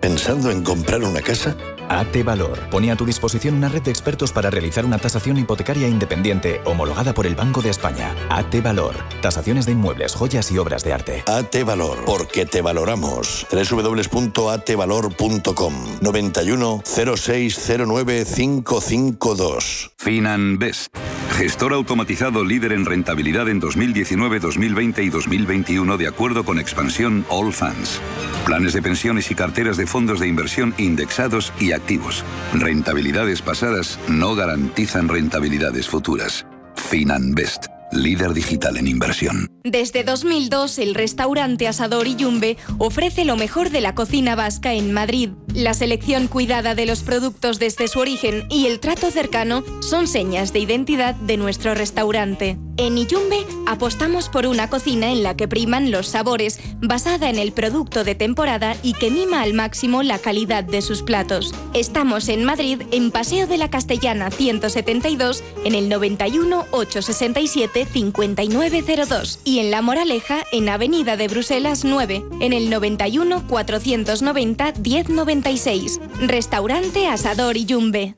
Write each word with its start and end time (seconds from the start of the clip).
¿Pensando 0.00 0.52
en 0.52 0.62
comprar 0.62 1.02
una 1.02 1.20
casa? 1.20 1.56
AT 1.88 2.22
Valor 2.22 2.60
pone 2.70 2.92
a 2.92 2.96
tu 2.96 3.04
disposición 3.04 3.56
una 3.56 3.68
red 3.68 3.82
de 3.82 3.90
expertos 3.90 4.30
para 4.30 4.48
realizar 4.48 4.84
una 4.84 4.98
tasación 4.98 5.38
hipotecaria 5.38 5.88
independiente 5.88 6.60
homologada 6.66 7.12
por 7.12 7.26
el 7.26 7.34
Banco 7.34 7.62
de 7.62 7.70
España. 7.70 8.14
AT 8.30 8.62
Valor. 8.62 8.94
Tasaciones 9.20 9.66
de 9.66 9.72
inmuebles, 9.72 10.14
joyas 10.14 10.52
y 10.52 10.58
obras 10.58 10.84
de 10.84 10.92
arte. 10.92 11.24
AT 11.26 11.64
Valor, 11.64 12.04
porque 12.06 12.46
te 12.46 12.62
valoramos. 12.62 13.44
www.atvalor.com 13.50 15.74
91 16.00 16.82
0609 16.84 18.24
552. 18.24 19.90
FinanBest. 19.96 20.94
Gestor 21.38 21.72
automatizado 21.72 22.44
líder 22.44 22.72
en 22.72 22.84
rentabilidad 22.84 23.48
en 23.48 23.60
2019, 23.60 24.40
2020 24.40 25.02
y 25.02 25.08
2021 25.08 25.96
de 25.96 26.08
acuerdo 26.08 26.44
con 26.44 26.58
expansión 26.58 27.24
All 27.28 27.52
Funds. 27.52 28.00
Planes 28.44 28.72
de 28.72 28.82
pensiones 28.82 29.30
y 29.30 29.34
carteras 29.34 29.76
de 29.76 29.86
fondos 29.88 30.20
de 30.20 30.28
inversión 30.28 30.74
indexados 30.78 31.52
y 31.58 31.72
activos. 31.72 32.24
Rentabilidades 32.54 33.42
pasadas 33.42 33.98
no 34.08 34.34
garantizan 34.34 35.08
rentabilidades 35.08 35.88
futuras. 35.88 36.46
FinanBest 36.76 37.77
líder 37.92 38.34
digital 38.34 38.76
en 38.76 38.86
inversión. 38.86 39.48
Desde 39.64 40.04
2002, 40.04 40.78
el 40.78 40.94
restaurante 40.94 41.68
Asador 41.68 42.06
y 42.06 42.16
Yumbe 42.16 42.56
ofrece 42.78 43.24
lo 43.24 43.36
mejor 43.36 43.70
de 43.70 43.80
la 43.80 43.94
cocina 43.94 44.34
vasca 44.34 44.72
en 44.72 44.92
Madrid. 44.92 45.30
La 45.54 45.74
selección 45.74 46.28
cuidada 46.28 46.74
de 46.74 46.86
los 46.86 47.02
productos 47.02 47.58
desde 47.58 47.88
su 47.88 47.98
origen 47.98 48.46
y 48.50 48.66
el 48.66 48.80
trato 48.80 49.10
cercano 49.10 49.64
son 49.80 50.06
señas 50.06 50.52
de 50.52 50.60
identidad 50.60 51.14
de 51.14 51.36
nuestro 51.36 51.74
restaurante. 51.74 52.58
En 52.76 52.96
Iyumbe 52.96 53.44
apostamos 53.66 54.28
por 54.28 54.46
una 54.46 54.70
cocina 54.70 55.10
en 55.10 55.24
la 55.24 55.36
que 55.36 55.48
priman 55.48 55.90
los 55.90 56.06
sabores, 56.06 56.60
basada 56.80 57.28
en 57.28 57.36
el 57.36 57.52
producto 57.52 58.04
de 58.04 58.14
temporada 58.14 58.76
y 58.84 58.92
que 58.92 59.10
mima 59.10 59.42
al 59.42 59.52
máximo 59.52 60.04
la 60.04 60.18
calidad 60.18 60.62
de 60.62 60.80
sus 60.80 61.02
platos. 61.02 61.52
Estamos 61.74 62.28
en 62.28 62.44
Madrid, 62.44 62.82
en 62.92 63.10
Paseo 63.10 63.48
de 63.48 63.58
la 63.58 63.68
Castellana 63.68 64.30
172, 64.30 65.42
en 65.64 65.74
el 65.74 65.88
91 65.88 66.66
867 66.70 67.77
5902 67.86 69.40
y 69.44 69.58
en 69.58 69.70
La 69.70 69.82
Moraleja, 69.82 70.44
en 70.52 70.68
Avenida 70.68 71.16
de 71.16 71.28
Bruselas 71.28 71.84
9, 71.84 72.24
en 72.40 72.52
el 72.52 72.70
91 72.70 73.46
490 73.46 74.72
1096. 74.82 76.00
Restaurante 76.20 77.06
Asador 77.06 77.56
y 77.56 77.64
Yumbe. 77.64 78.16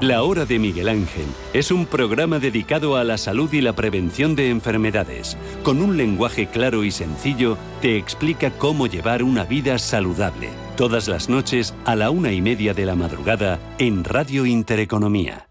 La 0.00 0.22
Hora 0.22 0.46
de 0.46 0.58
Miguel 0.58 0.88
Ángel 0.88 1.26
es 1.52 1.70
un 1.70 1.84
programa 1.84 2.38
dedicado 2.38 2.96
a 2.96 3.04
la 3.04 3.18
salud 3.18 3.52
y 3.52 3.60
la 3.60 3.74
prevención 3.74 4.34
de 4.34 4.48
enfermedades. 4.48 5.36
Con 5.62 5.82
un 5.82 5.98
lenguaje 5.98 6.46
claro 6.46 6.84
y 6.84 6.90
sencillo, 6.90 7.58
te 7.82 7.98
explica 7.98 8.50
cómo 8.50 8.86
llevar 8.86 9.22
una 9.22 9.44
vida 9.44 9.78
saludable. 9.78 10.48
Todas 10.78 11.06
las 11.06 11.28
noches 11.28 11.74
a 11.84 11.96
la 11.96 12.08
una 12.10 12.32
y 12.32 12.40
media 12.40 12.72
de 12.72 12.86
la 12.86 12.94
madrugada 12.94 13.58
en 13.78 14.04
Radio 14.04 14.46
Intereconomía. 14.46 15.49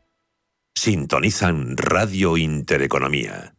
Sintonizan 0.81 1.75
Radio 1.75 2.38
Intereconomía. 2.38 3.53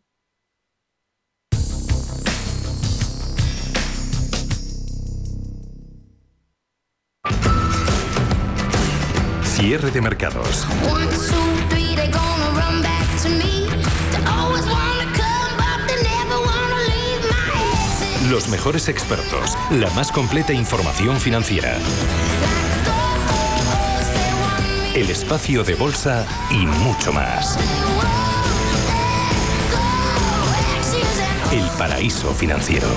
Cierre 9.43 9.91
de 9.91 10.01
mercados. 10.01 10.67
Los 18.31 18.49
mejores 18.49 18.89
expertos, 18.89 19.59
la 19.71 19.91
más 19.91 20.11
completa 20.11 20.55
información 20.55 21.21
financiera. 21.21 21.77
El 24.93 25.09
espacio 25.09 25.63
de 25.63 25.77
bolsa 25.77 26.27
y 26.51 26.67
mucho 26.67 27.13
más. 27.13 27.57
El 31.53 31.79
paraíso 31.79 32.35
financiero. 32.35 32.89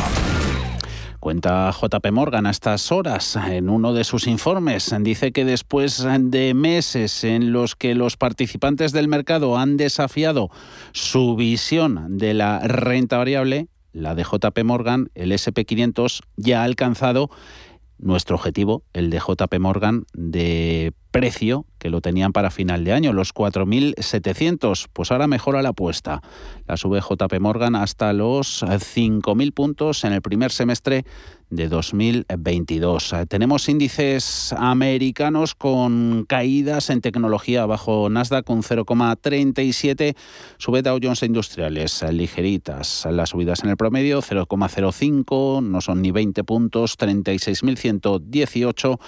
Cuenta 1.20 1.72
JP 1.72 2.12
Morgan 2.12 2.48
a 2.48 2.50
estas 2.50 2.92
horas 2.92 3.36
en 3.36 3.70
uno 3.70 3.94
de 3.94 4.06
sus 4.06 4.26
informes. 4.26 4.92
Dice 5.02 5.32
que 5.32 5.46
después 5.46 6.03
de 6.20 6.56
meses 6.56 7.24
en 7.24 7.52
los 7.52 7.76
que 7.76 7.94
los 7.94 8.18
participantes 8.18 8.92
del 8.92 9.08
mercado 9.08 9.59
han 9.59 9.78
desafiado 9.78 10.50
su 10.94 11.36
visión 11.36 12.18
de 12.18 12.34
la 12.34 12.58
renta 12.62 13.20
variable, 13.20 13.68
la 13.92 14.16
de 14.16 14.24
JP 14.24 14.64
Morgan, 14.64 15.12
el 15.14 15.32
SP500, 15.32 16.22
ya 16.38 16.62
ha 16.62 16.64
alcanzado 16.64 17.30
nuestro 18.00 18.36
objetivo, 18.36 18.84
el 18.94 19.12
de 19.12 19.20
JP 19.20 19.59
Morgan, 19.59 20.06
de 20.14 20.94
precio 21.13 21.66
que 21.78 21.90
lo 21.90 22.01
tenían 22.01 22.34
para 22.34 22.50
final 22.50 22.84
de 22.84 22.91
año, 22.91 23.13
los 23.13 23.34
4.700. 23.34 24.88
Pues 24.91 25.12
ahora 25.12 25.28
mejora 25.28 25.62
la 25.62 25.69
apuesta. 25.69 26.22
La 26.68 26.75
sube 26.75 27.00
JP 27.00 27.40
Morgan 27.40 27.75
hasta 27.75 28.12
los 28.13 28.63
5.000 28.63 29.53
puntos 29.53 30.03
en 30.03 30.13
el 30.13 30.22
primer 30.22 30.52
semestre 30.52 31.06
de 31.50 31.69
2022. 31.69 33.13
Tenemos 33.29 33.69
índices 33.69 34.53
americanos 34.57 35.56
con 35.56 36.25
caídas 36.28 36.90
en 36.90 37.02
tecnología 37.02 37.66
bajo 37.68 38.09
Nasdaq 38.09 38.50
un 38.50 38.63
0,37, 38.63 40.16
sube 40.57 40.81
Dow 40.81 41.00
Jones 41.02 41.22
Industriales 41.22 42.03
ligeritas, 42.12 43.07
las 43.12 43.29
subidas 43.29 43.63
en 43.63 43.69
el 43.69 43.78
promedio 43.78 44.22
0,05, 44.22 45.63
no 45.63 45.81
son 45.81 46.02
ni 46.02 46.12
20 46.12 46.44
puntos, 46.44 46.97
36.118 46.97 49.00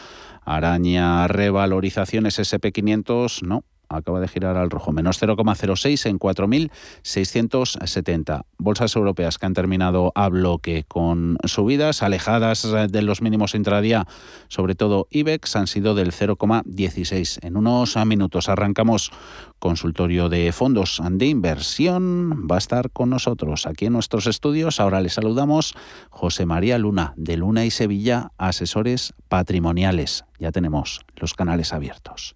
Araña 0.46 1.28
revalorizaciones 1.28 2.40
SP500, 2.40 3.42
no, 3.42 3.64
acaba 3.90 4.20
de 4.20 4.28
girar 4.28 4.58
al 4.58 4.70
rojo, 4.70 4.92
menos 4.92 5.22
0,06 5.22 6.10
en 6.10 6.20
4.670. 6.20 8.44
Bolsas 8.58 8.96
europeas 8.96 9.38
que 9.38 9.46
han 9.46 9.54
terminado 9.54 10.12
a 10.16 10.30
bloque 10.30 10.86
con 10.88 11.38
subidas 11.44 12.04
alejadas 12.04 12.68
de 12.90 13.02
los 13.02 13.22
mínimos 13.22 13.56
intradía, 13.56 14.08
sobre 14.48 14.76
todo 14.76 15.08
IBEX, 15.10 15.56
han 15.56 15.68
sido 15.68 15.96
del 15.96 16.12
0,16. 16.12 17.46
En 17.46 17.58
unos 17.58 17.96
minutos 18.06 18.50
arrancamos 18.50 19.12
consultorio 19.60 20.30
de 20.30 20.52
fondos 20.52 21.02
de 21.10 21.28
inversión. 21.28 22.48
Va 22.50 22.56
a 22.56 22.60
estar 22.60 22.92
con 22.92 23.10
nosotros 23.10 23.66
aquí 23.66 23.86
en 23.86 23.94
nuestros 23.94 24.28
estudios. 24.28 24.80
Ahora 24.80 25.02
le 25.02 25.10
saludamos 25.10 25.76
José 26.10 26.46
María 26.46 26.78
Luna, 26.78 27.14
de 27.16 27.38
Luna 27.38 27.66
y 27.66 27.72
Sevilla, 27.72 28.32
asesores 28.38 29.14
patrimoniales. 29.28 30.26
Ya 30.40 30.52
tenemos 30.52 31.02
los 31.16 31.34
canales 31.34 31.74
abiertos. 31.74 32.36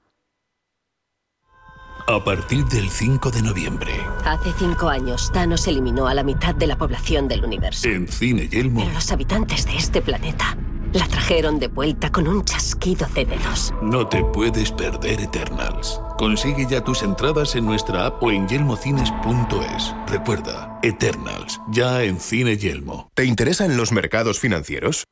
A 2.07 2.23
partir 2.23 2.65
del 2.65 2.89
5 2.89 3.31
de 3.31 3.41
noviembre. 3.41 3.91
Hace 4.25 4.51
cinco 4.57 4.89
años, 4.89 5.31
Thanos 5.33 5.67
eliminó 5.67 6.07
a 6.07 6.13
la 6.13 6.23
mitad 6.23 6.55
de 6.55 6.67
la 6.67 6.77
población 6.77 7.27
del 7.27 7.43
universo. 7.43 7.87
En 7.87 8.07
Cine 8.07 8.47
Yelmo. 8.47 8.81
Pero 8.81 8.93
los 8.93 9.11
habitantes 9.11 9.65
de 9.65 9.75
este 9.75 10.01
planeta 10.01 10.57
la 10.93 11.07
trajeron 11.07 11.59
de 11.59 11.67
vuelta 11.67 12.11
con 12.11 12.27
un 12.27 12.43
chasquido 12.43 13.07
de 13.13 13.25
dedos. 13.25 13.73
No 13.81 14.07
te 14.07 14.23
puedes 14.25 14.71
perder 14.71 15.21
Eternals. 15.21 16.01
Consigue 16.17 16.67
ya 16.69 16.83
tus 16.83 17.03
entradas 17.03 17.55
en 17.55 17.65
nuestra 17.65 18.07
app 18.07 18.21
o 18.21 18.31
en 18.31 18.47
yelmocines.es. 18.47 19.95
Recuerda, 20.07 20.79
Eternals, 20.83 21.61
ya 21.69 22.03
en 22.03 22.19
Cine 22.19 22.57
Yelmo. 22.57 23.09
¿Te 23.13 23.25
interesan 23.25 23.77
los 23.77 23.91
mercados 23.91 24.39
financieros? 24.39 25.05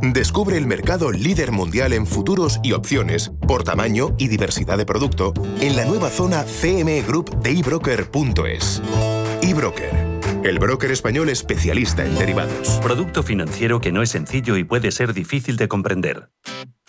Descubre 0.00 0.56
el 0.56 0.66
mercado 0.66 1.10
líder 1.10 1.50
mundial 1.50 1.92
en 1.92 2.06
futuros 2.06 2.60
y 2.62 2.72
opciones 2.72 3.32
por 3.48 3.64
tamaño 3.64 4.14
y 4.16 4.28
diversidad 4.28 4.78
de 4.78 4.86
producto 4.86 5.32
en 5.60 5.74
la 5.74 5.84
nueva 5.86 6.08
zona 6.08 6.44
CME 6.44 7.02
Group 7.02 7.40
de 7.42 7.50
ebroker.es. 7.58 8.80
eBroker, 9.42 9.90
el 10.44 10.58
broker 10.60 10.92
español 10.92 11.28
especialista 11.30 12.04
en 12.04 12.14
derivados. 12.16 12.78
Producto 12.80 13.24
financiero 13.24 13.80
que 13.80 13.90
no 13.90 14.02
es 14.02 14.10
sencillo 14.10 14.56
y 14.56 14.62
puede 14.62 14.92
ser 14.92 15.14
difícil 15.14 15.56
de 15.56 15.66
comprender. 15.66 16.30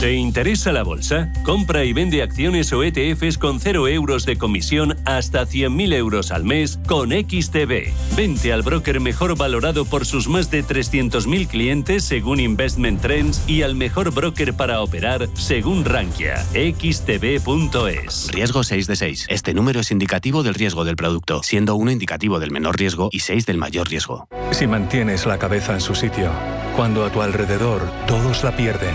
¿Te 0.00 0.14
interesa 0.14 0.72
la 0.72 0.82
bolsa? 0.82 1.30
Compra 1.44 1.84
y 1.84 1.92
vende 1.92 2.22
acciones 2.22 2.72
o 2.72 2.82
ETFs 2.82 3.36
con 3.36 3.60
0 3.60 3.86
euros 3.86 4.24
de 4.24 4.38
comisión 4.38 4.96
hasta 5.04 5.44
100.000 5.44 5.92
euros 5.92 6.30
al 6.30 6.44
mes 6.44 6.78
con 6.86 7.10
XTB. 7.10 7.92
Vente 8.16 8.50
al 8.54 8.62
broker 8.62 8.98
mejor 8.98 9.36
valorado 9.36 9.84
por 9.84 10.06
sus 10.06 10.26
más 10.26 10.50
de 10.50 10.64
300.000 10.64 11.46
clientes 11.48 12.02
según 12.02 12.40
Investment 12.40 13.02
Trends 13.02 13.44
y 13.46 13.60
al 13.60 13.74
mejor 13.74 14.10
broker 14.10 14.54
para 14.54 14.80
operar 14.80 15.28
según 15.34 15.84
Rankia. 15.84 16.38
XTB.es. 16.54 18.32
Riesgo 18.32 18.64
6 18.64 18.86
de 18.86 18.96
6. 18.96 19.26
Este 19.28 19.52
número 19.52 19.80
es 19.80 19.90
indicativo 19.90 20.42
del 20.42 20.54
riesgo 20.54 20.86
del 20.86 20.96
producto, 20.96 21.42
siendo 21.42 21.74
1 21.74 21.90
indicativo 21.90 22.40
del 22.40 22.52
menor 22.52 22.78
riesgo 22.78 23.10
y 23.12 23.20
6 23.20 23.44
del 23.44 23.58
mayor 23.58 23.90
riesgo. 23.90 24.26
Si 24.52 24.66
mantienes 24.66 25.26
la 25.26 25.38
cabeza 25.38 25.74
en 25.74 25.82
su 25.82 25.94
sitio, 25.94 26.30
cuando 26.74 27.04
a 27.04 27.12
tu 27.12 27.20
alrededor 27.20 27.82
todos 28.06 28.42
la 28.44 28.56
pierden, 28.56 28.94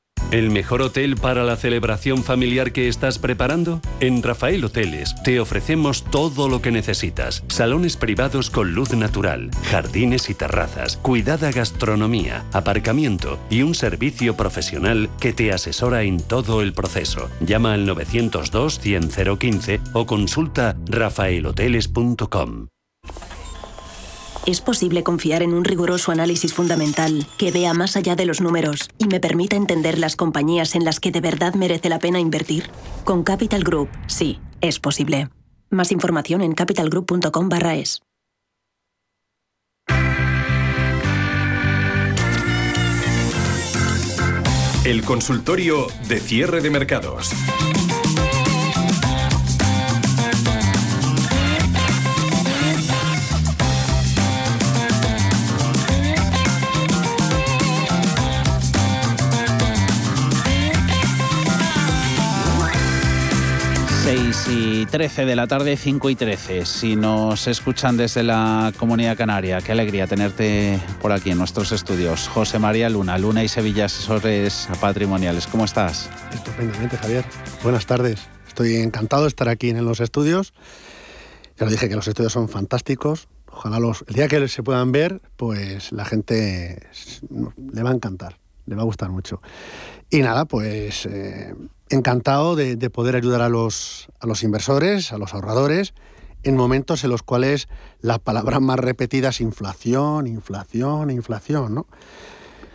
¿El 0.31 0.49
mejor 0.49 0.81
hotel 0.81 1.17
para 1.17 1.43
la 1.43 1.57
celebración 1.57 2.23
familiar 2.23 2.71
que 2.71 2.87
estás 2.87 3.19
preparando? 3.19 3.81
En 3.99 4.23
Rafael 4.23 4.63
Hoteles 4.63 5.13
te 5.25 5.41
ofrecemos 5.41 6.05
todo 6.05 6.47
lo 6.47 6.61
que 6.61 6.71
necesitas. 6.71 7.43
Salones 7.49 7.97
privados 7.97 8.49
con 8.49 8.73
luz 8.73 8.93
natural, 8.93 9.51
jardines 9.65 10.29
y 10.29 10.33
terrazas, 10.33 10.95
cuidada 10.95 11.51
gastronomía, 11.51 12.45
aparcamiento 12.53 13.39
y 13.49 13.63
un 13.63 13.75
servicio 13.75 14.37
profesional 14.37 15.09
que 15.19 15.33
te 15.33 15.51
asesora 15.51 16.03
en 16.03 16.21
todo 16.21 16.61
el 16.61 16.71
proceso. 16.71 17.29
Llama 17.41 17.73
al 17.73 17.85
902 17.85 18.79
100 18.79 19.09
015 19.37 19.81
o 19.91 20.05
consulta 20.05 20.77
rafaelhoteles.com. 20.87 22.67
Es 24.45 24.59
posible 24.59 25.03
confiar 25.03 25.43
en 25.43 25.53
un 25.53 25.63
riguroso 25.63 26.11
análisis 26.11 26.53
fundamental 26.53 27.27
que 27.37 27.51
vea 27.51 27.73
más 27.73 27.95
allá 27.95 28.15
de 28.15 28.25
los 28.25 28.41
números 28.41 28.89
y 28.97 29.05
me 29.05 29.19
permita 29.19 29.55
entender 29.55 29.99
las 29.99 30.15
compañías 30.15 30.73
en 30.75 30.83
las 30.83 30.99
que 30.99 31.11
de 31.11 31.21
verdad 31.21 31.53
merece 31.53 31.89
la 31.89 31.99
pena 31.99 32.19
invertir. 32.19 32.69
Con 33.03 33.23
Capital 33.23 33.63
Group, 33.63 33.89
sí, 34.07 34.39
es 34.59 34.79
posible. 34.79 35.29
Más 35.69 35.91
información 35.91 36.41
en 36.41 36.53
capitalgroup.com 36.53 37.49
es. 37.75 38.01
El 44.83 45.03
consultorio 45.03 45.85
de 46.07 46.19
cierre 46.19 46.61
de 46.61 46.71
mercados. 46.71 47.31
Y 64.49 64.85
13 64.87 65.25
de 65.25 65.35
la 65.35 65.47
tarde, 65.47 65.77
5 65.77 66.09
y 66.09 66.15
13. 66.15 66.65
Si 66.65 66.95
nos 66.95 67.47
escuchan 67.47 67.97
desde 67.97 68.23
la 68.23 68.73
Comunidad 68.77 69.15
Canaria, 69.15 69.61
qué 69.61 69.71
alegría 69.71 70.07
tenerte 70.07 70.79
por 71.01 71.11
aquí 71.11 71.31
en 71.31 71.37
nuestros 71.37 71.71
estudios. 71.71 72.27
José 72.27 72.57
María 72.57 72.89
Luna, 72.89 73.17
Luna 73.17 73.43
y 73.43 73.47
Sevilla 73.47 73.85
Asesores 73.85 74.67
Patrimoniales. 74.79 75.47
¿Cómo 75.47 75.65
estás? 75.65 76.09
Estupendamente, 76.33 76.97
Javier. 76.97 77.25
Buenas 77.63 77.85
tardes. 77.85 78.27
Estoy 78.47 78.77
encantado 78.77 79.23
de 79.23 79.27
estar 79.29 79.49
aquí 79.49 79.69
en 79.69 79.85
los 79.85 79.99
estudios. 79.99 80.53
Ya 81.57 81.65
lo 81.65 81.71
dije 81.71 81.87
que 81.87 81.95
los 81.95 82.07
estudios 82.07 82.33
son 82.33 82.49
fantásticos. 82.49 83.27
Ojalá 83.51 83.79
los, 83.79 84.03
el 84.07 84.15
día 84.15 84.27
que 84.27 84.47
se 84.47 84.63
puedan 84.63 84.91
ver, 84.91 85.21
pues 85.37 85.91
la 85.91 86.05
gente 86.05 86.87
le 87.29 87.83
va 87.83 87.91
a 87.91 87.93
encantar, 87.93 88.39
le 88.65 88.75
va 88.75 88.81
a 88.81 88.85
gustar 88.85 89.09
mucho. 89.09 89.41
Y 90.09 90.21
nada, 90.21 90.45
pues 90.45 91.05
eh, 91.05 91.53
encantado 91.91 92.55
de, 92.55 92.89
poder 92.89 93.15
ayudar 93.15 93.41
a 93.41 93.49
los, 93.49 94.07
a 94.19 94.27
los 94.27 94.43
inversores, 94.43 95.11
a 95.11 95.17
los 95.17 95.33
ahorradores, 95.33 95.93
en 96.43 96.55
momentos 96.55 97.03
en 97.03 97.11
los 97.11 97.21
cuales 97.21 97.67
la 97.99 98.17
palabra 98.17 98.59
más 98.59 98.79
repetida 98.79 99.29
es 99.29 99.41
inflación, 99.41 100.25
inflación, 100.25 101.11
inflación, 101.11 101.75
¿no? 101.75 101.87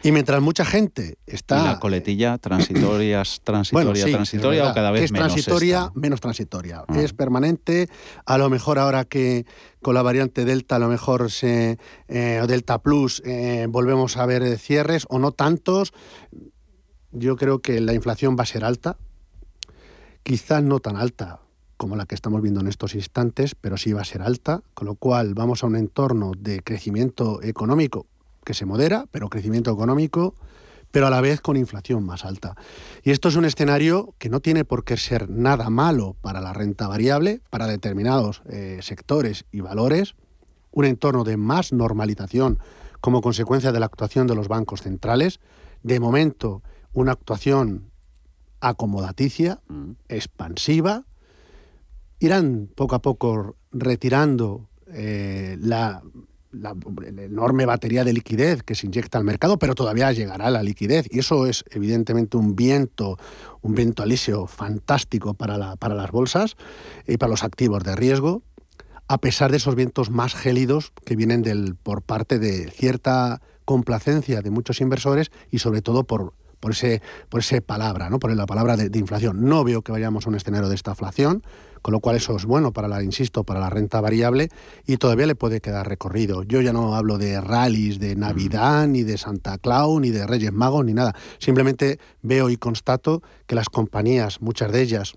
Y 0.03 0.13
mientras 0.13 0.41
mucha 0.41 0.65
gente 0.65 1.19
está... 1.27 1.65
la 1.65 1.81
coletilla 1.81 2.39
transitoria, 2.39 3.25
transitoria, 3.43 4.05
transitoria 4.05 4.71
o 4.71 4.75
cada 4.75 4.93
vez 4.93 5.03
es 5.03 5.13
menos 5.13 5.33
transitoria, 5.33 5.91
menos 5.95 6.21
transitoria. 6.21 6.85
Ah. 6.87 7.01
Es 7.01 7.12
permanente. 7.12 7.89
A 8.25 8.39
lo 8.39 8.49
mejor 8.49 8.79
ahora 8.79 9.05
que 9.05 9.47
con 9.83 9.95
la 9.95 10.03
variante 10.03 10.45
Delta, 10.45 10.77
a 10.77 10.79
lo 10.79 10.87
mejor 10.87 11.33
se, 11.33 11.79
eh, 12.07 12.41
Delta 12.47 12.79
Plus, 12.79 13.21
eh, 13.25 13.67
volvemos 13.69 14.17
a 14.17 14.27
ver 14.27 14.59
cierres 14.59 15.07
o 15.09 15.19
no 15.19 15.33
tantos. 15.33 15.93
Yo 17.11 17.35
creo 17.35 17.59
que 17.61 17.81
la 17.81 17.93
inflación 17.93 18.37
va 18.39 18.45
a 18.45 18.47
ser 18.47 18.65
alta, 18.65 18.99
quizás 20.26 20.61
no 20.61 20.81
tan 20.81 20.96
alta 20.96 21.38
como 21.76 21.94
la 21.94 22.05
que 22.05 22.17
estamos 22.17 22.43
viendo 22.43 22.61
en 22.61 22.67
estos 22.67 22.96
instantes, 22.96 23.55
pero 23.55 23.76
sí 23.76 23.93
va 23.93 24.00
a 24.00 24.05
ser 24.05 24.23
alta, 24.23 24.61
con 24.75 24.88
lo 24.88 24.97
cual 24.97 25.35
vamos 25.35 25.62
a 25.62 25.68
un 25.68 25.76
entorno 25.76 26.33
de 26.37 26.64
crecimiento 26.64 27.40
económico 27.45 28.06
que 28.42 28.52
se 28.52 28.66
modera, 28.66 29.04
pero 29.12 29.28
crecimiento 29.28 29.71
económico, 29.71 30.35
pero 30.90 31.06
a 31.06 31.11
la 31.11 31.21
vez 31.21 31.40
con 31.40 31.56
inflación 31.56 32.04
más 32.04 32.25
alta. 32.25 32.56
Y 33.04 33.12
esto 33.12 33.28
es 33.28 33.37
un 33.37 33.45
escenario 33.45 34.16
que 34.18 34.28
no 34.28 34.40
tiene 34.40 34.64
por 34.64 34.83
qué 34.83 34.97
ser 34.97 35.30
nada 35.30 35.71
malo 35.71 36.16
para 36.23 36.40
la 36.40 36.52
renta 36.52 36.88
variable, 36.88 37.40
para 37.49 37.68
determinados 37.68 38.42
eh, 38.47 38.80
sectores 38.83 39.45
y 39.52 39.61
valores, 39.61 40.16
un 40.73 40.87
entorno 40.87 41.23
de 41.23 41.37
más 41.37 41.73
normalización 41.73 42.59
como 43.00 43.21
consecuencia 43.21 43.71
de 43.71 43.78
la 43.78 43.87
actuación 43.87 44.26
de 44.26 44.35
los 44.35 44.49
bancos 44.49 44.83
centrales, 44.83 45.38
de 45.85 46.00
momento 46.00 46.64
una 46.92 47.12
actuación 47.12 47.92
acomodaticia, 48.61 49.61
mm. 49.69 49.93
expansiva, 50.09 51.05
irán 52.19 52.69
poco 52.75 52.95
a 52.95 53.03
poco 53.03 53.57
retirando 53.73 54.69
eh, 54.89 55.57
la, 55.61 56.03
enorme 57.19 57.67
batería 57.67 58.03
de 58.03 58.15
liquidez 58.15 58.63
que 58.63 58.75
se 58.75 58.87
inyecta 58.87 59.19
al 59.19 59.25
mercado, 59.25 59.59
pero 59.59 59.75
todavía 59.75 60.11
llegará 60.13 60.51
la 60.51 60.63
liquidez. 60.63 61.07
Y 61.11 61.19
eso 61.19 61.47
es 61.47 61.65
evidentemente 61.71 62.39
un 62.39 62.57
viento, 62.57 63.19
un 63.61 63.75
viento 63.75 64.03
alisio 64.03 64.47
fantástico 64.47 65.35
para, 65.35 65.77
para 65.77 65.95
las 65.95 66.11
bolsas 66.11 66.57
y 67.07 67.19
para 67.19 67.31
los 67.31 67.45
activos 67.45 67.85
de 67.85 67.95
riesgo, 67.95 68.43
a 69.09 69.19
pesar 69.19 69.51
de 69.51 69.59
esos 69.59 69.75
vientos 69.75 70.11
más 70.11 70.35
gélidos 70.35 70.93
que 71.05 71.15
vienen 71.15 71.43
del, 71.43 71.75
por 71.75 72.01
parte 72.01 72.39
de 72.39 72.71
cierta 72.71 73.43
complacencia 73.67 74.41
de 74.41 74.51
muchos 74.51 74.81
inversores 74.81 75.31
y 75.51 75.59
sobre 75.59 75.83
todo 75.83 76.05
por 76.05 76.33
por 76.61 76.73
ese, 76.73 77.03
por 77.29 77.41
ese 77.41 77.61
palabra, 77.61 78.11
¿no? 78.11 78.19
por 78.19 78.35
la 78.35 78.47
palabra 78.47 78.77
de, 78.77 78.99
inflación. 78.99 79.45
No 79.45 79.65
veo 79.65 79.83
que 79.83 79.93
vayamos 79.93 80.27
a 80.27 80.31
un 80.31 80.37
escenario 80.37 80.69
de 80.69 80.75
esta 80.75 80.93
inflación, 80.93 81.43
con 81.83 81.93
lo 81.93 82.01
cual 82.01 82.17
eso 82.17 82.37
es 82.37 82.45
bueno 82.45 82.73
para 82.73 82.89
la, 82.89 83.03
insisto, 83.03 83.45
para 83.45 83.61
la 83.61 83.71
renta 83.71 84.01
variable 84.01 84.49
y 84.87 84.97
todavía 84.97 85.27
le 85.27 85.35
puede 85.35 85.61
quedar 85.61 85.89
recorrido. 85.89 86.43
Yo 86.43 86.61
ya 86.61 86.73
no 86.73 86.95
hablo 86.95 87.19
de 87.19 87.41
rallies 87.41 87.99
de 87.99 88.17
Navidad, 88.17 88.87
ni 88.89 89.03
de 89.03 89.19
Santa 89.19 89.59
Claus, 89.59 90.01
ni 90.01 90.11
de 90.11 90.27
Reyes 90.27 90.53
Magos, 90.53 90.85
ni 90.85 90.95
nada. 90.95 91.15
Simplemente 91.39 91.99
veo 92.23 92.51
y 92.51 92.57
constato 92.57 93.23
que 93.47 93.55
las 93.55 93.69
compañías, 93.69 94.41
muchas 94.41 94.73
de 94.73 94.83
ellas, 94.83 95.17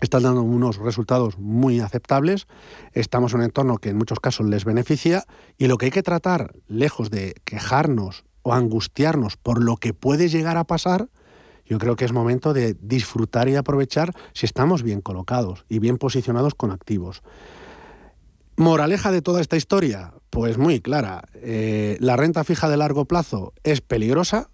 están 0.00 0.24
dando 0.24 0.42
unos 0.42 0.76
resultados 0.76 1.38
muy 1.38 1.80
aceptables, 1.80 2.46
estamos 2.92 3.32
en 3.32 3.40
un 3.40 3.44
entorno 3.46 3.78
que 3.78 3.90
en 3.90 3.96
muchos 3.96 4.20
casos 4.20 4.46
les 4.46 4.64
beneficia 4.64 5.24
y 5.56 5.68
lo 5.68 5.78
que 5.78 5.86
hay 5.86 5.90
que 5.90 6.02
tratar, 6.02 6.54
lejos 6.68 7.10
de 7.10 7.34
quejarnos 7.44 8.24
o 8.46 8.54
angustiarnos 8.54 9.36
por 9.36 9.60
lo 9.60 9.76
que 9.76 9.92
puede 9.92 10.28
llegar 10.28 10.56
a 10.56 10.62
pasar, 10.62 11.08
yo 11.64 11.78
creo 11.78 11.96
que 11.96 12.04
es 12.04 12.12
momento 12.12 12.52
de 12.52 12.76
disfrutar 12.80 13.48
y 13.48 13.56
aprovechar 13.56 14.12
si 14.34 14.46
estamos 14.46 14.84
bien 14.84 15.00
colocados 15.00 15.64
y 15.68 15.80
bien 15.80 15.98
posicionados 15.98 16.54
con 16.54 16.70
activos. 16.70 17.22
Moraleja 18.56 19.10
de 19.10 19.20
toda 19.20 19.40
esta 19.40 19.56
historia, 19.56 20.14
pues 20.30 20.58
muy 20.58 20.80
clara. 20.80 21.24
Eh, 21.34 21.96
la 21.98 22.14
renta 22.14 22.44
fija 22.44 22.68
de 22.68 22.76
largo 22.76 23.04
plazo 23.06 23.52
es 23.64 23.80
peligrosa, 23.80 24.48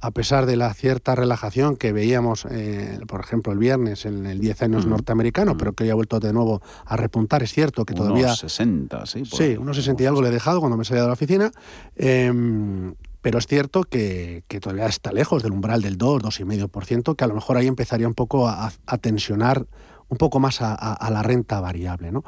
a 0.00 0.10
pesar 0.10 0.44
de 0.44 0.56
la 0.56 0.74
cierta 0.74 1.14
relajación 1.14 1.76
que 1.76 1.92
veíamos, 1.92 2.46
eh, 2.50 2.98
por 3.06 3.20
ejemplo, 3.20 3.52
el 3.52 3.58
viernes 3.58 4.04
en 4.04 4.26
el 4.26 4.40
10 4.40 4.62
años 4.62 4.86
norteamericano, 4.86 5.56
pero 5.56 5.72
que 5.72 5.84
hoy 5.84 5.90
ha 5.90 5.94
vuelto 5.94 6.20
de 6.20 6.32
nuevo 6.32 6.60
a 6.84 6.96
repuntar. 6.96 7.42
Es 7.42 7.52
cierto 7.52 7.84
que 7.84 7.94
todavía... 7.94 8.26
Unos 8.26 8.40
60, 8.40 9.06
sí. 9.06 9.24
sí, 9.24 9.56
unos 9.56 9.76
60 9.76 10.02
y 10.02 10.06
algo 10.06 10.20
le 10.20 10.28
he 10.28 10.32
dejado 10.32 10.60
cuando 10.60 10.76
me 10.76 10.84
salía 10.84 11.02
de 11.02 11.08
la 11.08 11.14
oficina. 11.14 11.50
Em, 11.94 12.94
pero 13.26 13.40
es 13.40 13.48
cierto 13.48 13.82
que, 13.82 14.44
todavía 14.60 14.86
está 14.86 15.10
lejos 15.10 15.42
del 15.42 15.50
umbral 15.50 15.82
del 15.82 15.98
2, 15.98 16.22
2,5%, 16.22 17.16
que 17.16 17.24
a 17.24 17.26
lo 17.26 17.34
mejor 17.34 17.56
ahí 17.56 17.66
empezaría 17.66 18.06
un 18.06 18.14
poco 18.14 18.46
a, 18.46 18.70
tensionar 19.00 19.66
un 20.06 20.16
poco 20.16 20.38
más 20.38 20.62
a, 20.62 20.72
a, 20.72 21.10
la 21.10 21.24
renta 21.24 21.58
variable. 21.58 22.12
¿no? 22.12 22.22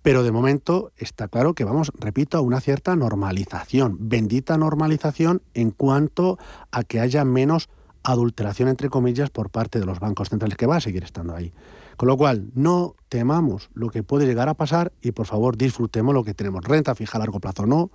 Pero 0.00 0.22
de 0.22 0.30
momento 0.30 0.92
está 0.96 1.26
claro 1.26 1.54
que 1.54 1.64
vamos, 1.64 1.90
repito, 1.98 2.38
a 2.38 2.40
una 2.40 2.60
cierta 2.60 2.94
normalización, 2.94 3.96
bendita 3.98 4.56
normalización 4.56 5.42
en 5.54 5.72
cuanto 5.72 6.38
a 6.70 6.84
que 6.84 7.00
haya 7.00 7.24
menos 7.24 7.68
adulteración, 8.04 8.68
entre 8.68 8.90
comillas, 8.90 9.30
por 9.30 9.50
parte 9.50 9.80
de 9.80 9.86
los 9.86 9.98
bancos 9.98 10.28
centrales, 10.28 10.56
que 10.56 10.66
va 10.66 10.76
a 10.76 10.80
seguir 10.80 11.02
estando 11.02 11.34
ahí. 11.34 11.52
Con 11.96 12.06
lo 12.06 12.16
cual, 12.16 12.52
no 12.54 12.94
temamos 13.08 13.70
lo 13.74 13.90
que 13.90 14.04
puede 14.04 14.24
llegar 14.24 14.48
a 14.48 14.54
pasar 14.54 14.92
y 15.02 15.10
por 15.10 15.26
favor 15.26 15.56
disfrutemos 15.56 16.14
lo 16.14 16.22
que 16.22 16.32
tenemos. 16.32 16.62
Renta 16.62 16.94
fija 16.94 17.18
a 17.18 17.22
largo 17.22 17.40
plazo 17.40 17.66
no, 17.66 17.90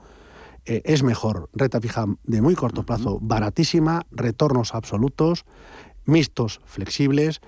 eh, 0.66 0.82
es 0.86 1.04
mejor 1.04 1.50
renta 1.54 1.82
fija 1.82 2.06
de 2.24 2.42
muy 2.42 2.56
corto 2.56 2.84
plazo, 2.84 3.20
baratísima, 3.22 4.06
retornos 4.12 4.74
absolutos, 4.74 5.46
mixtos, 6.06 6.62
flexibles, 6.66 7.42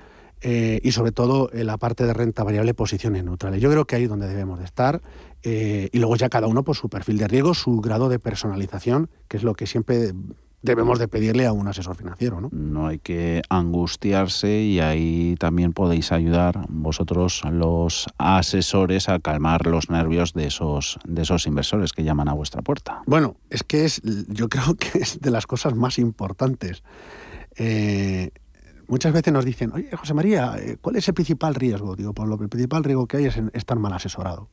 eh, 0.44 0.80
y 0.84 0.92
sobre 0.92 1.12
todo 1.12 1.52
en 1.54 1.68
la 1.68 1.78
parte 1.78 2.04
de 2.04 2.14
renta 2.14 2.44
variable 2.44 2.74
posiciones 2.74 3.24
neutrales. 3.24 3.62
Yo 3.62 3.70
creo 3.70 3.86
que 3.86 3.96
ahí 3.96 4.04
es 4.04 4.10
donde 4.10 4.28
debemos 4.28 4.58
de 4.58 4.66
estar 4.66 5.00
eh, 5.44 5.90
y 5.92 6.00
luego 6.00 6.16
ya 6.16 6.30
cada 6.30 6.48
uno 6.48 6.64
por 6.64 6.76
su 6.76 6.90
perfil 6.90 7.20
de 7.20 7.28
riesgo, 7.28 7.54
su 7.54 7.80
grado 7.80 8.10
de 8.10 8.18
personalización, 8.18 9.10
que 9.28 9.38
es 9.38 9.44
lo 9.44 9.54
que 9.54 9.68
siempre 9.68 10.14
debemos 10.62 11.00
de 11.00 11.08
pedirle 11.08 11.46
a 11.46 11.54
un 11.54 11.68
asesor 11.68 11.96
financiero. 11.96 12.40
¿no? 12.40 12.50
no 12.52 12.88
hay 12.88 13.00
que 13.00 13.42
angustiarse 13.50 14.62
y 14.62 14.80
ahí 14.80 15.36
también 15.40 15.74
podéis 15.74 16.12
ayudar 16.12 16.66
vosotros 16.70 17.42
los 17.52 18.08
asesores 18.18 19.10
a 19.10 19.20
calmar 19.20 19.68
los 19.68 19.90
nervios 19.90 20.34
de 20.34 20.48
esos, 20.48 21.00
de 21.06 21.24
esos 21.24 21.48
inversores 21.48 21.94
que 21.94 22.04
llaman 22.04 22.30
a 22.30 22.34
vuestra 22.34 22.62
puerta. 22.62 23.02
Bueno, 23.06 23.36
es 23.50 23.64
que 23.64 23.86
es, 23.86 24.02
yo 24.28 24.50
creo 24.50 24.76
que 24.76 25.00
es 25.00 25.20
de 25.20 25.32
las 25.32 25.48
cosas 25.48 25.76
más 25.76 26.00
importantes. 26.00 26.84
Eh, 27.58 28.32
muchas 28.88 29.14
veces 29.14 29.34
nos 29.34 29.46
dicen, 29.46 29.72
oye, 29.74 29.90
José 29.96 30.14
María, 30.14 30.56
eh, 30.58 30.78
¿cuál 30.80 30.96
es 30.96 31.08
el 31.08 31.14
principal 31.14 31.56
riesgo? 31.56 31.96
Digo, 31.96 32.14
pues 32.14 32.28
lo 32.30 32.42
el 32.42 32.50
principal 32.50 32.84
riesgo 32.84 33.08
que 33.08 33.18
hay 33.18 33.26
es 33.26 33.42
estar 33.54 33.78
mal 33.78 33.94
asesorado. 33.94 34.50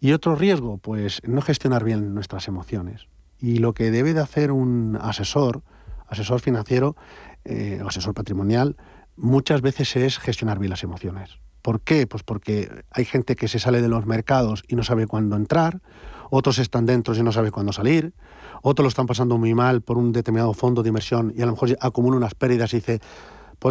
Y 0.00 0.12
otro 0.12 0.34
riesgo, 0.36 0.78
pues 0.78 1.20
no 1.24 1.40
gestionar 1.40 1.84
bien 1.84 2.14
nuestras 2.14 2.48
emociones. 2.48 3.08
Y 3.44 3.58
lo 3.58 3.74
que 3.74 3.90
debe 3.90 4.14
de 4.14 4.22
hacer 4.22 4.50
un 4.50 4.96
asesor, 4.98 5.60
asesor 6.08 6.40
financiero 6.40 6.96
eh, 7.44 7.78
o 7.84 7.88
asesor 7.88 8.14
patrimonial, 8.14 8.78
muchas 9.16 9.60
veces 9.60 9.96
es 9.96 10.18
gestionar 10.18 10.58
bien 10.58 10.70
las 10.70 10.82
emociones. 10.82 11.40
¿Por 11.60 11.82
qué? 11.82 12.06
Pues 12.06 12.22
porque 12.22 12.84
hay 12.90 13.04
gente 13.04 13.36
que 13.36 13.46
se 13.46 13.58
sale 13.58 13.82
de 13.82 13.88
los 13.88 14.06
mercados 14.06 14.64
y 14.66 14.76
no 14.76 14.82
sabe 14.82 15.06
cuándo 15.06 15.36
entrar, 15.36 15.82
otros 16.30 16.58
están 16.58 16.86
dentro 16.86 17.14
y 17.14 17.22
no 17.22 17.32
sabe 17.32 17.50
cuándo 17.50 17.74
salir, 17.74 18.14
otros 18.62 18.84
lo 18.84 18.88
están 18.88 19.04
pasando 19.04 19.36
muy 19.36 19.52
mal 19.52 19.82
por 19.82 19.98
un 19.98 20.12
determinado 20.12 20.54
fondo 20.54 20.82
de 20.82 20.88
inversión 20.88 21.34
y 21.36 21.42
a 21.42 21.44
lo 21.44 21.52
mejor 21.52 21.76
acumula 21.82 22.16
unas 22.16 22.34
pérdidas 22.34 22.72
y 22.72 22.76
dice, 22.76 23.00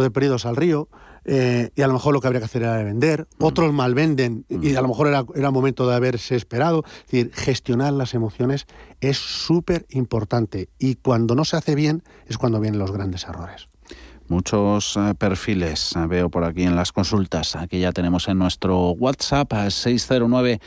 de 0.02 0.10
perdidos 0.12 0.46
al 0.46 0.54
río, 0.54 0.88
eh, 1.24 1.70
y 1.74 1.82
a 1.82 1.86
lo 1.86 1.94
mejor 1.94 2.12
lo 2.12 2.20
que 2.20 2.26
habría 2.26 2.40
que 2.40 2.46
hacer 2.46 2.62
era 2.62 2.82
vender, 2.82 3.26
mm. 3.38 3.44
otros 3.44 3.72
mal 3.72 3.94
venden 3.94 4.44
y 4.48 4.72
mm. 4.72 4.78
a 4.78 4.82
lo 4.82 4.88
mejor 4.88 5.08
era, 5.08 5.24
era 5.34 5.50
momento 5.50 5.86
de 5.86 5.94
haberse 5.94 6.36
esperado. 6.36 6.84
Es 6.86 7.12
decir, 7.12 7.30
gestionar 7.34 7.92
las 7.92 8.14
emociones 8.14 8.66
es 9.00 9.18
súper 9.18 9.86
importante 9.90 10.68
y 10.78 10.96
cuando 10.96 11.34
no 11.34 11.44
se 11.44 11.56
hace 11.56 11.74
bien 11.74 12.02
es 12.26 12.38
cuando 12.38 12.60
vienen 12.60 12.78
los 12.78 12.92
grandes 12.92 13.24
errores. 13.24 13.68
Muchos 14.28 14.96
eh, 14.96 15.14
perfiles 15.18 15.94
eh, 15.96 16.06
veo 16.06 16.30
por 16.30 16.44
aquí 16.44 16.62
en 16.62 16.76
las 16.76 16.92
consultas 16.92 17.58
que 17.68 17.78
ya 17.78 17.92
tenemos 17.92 18.26
en 18.28 18.38
nuestro 18.38 18.92
WhatsApp 18.92 19.52
609 19.68 20.60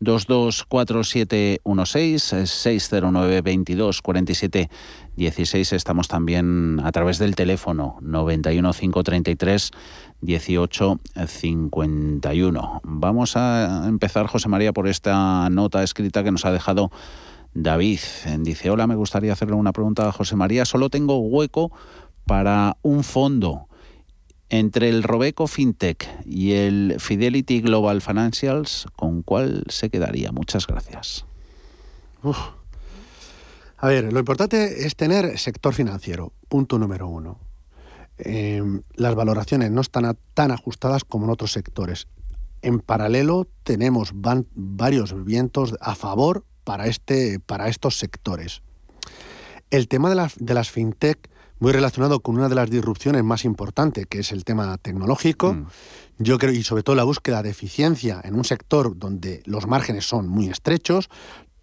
224716 0.00 2.22
609 2.22 3.36
2247 3.36 4.68
16. 5.16 5.72
Estamos 5.72 6.08
también 6.08 6.80
a 6.82 6.90
través 6.90 7.18
del 7.18 7.36
teléfono 7.36 7.98
91 8.00 8.72
533 10.24 10.26
18 10.26 11.00
51. 11.26 12.80
Vamos 12.84 13.36
a 13.36 13.86
empezar, 13.86 14.26
José 14.26 14.48
María, 14.48 14.72
por 14.72 14.88
esta 14.88 15.48
nota 15.50 15.82
escrita 15.82 16.24
que 16.24 16.32
nos 16.32 16.44
ha 16.44 16.52
dejado 16.52 16.90
David. 17.52 18.00
Dice, 18.40 18.70
hola, 18.70 18.86
me 18.86 18.96
gustaría 18.96 19.32
hacerle 19.32 19.54
una 19.54 19.72
pregunta 19.72 20.08
a 20.08 20.12
José 20.12 20.36
María. 20.36 20.64
Solo 20.64 20.90
tengo 20.90 21.18
hueco 21.18 21.70
para 22.26 22.76
un 22.82 23.04
fondo 23.04 23.68
entre 24.48 24.88
el 24.88 25.02
Robeco 25.02 25.46
FinTech 25.46 26.08
y 26.24 26.52
el 26.52 26.96
Fidelity 26.98 27.60
Global 27.60 28.00
Financials, 28.00 28.86
¿con 28.94 29.22
cuál 29.22 29.64
se 29.68 29.90
quedaría? 29.90 30.32
Muchas 30.32 30.66
gracias. 30.66 31.24
A 33.78 33.88
ver, 33.88 34.12
lo 34.12 34.18
importante 34.18 34.86
es 34.86 34.96
tener 34.96 35.38
sector 35.38 35.74
financiero, 35.74 36.32
punto 36.48 36.78
número 36.78 37.08
uno. 37.08 37.38
Em, 38.18 38.82
las 38.94 39.14
valoraciones 39.14 39.70
no 39.70 39.80
están 39.80 40.16
tan 40.34 40.50
ajustadas 40.50 41.04
como 41.04 41.24
en 41.24 41.30
otros 41.30 41.52
sectores. 41.52 42.06
En 42.62 42.80
paralelo 42.80 43.48
tenemos 43.62 44.12
varios 44.54 45.24
vientos 45.24 45.74
a 45.80 45.94
favor 45.94 46.44
para, 46.62 46.86
este, 46.86 47.40
para 47.40 47.68
estos 47.68 47.98
sectores. 47.98 48.62
El 49.70 49.88
tema 49.88 50.14
de, 50.14 50.28
de, 50.38 50.54
las 50.54 50.70
fintech, 50.70 51.28
muy 51.58 51.72
relacionado 51.72 52.20
con 52.20 52.36
una 52.36 52.48
de 52.48 52.54
las 52.54 52.70
disrupciones 52.70 53.24
más 53.24 53.44
importantes, 53.44 54.06
que 54.06 54.20
es 54.20 54.32
el 54.32 54.44
tema 54.44 54.78
tecnológico, 54.78 55.54
mm. 55.54 55.66
yo 56.18 56.38
creo, 56.38 56.52
y 56.52 56.62
sobre 56.62 56.82
todo 56.82 56.96
la 56.96 57.04
búsqueda 57.04 57.42
de 57.42 57.50
eficiencia 57.50 58.20
en 58.22 58.34
un 58.34 58.44
sector 58.44 58.96
donde 58.96 59.42
los 59.44 59.66
márgenes 59.66 60.06
son 60.06 60.28
muy 60.28 60.48
estrechos, 60.48 61.10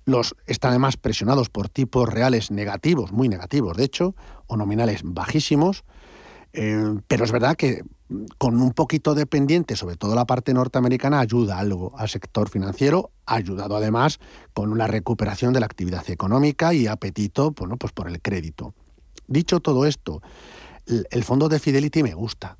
los 0.05 0.35
están 0.45 0.71
además 0.71 0.97
presionados 0.97 1.49
por 1.49 1.69
tipos 1.69 2.09
reales 2.09 2.51
negativos, 2.51 3.11
muy 3.11 3.29
negativos 3.29 3.77
de 3.77 3.85
hecho, 3.85 4.15
o 4.47 4.57
nominales 4.57 5.01
bajísimos. 5.03 5.83
Eh, 6.53 6.95
pero 7.07 7.23
es 7.23 7.31
verdad 7.31 7.55
que 7.55 7.83
con 8.37 8.61
un 8.61 8.71
poquito 8.71 9.15
de 9.15 9.25
pendiente, 9.25 9.75
sobre 9.75 9.95
todo 9.95 10.15
la 10.15 10.25
parte 10.25 10.53
norteamericana, 10.53 11.19
ayuda 11.19 11.59
algo 11.59 11.93
al 11.97 12.09
sector 12.09 12.49
financiero, 12.49 13.11
ayudado 13.25 13.77
además 13.77 14.19
con 14.53 14.71
una 14.71 14.87
recuperación 14.87 15.53
de 15.53 15.61
la 15.61 15.65
actividad 15.65 16.09
económica 16.09 16.73
y 16.73 16.87
apetito 16.87 17.51
bueno, 17.51 17.77
pues 17.77 17.93
por 17.93 18.09
el 18.09 18.21
crédito. 18.21 18.73
Dicho 19.27 19.61
todo 19.61 19.85
esto, 19.85 20.21
el, 20.85 21.23
fondo 21.23 21.47
de 21.47 21.59
Fidelity 21.59 22.03
me 22.03 22.13
gusta. 22.13 22.57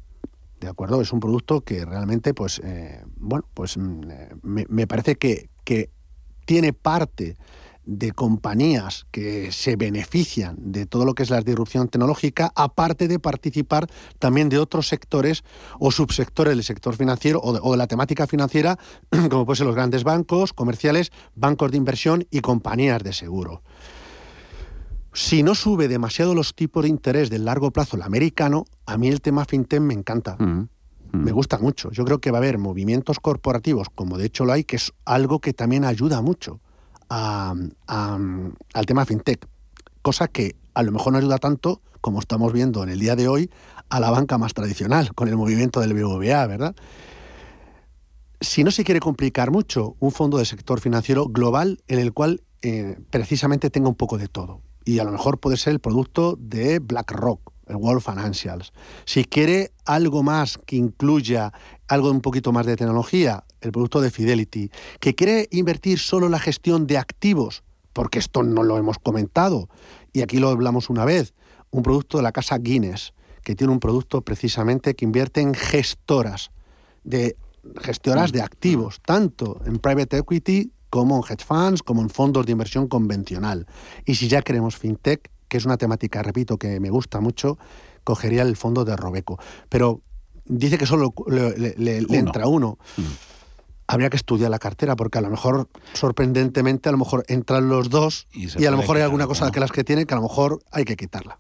¿De 0.60 0.67
acuerdo? 0.67 1.01
Es 1.01 1.12
un 1.12 1.19
producto 1.19 1.62
que 1.62 1.83
realmente, 1.86 2.33
pues, 2.33 2.62
eh, 2.63 3.03
bueno, 3.17 3.45
pues 3.53 3.77
mm, 3.77 4.01
eh, 4.10 4.29
me, 4.43 4.65
me 4.69 4.88
parece 4.88 5.15
que, 5.15 5.50
que 5.65 5.89
tiene 6.45 6.71
parte 6.71 7.36
de 7.98 8.13
compañías 8.13 9.05
que 9.12 9.51
se 9.51 9.75
benefician 9.75 10.55
de 10.57 10.86
todo 10.86 11.03
lo 11.03 11.13
que 11.13 11.24
es 11.24 11.29
la 11.29 11.41
disrupción 11.41 11.89
tecnológica, 11.89 12.51
aparte 12.55 13.07
de 13.10 13.19
participar 13.19 13.88
también 14.17 14.48
de 14.48 14.60
otros 14.60 14.88
sectores 14.88 15.43
o 15.79 15.91
subsectores 15.91 16.55
del 16.55 16.63
sector 16.63 16.95
financiero 16.95 17.41
o 17.43 17.71
de, 17.71 17.77
la 17.77 17.88
temática 17.88 18.27
financiera, 18.27 18.79
como 19.29 19.45
pueden 19.45 19.57
ser 19.57 19.65
los 19.65 19.75
grandes 19.75 20.05
bancos, 20.05 20.53
comerciales, 20.53 21.12
bancos 21.36 21.71
de 21.71 21.77
inversión 21.77 22.25
y 22.31 22.39
compañías 22.39 23.03
de 23.03 23.12
seguro. 23.12 23.62
Si 25.13 25.43
no 25.43 25.53
sube 25.53 25.89
demasiado 25.89 26.33
los 26.33 26.55
tipos 26.55 26.83
de 26.83 26.89
interés 26.89 27.29
del 27.29 27.43
largo 27.43 27.71
plazo 27.71 27.98
el 27.98 28.03
americano, 28.03 28.65
a 28.86 28.98
mí 28.98 29.10
el 29.10 29.19
tema 29.19 29.43
fintech 29.43 29.81
me 29.81 29.93
encanta. 29.93 30.38
Mm. 30.39 30.69
Me 31.12 31.33
gusta 31.33 31.57
mucho. 31.57 31.91
Yo 31.91 32.05
creo 32.05 32.21
que 32.21 32.31
va 32.31 32.38
a 32.38 32.39
haber 32.39 32.57
movimientos 32.57 33.19
corporativos, 33.19 33.89
como 33.93 34.17
de 34.17 34.27
hecho 34.27 34.45
lo 34.45 34.53
hay, 34.53 34.63
que 34.63 34.77
es 34.77 34.93
algo 35.03 35.39
que 35.39 35.51
también 35.51 35.83
ayuda 35.83 36.21
mucho 36.21 36.62
al 37.12 38.86
tema 38.86 39.06
fintech. 39.06 39.48
Cosa 40.01 40.27
que 40.27 40.56
a 40.74 40.84
lo 40.84 40.91
mejor 40.91 41.13
no 41.13 41.20
ayuda 41.20 41.38
tanto, 41.38 41.82
como 42.00 42.20
estamos 42.20 42.53
viendo 42.53 42.84
en 42.84 42.89
el 42.89 43.00
día 43.00 43.15
de 43.15 43.27
hoy, 43.27 43.51
a 43.89 44.00
la 44.00 44.10
banca 44.10 44.38
más 44.38 44.53
tradicional, 44.53 45.13
con 45.13 45.27
el 45.27 45.36
movimiento 45.36 45.82
del 45.82 45.94
BBVA, 45.94 46.48
¿verdad? 46.48 46.75
Si 48.39 48.63
no 48.63 48.72
se 48.72 48.84
quiere 48.84 49.00
complicar 49.00 49.51
mucho, 49.51 49.96
un 50.00 50.12
fondo 50.12 50.38
de 50.38 50.46
sector 50.46 50.80
financiero 50.80 51.25
global 51.25 51.84
en 51.88 52.00
el 52.00 52.13
cual 52.13 52.41
eh, 52.62 52.98
precisamente 53.10 53.70
tenga 53.70 53.89
un 53.89 53.96
poco 53.96 54.18
de 54.18 54.27
todo. 54.27 54.62
Y 54.84 54.98
a 55.00 55.03
lo 55.03 55.12
mejor 55.12 55.39
puede 55.39 55.58
ser 55.58 55.74
el 55.74 55.80
producto 55.80 56.38
de 56.39 56.80
BlackRock 56.80 57.51
el 57.72 57.77
World 57.77 58.01
Financials. 58.01 58.74
Si 59.06 59.24
quiere 59.24 59.72
algo 59.86 60.24
más 60.24 60.60
que 60.65 60.75
incluya 60.75 61.51
algo 61.91 62.10
un 62.10 62.21
poquito 62.21 62.53
más 62.53 62.65
de 62.65 62.77
tecnología, 62.77 63.43
el 63.60 63.74
producto 63.74 64.00
de 64.00 64.12
Fidelity. 64.12 64.71
Que 65.01 65.13
quiere 65.13 65.50
invertir 65.51 66.00
solo 66.00 66.27
en 66.27 66.31
la 66.31 66.39
gestión 66.39 66.88
de 66.88 66.98
activos, 66.98 67.63
porque 67.91 68.17
esto 68.17 68.43
no 68.43 68.63
lo 68.63 68.77
hemos 68.77 68.98
comentado, 68.98 69.67
y 70.13 70.21
aquí 70.21 70.38
lo 70.38 70.48
hablamos 70.48 70.89
una 70.89 71.03
vez, 71.03 71.33
un 71.69 71.83
producto 71.83 72.15
de 72.15 72.24
la 72.24 72.31
casa 72.31 72.57
Guinness, 72.57 73.13
que 73.43 73.55
tiene 73.55 73.74
un 73.74 73.81
producto 73.81 74.21
precisamente 74.21 74.95
que 74.95 75.03
invierte 75.03 75.41
en 75.41 75.53
gestoras 75.53 76.51
de 77.03 77.36
gestoras 77.81 78.31
de 78.31 78.41
activos, 78.41 79.01
tanto 79.05 79.60
en 79.65 79.77
private 79.77 80.17
equity 80.17 80.71
como 80.89 81.17
en 81.17 81.24
hedge 81.29 81.43
funds, 81.43 81.83
como 81.83 82.01
en 82.01 82.10
fondos 82.10 82.45
de 82.45 82.53
inversión 82.53 82.88
convencional. 82.88 83.67
Y 84.05 84.15
si 84.15 84.29
ya 84.29 84.41
queremos 84.41 84.77
fintech, 84.77 85.29
que 85.50 85.57
es 85.57 85.65
una 85.65 85.75
temática, 85.75 86.24
repito, 86.24 86.57
que 86.57 86.79
me 86.79 86.89
gusta 86.89 87.19
mucho, 87.19 87.57
cogería 88.05 88.43
el 88.43 88.55
fondo 88.55 88.86
de 88.86 88.95
Robeco. 88.95 89.38
Pero 89.67 90.01
dice 90.45 90.77
que 90.77 90.86
solo 90.86 91.13
le, 91.27 91.98
entra 92.10 92.48
uno. 92.48 92.77
Mm. 92.98 93.01
Habría 93.88 94.10
que 94.10 94.15
estudiar 94.15 94.50
la 94.50 94.60
cartera, 94.60 94.95
porque 94.95 95.17
a 95.17 95.21
lo 95.21 95.29
mejor, 95.29 95.67
sorprendentemente, 95.93 96.88
a 96.88 96.93
lo 96.93 96.98
mejor 96.98 97.25
entran 97.27 97.67
los 97.67 97.89
dos 97.89 98.27
y, 98.33 98.65
a 98.65 98.71
lo 98.71 98.77
mejor 98.77 98.95
hay 98.98 99.03
alguna 99.03 99.27
cosa 99.27 99.51
que 99.51 99.60
las 99.60 99.71
que 99.71 99.83
tiene 99.83 100.05
que 100.05 100.13
a 100.13 100.17
lo 100.17 100.24
mejor 100.24 100.62
hay 100.71 100.86
que 100.86 100.95
quitarla. 100.95 101.36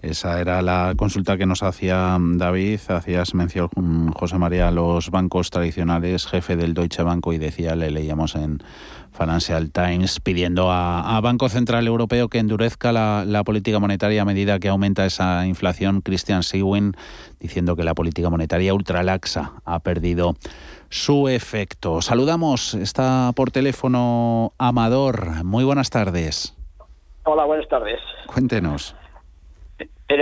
Esa 0.00 0.38
era 0.38 0.60
la 0.60 0.92
consulta 0.96 1.38
que 1.38 1.46
nos 1.46 1.62
hacía 1.62 2.18
David. 2.20 2.78
Hacías 2.88 3.34
mención, 3.34 3.70
José 4.12 4.36
María, 4.36 4.68
a 4.68 4.70
los 4.70 5.10
bancos 5.10 5.48
tradicionales, 5.48 6.26
jefe 6.26 6.56
del 6.56 6.74
Deutsche 6.74 7.02
Bank, 7.02 7.26
y 7.32 7.38
decía, 7.38 7.74
le 7.74 7.90
leíamos 7.90 8.34
en 8.34 8.62
Financial 9.16 9.70
Times, 9.70 10.20
pidiendo 10.20 10.70
a, 10.70 11.20
Banco 11.22 11.48
Central 11.48 11.86
Europeo 11.86 12.28
que 12.28 12.38
endurezca 12.38 12.92
la, 12.92 13.42
política 13.44 13.78
monetaria 13.78 14.22
a 14.22 14.24
medida 14.24 14.58
que 14.58 14.68
aumenta 14.68 15.06
esa 15.06 15.46
inflación. 15.46 16.02
Christian 16.02 16.42
Sewin 16.42 16.92
diciendo 17.40 17.76
que 17.76 17.84
la 17.84 17.94
política 17.94 18.28
monetaria 18.28 18.74
ultralaxa 18.74 19.52
ha 19.64 19.80
perdido 19.80 20.34
su 20.90 21.28
efecto. 21.28 22.02
Saludamos, 22.02 22.74
está 22.74 23.30
por 23.34 23.50
teléfono 23.50 24.52
Amador. 24.58 25.44
Muy 25.44 25.64
buenas 25.64 25.90
tardes. 25.90 26.54
Hola, 27.24 27.44
buenas 27.44 27.68
tardes. 27.68 28.00
Cuéntenos 28.26 28.94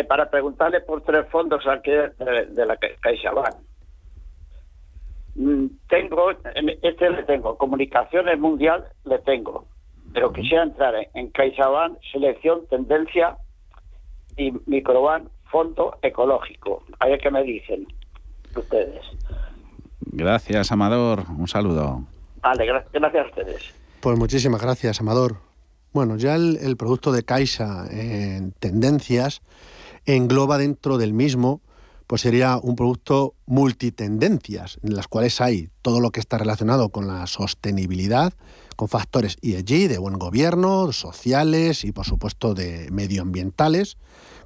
para 0.09 0.31
preguntarle 0.31 0.81
por 0.81 1.03
tres 1.03 1.27
fondos 1.31 1.67
aquí 1.67 1.91
de, 1.91 2.67
la 2.67 2.77
CaixaBank. 2.77 3.57
Mm, 5.35 5.67
tengo, 5.89 6.31
este 6.31 7.11
le 7.11 7.23
tengo, 7.25 7.57
Comunicaciones 7.57 8.39
Mundial 8.39 8.85
le 9.05 9.19
tengo, 9.21 9.67
pero 10.13 10.33
quisiera 10.33 10.65
entrar 10.65 10.95
en, 11.15 11.31
CaixaBank, 11.31 11.99
Selección, 12.13 12.67
Tendencia 12.69 13.37
y 14.37 14.53
Microbank, 14.67 15.29
Fondo 15.51 15.97
Ecológico. 16.03 16.83
A 16.99 17.07
ver 17.07 17.21
qué 17.21 17.31
me 17.31 17.43
dicen 17.43 17.87
ustedes. 18.55 19.05
Gracias, 20.01 20.73
Amador. 20.73 21.25
Un 21.39 21.49
saludo. 21.49 22.05
Vale, 22.43 22.67
gracias 22.67 23.25
a 23.25 23.29
ustedes. 23.29 23.75
Pues 24.01 24.19
muchísimas 24.19 24.61
gracias, 24.61 25.01
Amador. 25.01 25.37
Bueno, 25.93 26.17
ya 26.17 26.35
el, 26.35 26.77
producto 26.77 27.13
de 27.13 27.23
Caixa 27.23 27.87
en 27.91 28.53
tendencias 28.53 29.43
engloba 30.07 30.59
dentro 30.59 30.99
del 30.99 31.13
mismo, 31.13 31.61
pues 32.13 32.21
sería 32.21 32.59
un 32.63 32.77
producto 32.77 33.37
multitendencias, 33.47 34.79
en 34.83 34.95
las 34.95 35.09
cuales 35.09 35.41
hay 35.41 35.71
todo 35.81 35.99
lo 35.99 36.11
que 36.11 36.21
está 36.21 36.37
relacionado 36.37 36.91
con 36.91 37.07
la 37.07 37.27
sostenibilidad, 37.27 38.35
con 38.77 38.89
factores 38.89 39.39
ESG, 39.41 39.89
de 39.89 39.97
buen 39.97 40.19
gobierno, 40.19 40.93
sociales 40.93 41.87
y 41.87 41.93
por 41.93 42.05
supuesto 42.05 42.53
de 42.53 42.91
medioambientales, 42.93 43.97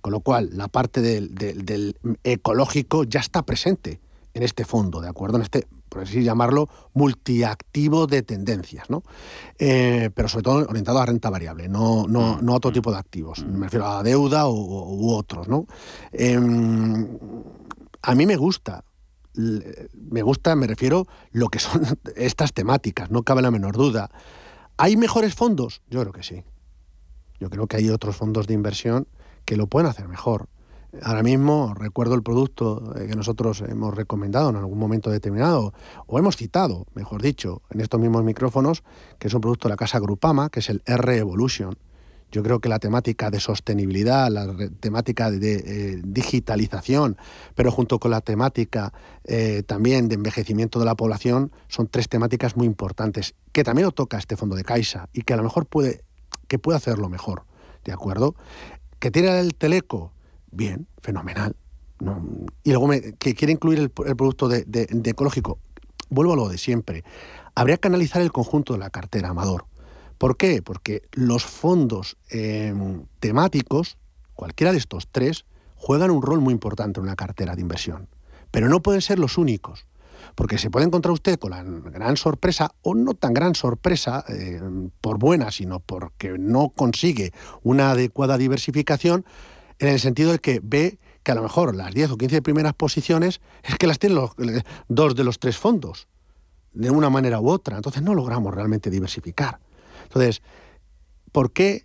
con 0.01 0.13
lo 0.13 0.21
cual 0.21 0.51
la 0.53 0.69
parte 0.69 1.01
del, 1.01 1.35
del 1.35 1.99
ecológico 2.23 3.03
ya 3.03 3.19
está 3.19 3.43
presente 3.43 3.99
en 4.33 4.45
este 4.45 4.65
fondo, 4.65 5.01
¿de 5.01 5.09
acuerdo? 5.09 5.39
En 5.39 5.43
este 5.43 5.67
por 5.97 6.03
así 6.03 6.23
llamarlo, 6.23 6.69
multiactivo 6.93 8.07
de 8.07 8.21
tendencias, 8.21 8.91
¿no? 8.91 9.03
Eh, 9.59 10.11
pero 10.15 10.29
sobre 10.29 10.43
todo 10.43 10.67
orientado 10.69 10.99
a 10.99 11.07
renta 11.07 11.31
variable, 11.31 11.71
no, 11.71 12.07
no, 12.07 12.37
mm, 12.37 12.45
no 12.45 12.53
a 12.53 12.57
otro 12.57 12.71
mm, 12.71 12.75
tipo 12.75 12.93
de 12.93 12.99
activos. 12.99 13.43
Mm. 13.43 13.57
Me 13.57 13.67
refiero 13.67 13.87
a 13.87 13.95
la 13.95 14.03
deuda 14.03 14.47
u, 14.47 15.11
otros, 15.15 15.49
¿no? 15.49 15.67
Em, 16.13 17.19
a 18.03 18.15
mí 18.15 18.27
me 18.27 18.37
gusta, 18.37 18.85
me 19.33 20.21
gusta, 20.21 20.55
me 20.55 20.67
refiero, 20.67 21.07
lo 21.31 21.49
que 21.49 21.61
son 21.61 21.81
estas 22.17 22.53
temáticas, 22.53 23.11
no 23.11 23.23
cabe 23.23 23.41
la 23.41 23.51
menor 23.51 23.75
duda. 23.75 24.11
¿Hay 24.77 24.99
mejores 24.99 25.35
fondos? 25.35 25.81
Yo 25.89 26.03
creo 26.03 26.13
que 26.13 26.23
sí. 26.23 26.45
Yo 27.41 27.49
creo 27.49 27.67
que 27.69 27.79
hay 27.79 27.89
otros 27.89 28.17
fondos 28.17 28.47
de 28.47 28.53
inversión 28.53 29.09
que 29.47 29.57
lo 29.57 29.67
pueden 29.67 29.89
hacer 29.89 30.09
mejor. 30.09 30.51
Ahora 31.03 31.23
mismo 31.23 31.75
recuerdo 31.75 32.15
el 32.15 32.23
producto 32.23 32.95
eh, 32.97 33.07
que 33.09 33.17
nosotros 33.17 33.63
hemos 33.63 33.95
recomendado 33.95 34.51
en 34.51 34.57
algún 34.57 34.79
momento 34.79 35.11
determinado, 35.11 35.75
o 36.07 36.19
hemos 36.19 36.37
citado, 36.37 36.87
mejor 36.95 37.23
dicho, 37.23 37.63
en 37.71 37.81
estos 37.81 38.01
mismos 38.01 38.25
micrófonos, 38.25 38.83
que 39.19 39.29
es 39.29 39.35
un 39.35 39.41
producto 39.41 39.69
de 39.69 39.73
la 39.73 39.77
casa 39.77 39.99
Grupama, 39.99 40.49
que 40.49 40.61
es 40.61 40.71
el 40.71 40.83
R-Evolution. 40.87 41.77
Yo 42.33 42.43
creo 42.43 42.61
que 42.61 42.69
la 42.69 42.79
temática 42.79 43.31
de 43.31 43.39
sostenibilidad, 43.39 44.31
la 44.31 44.53
temática 44.81 45.31
de 45.31 45.55
eh, 45.55 46.03
digitalización, 46.05 47.17
pero 47.55 47.71
junto 47.71 47.99
con 47.99 48.11
la 48.11 48.21
temática 48.21 48.93
eh, 49.25 49.63
también 49.65 50.09
de 50.09 50.17
envejecimiento 50.17 50.79
de 50.79 50.87
la 50.87 50.97
población, 50.97 51.53
son 51.69 51.87
tres 51.87 52.09
temáticas 52.09 52.57
muy 52.57 52.67
importantes, 52.67 53.35
que 53.53 53.63
también 53.65 53.87
lo 53.87 53.93
toca 53.93 54.19
este 54.19 54.37
fondo 54.37 54.57
de 54.57 54.65
Caixa 54.65 55.09
y 55.13 55.23
que 55.23 55.35
a 55.35 55.37
lo 55.37 55.45
mejor 55.45 55.67
puede, 55.67 56.03
que 56.49 56.59
puede 56.59 56.77
hacerlo 56.77 57.09
mejor, 57.09 57.45
¿de 57.85 57.93
acuerdo? 57.93 58.35
Que 58.99 59.11
tiene 59.11 59.39
el 59.39 59.55
Teleco, 59.55 60.13
bien, 60.57 60.89
fenomenal. 61.03 61.55
Y 62.63 62.71
luego 62.71 62.91
que 63.19 63.35
quiere 63.35 63.53
incluir 63.53 63.79
el, 63.79 63.91
producto 63.91 64.49
de, 64.49 64.67
ecológico. 65.05 65.59
Vuelvo 66.09 66.35
a 66.35 66.37
lo 66.37 66.49
de 66.49 66.59
siempre. 66.59 67.05
Habría 67.55 67.79
que 67.79 67.89
analizar 67.89 68.23
el 68.23 68.33
conjunto 68.33 68.75
de 68.75 68.79
la 68.79 68.91
cartera, 68.91 69.31
Amador. 69.31 69.67
¿Por 70.19 70.37
qué? 70.37 70.63
Porque 70.63 71.03
los 71.13 71.45
fondos 71.45 72.17
em, 72.31 73.07
temáticos, 73.19 73.99
cualquiera 74.35 74.73
de 74.73 74.79
estos 74.79 75.09
tres, 75.11 75.45
juegan 75.75 76.11
un 76.11 76.23
rol 76.23 76.41
muy 76.41 76.53
importante 76.53 77.01
en 77.01 77.05
una 77.05 77.17
cartera 77.17 77.55
de 77.55 77.63
inversión. 77.63 78.09
Pero 78.51 78.69
no 78.69 78.83
pueden 78.83 79.03
ser 79.03 79.19
los 79.19 79.39
únicos. 79.39 79.87
Porque 80.35 80.59
se 80.59 80.71
puede 80.71 80.87
encontrar 80.87 81.13
usted 81.13 81.39
con 81.39 81.51
la 81.51 81.63
gran 81.63 82.17
sorpresa, 82.17 82.73
o 82.83 82.95
no 82.95 83.15
tan 83.15 83.33
gran 83.33 83.55
sorpresa, 83.55 84.25
em, 84.29 84.91
por 85.01 85.19
buena, 85.19 85.51
sino 85.51 85.81
porque 85.81 86.37
no 86.39 86.69
consigue 86.71 87.33
una 87.63 87.93
adecuada 87.93 88.37
diversificación, 88.37 89.25
en 89.79 89.89
el 89.89 90.01
sentido 90.01 90.33
de 90.33 90.39
que 90.39 90.61
ve 90.63 90.99
que 91.23 91.33
a 91.33 91.35
lo 91.35 91.43
mejor 91.43 91.75
las 91.75 91.93
10 91.93 92.13
o 92.13 92.17
15 92.19 92.43
primeras 92.43 92.75
posiciones 92.75 93.41
es 93.65 93.77
que 93.77 93.87
las 93.87 93.99
tienen 93.99 94.17
los, 94.17 94.31
dos 94.89 95.15
de 95.15 95.25
los 95.25 95.39
tres 95.39 95.57
fondos, 95.57 96.07
de 96.73 96.91
una 96.91 97.11
manera 97.11 97.41
u 97.41 97.49
otra. 97.49 97.77
Entonces 97.77 98.03
no 98.03 98.15
logramos 98.15 98.55
realmente 98.55 98.91
diversificar. 98.91 99.59
Entonces, 100.05 100.43
¿por 101.33 101.53
qué? 101.53 101.85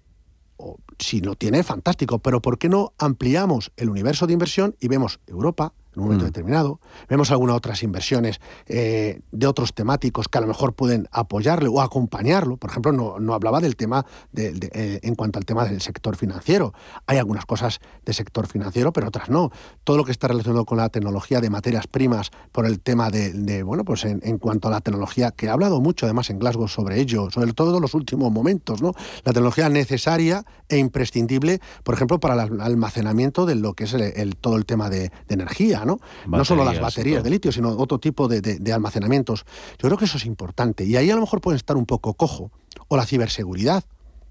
si 1.00 1.22
lo 1.22 1.36
tiene, 1.36 1.64
fantástico, 1.64 2.20
pero 2.20 2.42
¿por 2.42 2.58
qué 2.60 2.70
no 2.70 2.94
ampliamos 3.00 3.72
el 3.78 3.90
universo 3.90 4.28
de 4.28 4.34
inversión 4.34 4.76
y 4.80 4.88
vemos 4.88 5.20
Europa, 5.26 5.74
en 5.94 6.00
un 6.00 6.06
momento 6.06 6.26
mm. 6.26 6.28
determinado. 6.28 6.80
Vemos 7.10 7.32
algunas 7.32 7.56
otras 7.56 7.84
inversiones 7.84 8.40
eh, 8.68 9.22
de 9.32 9.48
otros 9.48 9.74
temáticos 9.74 10.28
que 10.28 10.38
a 10.38 10.42
lo 10.42 10.48
mejor 10.48 10.74
pueden 10.74 11.08
apoyarle 11.12 11.68
o 11.68 11.82
acompañarlo. 11.82 12.58
Por 12.58 12.70
ejemplo, 12.70 13.20
no, 13.20 13.34
hablaba 13.34 13.60
del 13.60 13.76
tema 13.76 14.06
de, 14.32 14.70
eh, 14.74 15.00
en 15.04 15.16
cuanto 15.16 15.40
al 15.40 15.46
tema 15.46 15.66
del 15.66 15.82
sector 15.82 16.16
financiero. 16.16 16.74
Hay 17.08 17.18
algunas 17.18 17.46
cosas 17.46 17.80
de 18.06 18.14
sector 18.14 18.48
financiero, 18.48 18.94
pero 18.94 19.08
otras 19.08 19.30
no. 19.30 19.52
Todo 19.84 19.98
lo 19.98 20.06
que 20.06 20.12
está 20.12 20.28
relacionado 20.28 20.66
con 20.66 20.78
la 20.78 20.90
tecnología 20.90 21.42
de 21.42 21.50
materias 21.50 21.88
primas, 21.88 22.32
por 22.52 22.66
el 22.66 22.80
tema 22.80 23.10
de, 23.10 23.64
bueno, 23.64 23.84
pues 23.84 24.06
en, 24.06 24.38
cuanto 24.38 24.68
a 24.68 24.72
la 24.72 24.82
tecnología, 24.82 25.32
que 25.32 25.50
ha 25.50 25.54
hablado 25.54 25.82
mucho 25.82 26.06
además 26.06 26.30
en 26.30 26.40
Glasgow 26.40 26.68
sobre 26.68 27.00
ello, 27.00 27.30
sobre 27.32 27.54
todo 27.54 27.76
en 27.76 27.82
los 27.82 27.94
últimos 27.94 28.32
momentos, 28.32 28.82
¿no? 28.82 28.94
La 29.24 29.34
tecnología 29.34 29.70
necesaria 29.70 30.46
e 30.70 30.78
imprescindible, 30.78 31.60
por 31.84 31.96
ejemplo, 31.96 32.20
para 32.20 32.42
el 32.42 32.62
almacenamiento 32.62 33.46
de 33.46 33.56
lo 33.56 33.74
que 33.74 33.84
es 33.86 33.94
el, 33.94 34.36
todo 34.38 34.56
el 34.56 34.66
tema 34.66 34.90
de 34.90 35.12
energía 35.28 35.81
¿no? 35.86 36.00
solo 36.46 36.64
las 36.64 36.80
baterías 36.80 37.24
de 37.24 37.30
litio, 37.30 37.52
sino 37.52 37.70
otro 37.70 38.00
tipo 38.00 38.28
de, 38.28 38.74
almacenamientos. 38.74 39.46
Yo 39.80 39.88
creo 39.88 39.98
que 39.98 40.06
eso 40.06 40.18
es 40.18 40.26
importante. 40.26 40.84
Y 40.84 40.96
ahí 40.96 41.10
a 41.10 41.16
lo 41.16 41.22
mejor 41.22 41.42
puede 41.42 41.58
estar 41.58 41.78
un 41.78 41.86
poco 41.86 42.14
cojo. 42.14 42.52
O 42.88 42.98
la 42.98 43.06
ciberseguridad, 43.06 43.84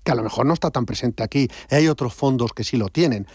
que 0.03 0.13
a 0.13 0.15
lo 0.15 0.23
mejor 0.23 0.47
no 0.47 0.55
está 0.55 0.71
tan 0.71 0.87
presente 0.87 1.23
aquí. 1.23 1.49
Hay 1.71 1.89
otros 1.89 2.15
fondos 2.15 2.53
que 2.53 2.65
sí 2.65 2.77
lo 2.77 2.89
tienen. 2.89 3.27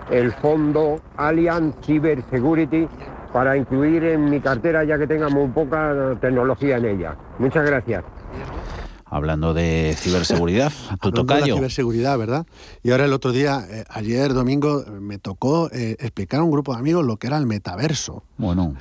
el 0.10 0.32
fondo 0.34 1.00
Allianz 1.15 1.76
Cyber 1.86 2.24
Security 2.32 2.88
para 3.32 3.56
incluir 3.56 4.04
en 4.04 4.32
mi 4.32 4.39
cartera 4.39 4.84
ya 4.84 4.98
que 4.98 5.06
tenga 5.06 5.30
muy 5.30 5.48
poca 5.50 6.17
tecnología 6.19 6.78
en 6.78 6.86
ella. 6.86 7.15
Muchas 7.38 7.67
gracias. 7.67 8.04
Hablando 9.13 9.54
de 9.54 9.95
ciberseguridad, 9.97 10.71
tu 11.02 11.12
tocayo. 11.12 11.54
De 11.54 11.60
ciberseguridad, 11.60 12.17
¿verdad? 12.17 12.45
Y 12.82 12.91
ahora 12.91 13.06
el 13.06 13.13
otro 13.13 13.32
día, 13.32 13.65
eh, 13.69 13.86
ayer 13.89 14.34
domingo, 14.34 14.84
me 14.99 15.19
tocó 15.19 15.69
eh, 15.71 15.95
explicar 15.99 16.39
a 16.39 16.43
un 16.43 16.52
grupo 16.52 16.73
de 16.73 16.80
amigos 16.80 17.06
lo 17.06 17.17
que 17.17 17.28
era 17.28 17.38
el 17.38 17.45
metaverso. 17.45 18.23
Bueno. 18.38 18.76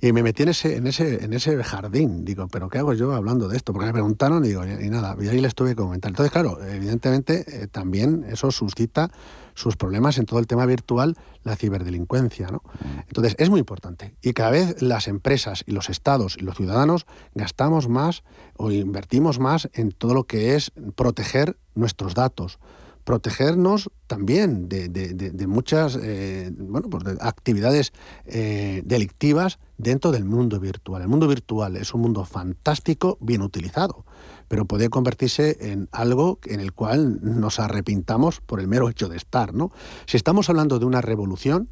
Y 0.00 0.12
me 0.12 0.22
metí 0.22 0.44
en 0.44 0.50
ese, 0.50 0.76
en 0.76 0.86
ese, 0.86 1.24
en 1.24 1.32
ese 1.32 1.62
jardín. 1.64 2.24
Digo, 2.24 2.46
¿pero 2.48 2.68
qué 2.68 2.78
hago 2.78 2.94
yo 2.94 3.12
hablando 3.12 3.48
de 3.48 3.56
esto? 3.56 3.72
Porque 3.72 3.86
me 3.86 3.92
preguntaron 3.92 4.44
y 4.44 4.48
digo, 4.48 4.64
y 4.64 4.90
nada, 4.90 5.16
y 5.20 5.28
ahí 5.28 5.40
les 5.40 5.54
tuve 5.54 5.70
que 5.70 5.76
comentar. 5.76 6.10
Entonces, 6.10 6.32
claro, 6.32 6.62
evidentemente 6.64 7.68
también 7.68 8.24
eso 8.30 8.50
suscita 8.50 9.10
sus 9.54 9.76
problemas 9.76 10.18
en 10.18 10.26
todo 10.26 10.40
el 10.40 10.46
tema 10.46 10.66
virtual, 10.66 11.16
la 11.42 11.56
ciberdelincuencia. 11.56 12.48
¿no? 12.48 12.62
Entonces, 13.06 13.34
es 13.38 13.50
muy 13.50 13.60
importante. 13.60 14.14
Y 14.22 14.32
cada 14.32 14.50
vez 14.50 14.82
las 14.82 15.08
empresas 15.08 15.64
y 15.66 15.72
los 15.72 15.90
estados 15.90 16.36
y 16.38 16.42
los 16.42 16.56
ciudadanos 16.56 17.06
gastamos 17.34 17.88
más 17.88 18.24
o 18.56 18.70
invertimos 18.70 19.38
más 19.38 19.68
en 19.72 19.92
todo 19.92 20.14
lo 20.14 20.24
que 20.24 20.54
es 20.54 20.72
proteger 20.94 21.56
nuestros 21.74 22.14
datos, 22.14 22.58
protegernos 23.04 23.90
también 24.06 24.68
de, 24.68 25.46
muchas 25.46 25.98
eh, 26.00 26.50
bueno, 26.56 26.88
pues 26.88 27.04
actividades 27.20 27.92
eh, 28.24 28.82
delictivas 28.84 29.58
dentro 29.78 30.10
del 30.10 30.24
mundo 30.24 30.58
virtual. 30.58 31.02
El 31.02 31.08
mundo 31.08 31.28
virtual 31.28 31.76
es 31.76 31.92
un 31.94 32.00
mundo 32.00 32.24
fantástico, 32.24 33.18
bien 33.20 33.42
utilizado 33.42 34.04
pero 34.46 34.66
puede 34.66 34.90
convertirse 34.90 35.56
en 35.72 35.88
algo 35.90 36.38
en 36.44 36.60
el 36.60 36.72
cual 36.74 37.18
nos 37.22 37.58
arrepintamos 37.58 38.40
por 38.40 38.60
el 38.60 38.68
mero 38.68 38.88
hecho 38.88 39.08
de 39.08 39.16
estar. 39.16 39.54
¿no? 39.54 39.72
Si 40.06 40.18
estamos 40.18 40.50
hablando 40.50 40.78
de 40.78 40.84
una 40.84 41.00
revolución, 41.00 41.70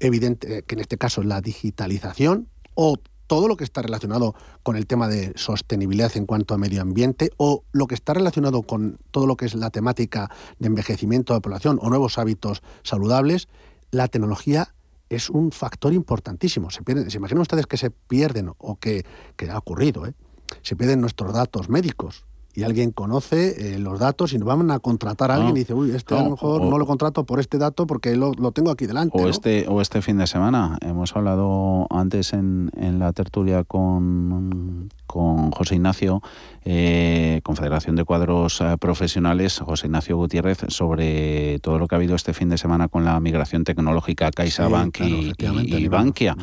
evidente 0.00 0.62
que 0.62 0.74
en 0.74 0.80
este 0.80 0.98
caso 0.98 1.20
es 1.20 1.26
la 1.26 1.40
digitalización 1.40 2.48
o 2.74 2.96
todo 3.26 3.48
lo 3.48 3.56
que 3.56 3.64
está 3.64 3.82
relacionado 3.82 4.34
con 4.62 4.76
el 4.76 4.86
tema 4.86 5.08
de 5.08 5.32
sostenibilidad 5.36 6.16
en 6.16 6.26
cuanto 6.26 6.54
a 6.54 6.58
medio 6.58 6.82
ambiente 6.82 7.30
o 7.36 7.64
lo 7.72 7.86
que 7.86 7.94
está 7.94 8.14
relacionado 8.14 8.62
con 8.62 8.98
todo 9.10 9.26
lo 9.26 9.36
que 9.36 9.46
es 9.46 9.54
la 9.54 9.70
temática 9.70 10.30
de 10.58 10.68
envejecimiento 10.68 11.32
de 11.32 11.38
la 11.38 11.42
población 11.42 11.78
o 11.82 11.88
nuevos 11.88 12.18
hábitos 12.18 12.62
saludables, 12.82 13.48
la 13.90 14.08
tecnología 14.08 14.74
es 15.08 15.30
un 15.30 15.52
factor 15.52 15.92
importantísimo. 15.92 16.70
Se, 16.70 16.82
¿se 17.10 17.16
imaginan 17.16 17.42
ustedes 17.42 17.66
que 17.66 17.76
se 17.76 17.90
pierden 17.90 18.52
o 18.58 18.76
que, 18.76 19.04
que 19.36 19.50
ha 19.50 19.58
ocurrido? 19.58 20.06
¿eh? 20.06 20.14
se 20.62 20.76
piden 20.76 21.00
nuestros 21.00 21.32
datos 21.32 21.68
médicos 21.68 22.25
y 22.56 22.62
alguien 22.62 22.90
conoce 22.90 23.74
eh, 23.74 23.78
los 23.78 23.98
datos 23.98 24.32
y 24.32 24.38
nos 24.38 24.48
van 24.48 24.70
a 24.70 24.78
contratar 24.78 25.30
a 25.30 25.34
alguien 25.34 25.54
y 25.54 25.60
dice, 25.60 25.74
uy, 25.74 25.90
este 25.90 26.14
a 26.16 26.22
lo 26.22 26.30
mejor 26.30 26.62
no 26.62 26.78
lo 26.78 26.86
contrato 26.86 27.24
por 27.24 27.38
este 27.38 27.58
dato 27.58 27.86
porque 27.86 28.16
lo, 28.16 28.32
tengo 28.52 28.70
aquí 28.70 28.86
delante. 28.86 29.22
O, 29.22 29.28
este, 29.28 29.68
o 29.68 29.82
este 29.82 30.00
fin 30.00 30.16
de 30.16 30.26
semana. 30.26 30.78
Hemos 30.80 31.14
hablado 31.14 31.86
antes 31.90 32.32
en, 32.32 32.70
en 32.74 32.98
la 32.98 33.12
tertulia 33.12 33.62
con, 33.62 34.88
con 35.06 35.50
José 35.50 35.74
Ignacio, 35.74 36.22
eh, 36.64 37.42
Confederación 37.44 37.94
de 37.94 38.04
Cuadros 38.04 38.62
eh, 38.62 38.76
Profesionales, 38.80 39.58
José 39.58 39.88
Ignacio 39.88 40.16
Gutiérrez, 40.16 40.60
sobre 40.68 41.58
todo 41.58 41.78
lo 41.78 41.86
que 41.86 41.94
ha 41.94 41.98
habido 41.98 42.16
este 42.16 42.32
fin 42.32 42.48
de 42.48 42.56
semana 42.56 42.88
con 42.88 43.04
la 43.04 43.20
migración 43.20 43.64
tecnológica 43.64 44.30
CaixaBank 44.30 44.98
y, 45.00 45.32
y, 45.38 45.88
Bankia. 45.88 46.34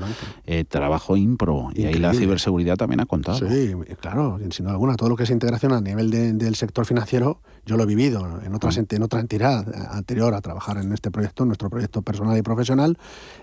trabajo 0.69 1.17
impro. 1.17 1.69
Y 1.73 1.85
ahí 1.85 1.95
la 1.95 2.13
ciberseguridad 2.13 2.77
también 2.77 2.99
ha 2.99 3.07
contado. 3.07 3.39
Sí, 3.39 3.73
claro, 3.99 4.37
sin 4.51 4.65
duda 4.65 4.73
alguna. 4.73 4.95
Todo 4.95 5.09
lo 5.09 5.15
que 5.15 5.23
es 5.23 5.31
integración 5.31 5.71
a 5.71 5.81
nivel 5.81 6.02
del 6.11 6.55
sector 6.55 6.85
financiero, 6.85 7.41
yo 7.65 7.77
lo 7.77 7.83
he 7.83 7.85
vivido 7.85 8.19
en, 8.43 8.53
otra, 8.53 8.71
mm. 8.71 8.85
en 8.89 9.03
otra 9.03 9.19
entidad 9.19 9.65
anterior 9.91 10.33
a 10.33 10.41
trabajar 10.41 10.77
en 10.77 10.91
este 10.91 11.11
proyecto, 11.11 11.45
nuestro 11.45 11.69
proyecto 11.69 12.01
personal 12.01 12.37
y 12.37 12.41
profesional, 12.41 12.97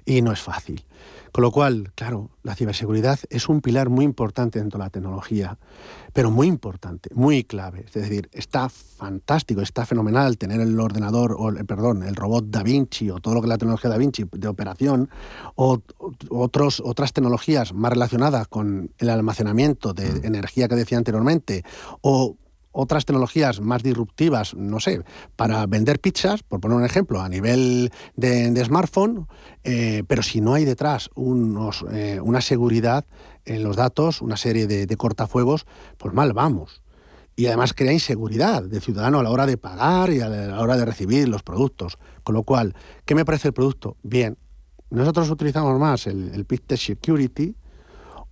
y 0.05 0.21
no 0.23 0.33
es 0.33 0.41
fácil. 0.41 0.85
Con 1.33 1.43
lo 1.43 1.53
cual, 1.53 1.93
claro, 1.95 2.31
la 2.43 2.57
ciberseguridad 2.57 3.19
es 3.31 3.49
un 3.49 3.61
pilar 3.61 3.89
muy 3.89 4.05
importante 4.05 4.59
dentro 4.59 4.79
de 4.79 4.85
la 4.85 4.91
tecnología, 4.91 5.59
pero 6.13 6.31
muy 6.31 6.49
importante, 6.49 7.09
muy 7.15 7.45
clave. 7.45 7.85
Es 7.87 7.93
decir, 7.95 8.29
está 8.33 8.69
fantástico, 8.69 9.61
está 9.61 9.87
fenomenal 9.87 10.39
tener 10.39 10.61
el 10.61 10.79
ordenador, 10.79 11.37
o 11.39 11.51
el, 11.51 11.65
perdón, 11.65 12.03
el 12.03 12.17
robot 12.17 12.47
Da 12.49 12.63
Vinci 12.63 13.11
o 13.11 13.21
todo 13.21 13.35
lo 13.35 13.41
que 13.41 13.47
es 13.47 13.51
la 13.51 13.59
tecnología 13.59 13.91
Da 13.91 13.97
Vinci 13.97 14.25
de 14.31 14.49
operación, 14.49 15.09
o 15.55 15.79
otros, 16.31 16.83
otras 16.85 17.13
tecnologías 17.13 17.73
más 17.73 17.93
relacionadas 17.93 18.49
con 18.49 18.93
el 18.99 19.09
almacenamiento 19.09 19.95
de 19.95 20.11
mm. 20.11 20.25
energía 20.27 20.69
que 20.69 20.75
decía 20.75 20.99
anteriormente, 20.99 21.65
o 22.01 22.37
otras 22.73 23.05
tecnologías 23.05 23.61
más 23.61 23.83
disruptivas, 23.83 24.55
no 24.55 24.81
sé, 24.81 25.03
para 25.37 25.67
vender 25.67 26.01
pizzas, 26.01 26.43
por 26.43 26.61
poner 26.61 26.79
un 26.79 26.85
ejemplo, 26.85 27.21
a 27.21 27.29
nivel 27.29 27.91
de, 28.17 28.65
smartphone, 28.65 29.27
eh, 29.65 30.05
pero 30.07 30.23
si 30.23 30.41
no 30.41 30.55
hay 30.55 30.65
detrás 30.65 31.11
unos, 31.15 31.85
eh, 31.93 32.21
una 32.23 32.41
seguridad 32.41 33.05
en 33.45 33.63
los 33.63 33.77
datos, 33.77 34.23
una 34.23 34.37
serie 34.37 34.67
de, 34.67 34.97
cortafuegos, 34.97 35.67
pues 35.99 36.15
mal 36.15 36.33
vamos. 36.33 36.83
Y 37.37 37.47
además 37.47 37.73
crea 37.73 37.93
inseguridad 37.93 38.63
del 38.63 38.83
ciudadano 38.83 39.21
a 39.21 39.23
la 39.23 39.31
hora 39.31 39.47
de 39.47 39.57
pagar 39.57 40.11
y 40.11 40.21
a 40.21 40.29
la 40.29 40.61
hora 40.61 40.77
de 40.77 40.85
recibir 40.85 41.29
los 41.29 41.43
productos. 41.43 41.97
Con 42.23 42.35
lo 42.35 42.43
cual, 42.43 42.75
¿qué 43.07 43.15
me 43.15 43.25
parece 43.25 43.49
el 43.49 43.55
producto? 43.55 43.97
Bien, 44.03 44.37
nosotros 44.91 45.31
utilizamos 45.31 45.79
más 45.79 46.07
el, 46.07 46.33
el 46.35 46.77
Security, 46.77 47.55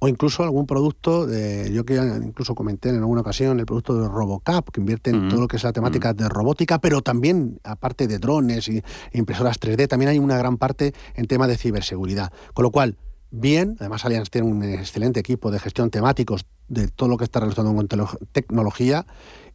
o 0.01 0.09
incluso 0.09 0.43
algún 0.43 0.67
producto, 0.67 1.27
de, 1.27 1.73
yo 1.73 1.85
que 1.85 1.97
incluso 1.97 2.55
comenté 2.55 2.91
en 2.91 2.97
alguna 2.97 3.23
ocasión, 3.23 3.59
el 3.59 3.67
producto 3.67 4.01
de 4.01 4.09
Robocap, 4.09 4.69
que 4.71 4.81
invierte 4.81 5.11
en 5.11 5.29
todo 5.29 5.41
lo 5.41 5.49
que 5.49 5.57
es 5.57 5.65
la 5.65 5.73
temática 5.73 6.13
de 6.15 6.29
robótica, 6.29 6.79
pero 6.79 7.03
también, 7.03 7.61
aparte 7.65 8.07
de 8.07 8.19
drones 8.19 8.69
y 8.69 8.83
impresoras 9.13 9.59
3D, 9.61 9.89
también 9.89 10.11
hay 10.11 10.19
una 10.19 10.39
gran 10.39 10.57
parte 10.57 10.95
en 11.15 11.27
tema 11.27 11.49
de 11.49 11.57
ciberseguridad. 11.57 12.33
Con 12.55 12.63
lo 12.63 12.71
cual, 12.71 12.97
bien, 13.31 13.77
además 13.81 14.05
Allianz 14.05 14.31
tiene 14.31 14.47
un 14.47 14.63
excelente 14.63 15.19
equipo 15.19 15.51
de 15.51 15.59
gestión 15.59 15.91
temáticos 15.91 16.47
de 16.69 16.89
todo 16.89 17.09
lo 17.09 17.17
que 17.17 17.25
está 17.25 17.41
relacionado 17.41 17.75
con 17.75 17.89
tecnología, 18.33 19.07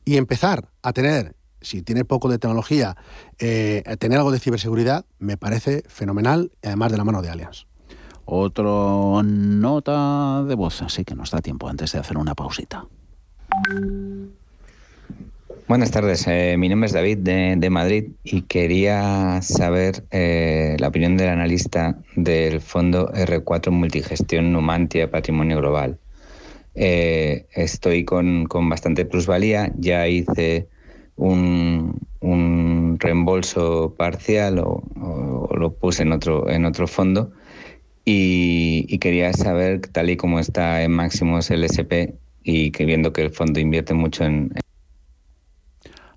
y 0.05 0.17
empezar 0.17 0.69
a 0.81 0.91
tener 0.91 1.35
si 1.61 1.81
tiene 1.81 2.03
poco 2.03 2.29
de 2.29 2.39
tecnología, 2.39 2.97
eh, 3.39 3.83
tener 3.97 4.17
algo 4.17 4.31
de 4.31 4.39
ciberseguridad, 4.39 5.05
me 5.17 5.37
parece 5.37 5.83
fenomenal, 5.87 6.51
además 6.61 6.91
de 6.91 6.97
la 6.97 7.05
mano 7.05 7.21
de 7.21 7.29
Allianz. 7.29 7.67
Otro 8.25 9.21
nota 9.23 10.43
de 10.43 10.55
voz, 10.55 10.81
así 10.81 11.03
que 11.03 11.15
nos 11.15 11.31
da 11.31 11.41
tiempo 11.41 11.67
antes 11.67 11.91
de 11.91 11.99
hacer 11.99 12.17
una 12.17 12.35
pausita. 12.35 12.85
Buenas 15.67 15.91
tardes, 15.91 16.25
eh, 16.27 16.55
mi 16.57 16.69
nombre 16.69 16.87
es 16.87 16.93
David 16.93 17.19
de, 17.19 17.69
Madrid 17.69 18.11
y 18.23 18.43
quería 18.43 19.41
saber 19.41 20.03
eh, 20.11 20.75
la 20.79 20.89
opinión 20.89 21.17
del 21.17 21.29
analista 21.29 21.97
del 22.15 22.61
fondo 22.61 23.11
R4 23.11 23.71
Multigestión 23.71 24.51
Numantia 24.51 25.09
Patrimonio 25.09 25.57
Global. 25.57 25.97
Eh, 26.75 27.45
estoy 27.53 28.03
con, 28.03 28.47
bastante 28.69 29.05
plusvalía, 29.05 29.71
ya 29.77 30.07
hice 30.07 30.67
un, 31.15 31.99
reembolso 32.99 33.95
parcial 33.97 34.59
o, 34.59 34.83
o, 35.01 35.55
lo 35.55 35.73
puse 35.73 36.03
en 36.03 36.13
otro, 36.13 36.49
en 36.49 36.65
otro 36.65 36.87
fondo 36.87 37.31
y, 38.05 38.97
quería 38.99 39.33
saber, 39.33 39.87
tal 39.87 40.09
y 40.09 40.17
como 40.17 40.39
está 40.39 40.83
en 40.83 40.91
máximos 40.91 41.49
el 41.51 41.63
SP 41.63 42.15
y 42.43 42.71
que 42.71 42.85
viendo 42.85 43.13
que 43.13 43.21
el 43.21 43.31
fondo 43.31 43.59
invierte 43.59 43.93
mucho 43.93 44.25
en... 44.25 44.53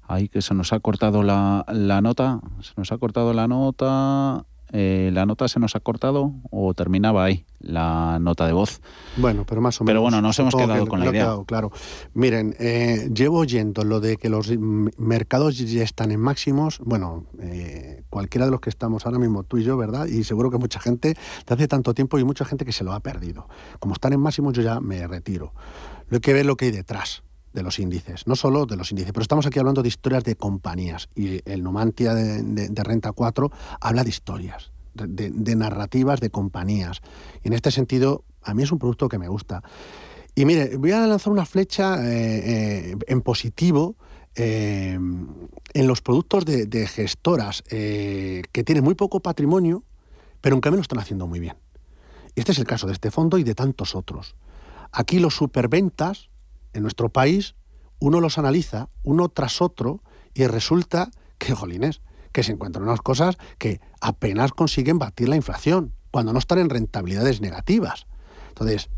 Ahí 0.08 0.28
que 0.28 0.42
se 0.42 0.54
nos 0.54 0.72
ha 0.72 0.80
cortado 0.80 1.22
la 1.22 1.64
nota, 2.02 2.40
se 2.60 2.72
nos 2.76 2.92
ha 2.92 2.98
cortado 2.98 3.32
la 3.32 3.48
nota. 3.48 4.44
Eh, 4.72 5.10
¿la 5.12 5.26
nota 5.26 5.46
se 5.48 5.60
nos 5.60 5.76
ha 5.76 5.80
cortado 5.80 6.32
o 6.50 6.74
terminaba 6.74 7.24
ahí 7.24 7.44
la 7.60 8.18
nota 8.20 8.46
de 8.46 8.52
voz? 8.52 8.80
Bueno, 9.16 9.44
pero 9.46 9.60
más 9.60 9.80
o 9.80 9.84
menos. 9.84 9.92
Pero 9.92 10.02
bueno, 10.02 10.20
nos 10.20 10.38
hemos 10.38 10.54
quedado 10.54 10.86
con 10.86 11.00
la 11.00 11.06
idea. 11.06 11.36
claro. 11.46 11.70
Miren, 12.14 12.54
eh, 12.58 13.10
llevo 13.14 13.38
oyendo 13.38 13.84
lo 13.84 14.00
de 14.00 14.16
que 14.16 14.28
los 14.28 14.50
mercados 14.58 15.56
ya 15.58 15.82
están 15.82 16.10
en 16.10 16.20
máximos. 16.20 16.80
Bueno, 16.84 17.26
eh, 17.40 18.02
cualquiera 18.10 18.46
de 18.46 18.50
los 18.50 18.60
que 18.60 18.70
estamos 18.70 19.06
ahora 19.06 19.18
mismo, 19.18 19.44
tú 19.44 19.58
y 19.58 19.64
yo, 19.64 19.76
¿verdad? 19.76 20.06
Y 20.06 20.24
seguro 20.24 20.50
que 20.50 20.58
mucha 20.58 20.80
gente, 20.80 21.14
de 21.46 21.54
hace 21.54 21.68
tanto 21.68 21.94
tiempo 21.94 22.18
y 22.18 22.24
mucha 22.24 22.44
gente 22.44 22.64
que 22.64 22.72
se 22.72 22.84
lo 22.84 22.92
ha 22.92 23.00
perdido. 23.00 23.48
Como 23.78 23.94
están 23.94 24.12
en 24.12 24.20
máximos, 24.20 24.52
yo 24.54 24.62
ya 24.62 24.80
me 24.80 25.06
retiro. 25.06 25.52
Lo 26.08 26.16
hay 26.16 26.20
que 26.20 26.32
ver 26.32 26.46
lo 26.46 26.56
que 26.56 26.66
hay 26.66 26.70
detrás 26.70 27.22
de 27.56 27.62
los 27.62 27.78
índices, 27.78 28.26
no 28.26 28.36
solo 28.36 28.66
de 28.66 28.76
los 28.76 28.90
índices, 28.92 29.12
pero 29.12 29.22
estamos 29.22 29.46
aquí 29.46 29.58
hablando 29.58 29.82
de 29.82 29.88
historias 29.88 30.22
de 30.24 30.36
compañías 30.36 31.08
y 31.16 31.40
el 31.50 31.62
Numantia 31.62 32.14
de, 32.14 32.84
Renta 32.84 33.12
4 33.12 33.50
habla 33.80 34.04
de 34.04 34.10
historias, 34.10 34.70
de, 34.94 35.56
narrativas 35.56 36.20
de 36.20 36.28
compañías. 36.30 37.00
Y 37.42 37.48
en 37.48 37.54
este 37.54 37.70
sentido, 37.70 38.24
a 38.42 38.52
mí 38.52 38.62
es 38.62 38.70
un 38.70 38.78
producto 38.78 39.08
que 39.08 39.18
me 39.18 39.28
gusta. 39.28 39.62
Y 40.34 40.44
mire, 40.44 40.76
voy 40.76 40.92
a 40.92 41.06
lanzar 41.06 41.32
una 41.32 41.46
flecha 41.46 41.96
eh, 42.06 42.90
eh, 42.92 42.96
en 43.06 43.22
positivo 43.22 43.96
eh, 44.34 44.92
en 44.92 45.86
los 45.86 46.02
productos 46.02 46.44
de, 46.44 46.86
gestoras 46.86 47.62
que 47.62 48.64
tienen 48.66 48.84
muy 48.84 48.94
poco 48.94 49.20
patrimonio, 49.20 49.82
pero 50.42 50.54
en 50.56 50.60
cambio 50.60 50.76
lo 50.76 50.82
están 50.82 50.98
haciendo 50.98 51.26
muy 51.26 51.40
bien. 51.40 51.56
Este 52.34 52.52
es 52.52 52.58
el 52.58 52.66
caso 52.66 52.86
de 52.86 52.92
este 52.92 53.10
fondo 53.10 53.38
y 53.38 53.44
de 53.44 53.54
tantos 53.54 53.94
otros. 53.94 54.34
Aquí 54.92 55.20
los 55.20 55.34
superventas 55.34 56.28
en 56.76 56.82
nuestro 56.82 57.08
país 57.08 57.54
uno 57.98 58.20
los 58.20 58.38
analiza 58.38 58.88
uno 59.02 59.28
tras 59.28 59.60
otro 59.62 60.02
y 60.34 60.46
resulta 60.46 61.10
que, 61.38 61.54
jolines, 61.54 62.02
que 62.32 62.42
se 62.42 62.52
encuentran 62.52 62.84
unas 62.84 63.00
cosas 63.00 63.38
que 63.58 63.80
apenas 64.00 64.52
consiguen 64.52 64.98
batir 64.98 65.28
la 65.28 65.36
inflación, 65.36 65.94
cuando 66.10 66.32
no 66.32 66.38
están 66.38 66.58
en 66.58 66.68
rentabilidades 66.68 67.40
negativas. 67.40 68.06
Entonces, 68.48 68.90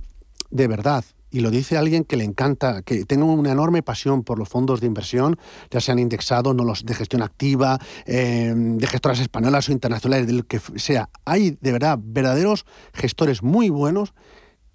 de 0.50 0.66
verdad, 0.66 1.04
y 1.30 1.40
lo 1.40 1.50
dice 1.50 1.76
alguien 1.76 2.04
que 2.04 2.16
le 2.16 2.24
encanta, 2.24 2.82
que 2.82 3.04
tenga 3.04 3.24
una 3.24 3.52
enorme 3.52 3.82
pasión 3.82 4.24
por 4.24 4.38
los 4.38 4.48
fondos 4.48 4.80
de 4.80 4.86
inversión, 4.86 5.38
ya 5.70 5.80
sean 5.80 5.98
indexados, 5.98 6.54
no 6.54 6.64
los 6.64 6.84
de 6.84 6.94
gestión 6.94 7.22
activa, 7.22 7.78
eh, 8.06 8.52
de 8.56 8.86
gestoras 8.86 9.20
españolas 9.20 9.68
o 9.68 9.72
internacionales, 9.72 10.26
del 10.26 10.46
que 10.46 10.60
sea. 10.76 11.10
Hay 11.24 11.58
de 11.60 11.72
verdad 11.72 11.98
verdaderos 12.02 12.64
gestores 12.94 13.42
muy 13.42 13.68
buenos 13.68 14.14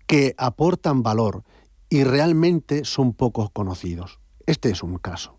que 0.06 0.36
aportan 0.38 1.02
valor 1.02 1.44
y 1.94 2.04
realmente 2.04 2.86
son 2.86 3.14
pocos 3.14 3.52
conocidos. 3.52 4.18
Este 4.48 4.72
es 4.72 4.82
un 4.82 4.98
caso. 4.98 5.38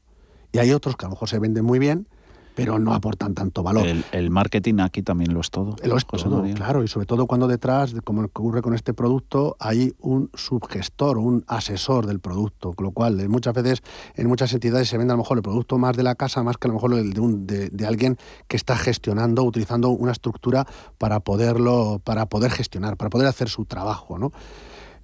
Y 0.53 0.59
hay 0.59 0.71
otros 0.71 0.97
que 0.97 1.05
a 1.05 1.09
lo 1.09 1.15
mejor 1.15 1.29
se 1.29 1.41
venden 1.41 1.65
muy 1.65 1.81
bien, 1.81 2.07
pero 2.55 2.79
no 2.79 2.95
aportan 2.95 3.35
tanto 3.35 3.65
valor. 3.65 3.85
El, 4.13 4.31
marketing 4.31 4.79
aquí 4.79 5.03
también 5.03 5.35
lo 5.35 5.41
es 5.41 5.51
todo. 5.51 5.75
Lo 5.83 5.97
es 5.97 6.07
todo, 6.07 6.45
claro, 6.55 6.85
y 6.85 6.87
sobre 6.87 7.07
todo 7.07 7.27
cuando 7.27 7.49
detrás, 7.49 7.93
como 8.05 8.23
ocurre 8.23 8.63
con 8.63 8.73
este 8.73 8.95
producto, 8.95 9.57
hay 9.59 9.95
un 9.99 10.31
subgestor, 10.33 11.19
un 11.19 11.45
asesor 11.49 12.07
del 12.07 12.21
producto, 12.21 12.73
con 12.73 12.85
lo 12.85 12.93
cual 12.93 13.19
eh, 13.19 13.27
muchas 13.27 13.53
veces 13.53 13.83
en 14.15 14.29
muchas 14.29 14.53
entidades 14.53 14.89
se 14.89 14.97
vende 14.97 15.13
a 15.13 15.17
lo 15.17 15.25
mejor 15.25 15.39
el 15.39 15.43
producto 15.43 15.77
más 15.79 15.97
de 15.97 16.05
la 16.05 16.15
casa, 16.15 16.45
más 16.45 16.57
que 16.57 16.69
a 16.69 16.71
lo 16.71 16.75
mejor 16.75 16.95
el 16.95 17.15
de, 17.15 17.21
un, 17.21 17.49
de, 17.49 17.69
de 17.71 17.85
alguien 17.85 18.17
que 18.47 18.57
está 18.57 18.77
gestionando, 18.77 19.43
utilizando 19.43 19.89
una 19.89 20.13
estructura 20.13 20.69
para 20.99 21.19
poderlo, 21.19 22.01
para 22.05 22.27
poder 22.27 22.53
gestionar, 22.53 22.97
para 22.97 23.11
poder 23.11 23.27
hacer 23.27 23.49
su 23.49 23.65
trabajo, 23.65 24.19
¿no? 24.19 24.31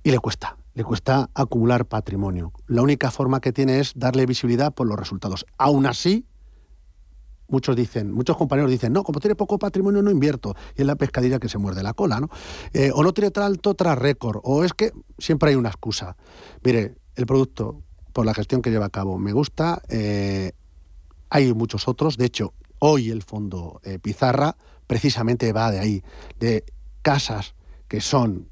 Y 0.05 0.13
le 0.13 0.19
cuesta, 0.21 0.57
le 0.75 0.85
cuesta 0.85 1.31
acumular 1.35 1.87
patrimonio. 1.87 2.53
La 2.67 2.83
única 2.83 3.11
forma 3.11 3.41
que 3.41 3.53
tiene 3.53 3.81
es 3.81 3.93
darle 3.97 4.27
visibilidad 4.27 4.73
por 4.73 4.87
los 4.87 4.99
resultados. 4.99 5.47
Aún 5.59 5.87
así, 5.87 6.27
muchos 7.49 7.77
dicen, 7.77 8.13
muchos 8.13 8.37
compañeros 8.37 8.71
dicen, 8.71 8.93
no, 8.93 9.03
como 9.03 9.21
tiene 9.21 9.35
poco 9.35 9.59
patrimonio 9.59 10.03
no 10.03 10.11
invierto. 10.11 10.55
Y 10.77 10.83
es 10.83 10.87
la 10.87 10.97
pescadilla 10.97 11.39
que 11.39 11.49
se 11.49 11.59
muerde 11.59 11.83
la 11.83 11.95
cola, 11.95 12.21
¿no? 12.21 12.29
Eh, 12.73 12.91
o 12.95 13.03
no 13.03 13.13
tiene 13.13 13.31
alto 13.37 13.75
tras 13.75 13.99
récord, 13.99 14.41
o 14.45 14.65
es 14.65 14.73
que 14.73 14.93
siempre 15.19 15.51
hay 15.51 15.57
una 15.57 15.69
excusa. 15.69 16.17
Mire, 16.63 16.97
el 17.17 17.27
producto, 17.27 17.83
por 18.13 18.27
la 18.27 18.35
gestión 18.35 18.63
que 18.63 18.71
lleva 18.71 18.87
a 18.87 18.91
cabo, 18.91 19.19
me 19.19 19.33
gusta. 19.33 19.83
Eh, 19.89 20.53
hay 21.29 21.53
muchos 21.55 21.89
otros. 21.89 22.17
De 22.17 22.27
hecho, 22.27 22.55
hoy 22.79 23.11
el 23.11 23.23
fondo 23.23 23.81
eh, 23.85 23.99
Pizarra 23.99 24.57
precisamente 24.87 25.53
va 25.53 25.71
de 25.71 25.79
ahí, 25.79 26.03
de 26.39 26.65
casas 27.03 27.55
que 27.89 28.01
son 28.01 28.49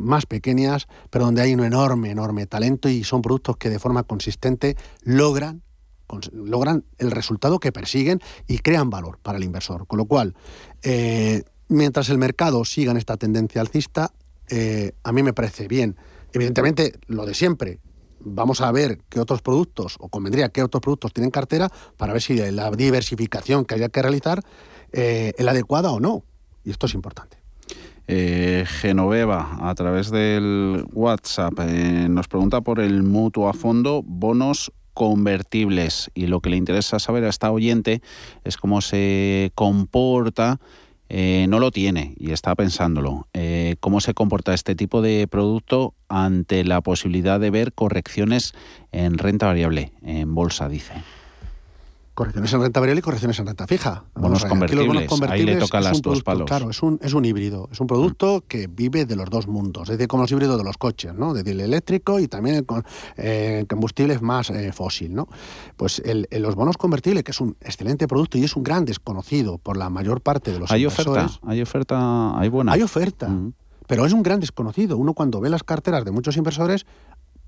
más 0.00 0.26
pequeñas, 0.26 0.88
pero 1.10 1.26
donde 1.26 1.42
hay 1.42 1.54
un 1.54 1.64
enorme, 1.64 2.10
enorme 2.10 2.46
talento 2.46 2.88
y 2.88 3.04
son 3.04 3.22
productos 3.22 3.56
que 3.56 3.70
de 3.70 3.78
forma 3.78 4.02
consistente 4.02 4.76
logran 5.02 5.62
logran 6.32 6.84
el 6.98 7.10
resultado 7.10 7.60
que 7.60 7.72
persiguen 7.72 8.20
y 8.48 8.58
crean 8.58 8.90
valor 8.90 9.18
para 9.22 9.38
el 9.38 9.44
inversor. 9.44 9.86
Con 9.86 9.98
lo 9.98 10.06
cual, 10.06 10.34
eh, 10.82 11.42
mientras 11.68 12.08
el 12.08 12.18
mercado 12.18 12.64
siga 12.64 12.90
en 12.90 12.96
esta 12.96 13.16
tendencia 13.16 13.60
alcista, 13.60 14.12
eh, 14.48 14.92
a 15.04 15.12
mí 15.12 15.22
me 15.22 15.32
parece 15.32 15.68
bien. 15.68 15.96
Evidentemente, 16.32 16.94
lo 17.06 17.26
de 17.26 17.34
siempre, 17.34 17.78
vamos 18.20 18.60
a 18.60 18.70
ver 18.72 19.00
qué 19.08 19.20
otros 19.20 19.42
productos, 19.42 19.96
o 19.98 20.08
convendría 20.08 20.50
qué 20.50 20.62
otros 20.62 20.80
productos 20.80 21.12
tienen 21.12 21.30
cartera, 21.30 21.70
para 21.96 22.12
ver 22.12 22.22
si 22.22 22.36
la 22.36 22.70
diversificación 22.70 23.64
que 23.64 23.74
haya 23.74 23.88
que 23.88 24.02
realizar 24.02 24.42
eh, 24.92 25.32
es 25.36 25.44
la 25.44 25.52
adecuada 25.52 25.90
o 25.90 26.00
no. 26.00 26.24
Y 26.64 26.70
esto 26.70 26.86
es 26.86 26.94
importante. 26.94 27.39
Genoveva, 28.66 29.58
a 29.60 29.74
través 29.74 30.10
del 30.10 30.84
WhatsApp, 30.92 31.58
nos 31.60 32.28
pregunta 32.28 32.60
por 32.60 32.80
el 32.80 33.02
mutuo 33.02 33.48
a 33.48 33.52
fondo, 33.52 34.02
bonos 34.04 34.72
convertibles 34.94 36.10
y 36.14 36.26
lo 36.26 36.40
que 36.40 36.50
le 36.50 36.56
interesa 36.56 36.98
saber 36.98 37.24
a 37.24 37.28
esta 37.28 37.50
oyente 37.50 38.02
es 38.44 38.56
cómo 38.56 38.80
se 38.80 39.52
comporta 39.54 40.60
eh, 41.12 41.46
no 41.48 41.58
lo 41.58 41.72
tiene 41.72 42.14
y 42.18 42.30
está 42.30 42.54
pensándolo. 42.54 43.26
Eh, 43.34 43.74
¿Cómo 43.80 44.00
se 44.00 44.14
comporta 44.14 44.54
este 44.54 44.76
tipo 44.76 45.02
de 45.02 45.26
producto 45.26 45.92
ante 46.08 46.62
la 46.62 46.82
posibilidad 46.82 47.40
de 47.40 47.50
ver 47.50 47.72
correcciones 47.72 48.52
en 48.92 49.18
renta 49.18 49.46
variable, 49.46 49.92
en 50.02 50.36
bolsa, 50.36 50.68
dice? 50.68 50.92
Correcciones 52.20 52.52
en 52.52 52.60
renta 52.60 52.80
variable 52.80 52.98
y 52.98 53.02
correcciones 53.02 53.38
en 53.38 53.46
renta 53.46 53.66
fija. 53.66 54.04
Bonos, 54.14 54.44
convertibles, 54.44 55.10
ahí 55.30 55.42
le 55.42 55.56
tocan 55.56 55.84
las 55.84 56.02
dos 56.02 56.22
palos. 56.22 56.46
Claro, 56.46 56.68
es 56.68 56.82
un, 56.82 56.98
es 57.02 57.14
un 57.14 57.24
híbrido, 57.24 57.70
es 57.72 57.80
un 57.80 57.86
producto 57.86 58.44
que 58.46 58.66
vive 58.66 59.06
de 59.06 59.16
los 59.16 59.30
dos 59.30 59.48
mundos, 59.48 59.88
es 59.88 59.96
decir, 59.96 60.06
como 60.06 60.24
los 60.24 60.30
híbridos 60.30 60.58
de 60.58 60.64
los 60.64 60.76
coches, 60.76 61.14
¿no? 61.14 61.32
Desde 61.32 61.52
el 61.52 61.60
eléctrico 61.60 62.20
y 62.20 62.28
también 62.28 62.64
con 62.64 62.84
eh, 63.16 63.64
combustibles 63.66 64.20
más 64.20 64.50
eh, 64.50 64.70
fósil, 64.70 65.14
¿no? 65.14 65.28
Pues 65.78 66.02
el, 66.04 66.28
los 66.30 66.56
bonos 66.56 66.76
convertibles, 66.76 67.24
que 67.24 67.30
es 67.30 67.40
un 67.40 67.56
excelente 67.62 68.06
producto 68.06 68.36
y 68.36 68.44
es 68.44 68.54
un 68.54 68.64
gran 68.64 68.84
desconocido 68.84 69.56
por 69.56 69.78
la 69.78 69.88
mayor 69.88 70.20
parte 70.20 70.52
de 70.52 70.58
los 70.58 70.70
Hay 70.70 70.84
oferta, 70.84 71.26
hay 71.46 71.62
oferta, 71.62 72.38
hay 72.38 72.50
buena. 72.50 72.72
Hay 72.72 72.82
oferta, 72.82 73.34
pero 73.86 74.04
es 74.04 74.12
un 74.12 74.22
gran 74.22 74.40
desconocido. 74.40 74.98
Uno 74.98 75.14
cuando 75.14 75.40
ve 75.40 75.48
las 75.48 75.62
carteras 75.62 76.04
de 76.04 76.10
muchos 76.10 76.36
inversores, 76.36 76.84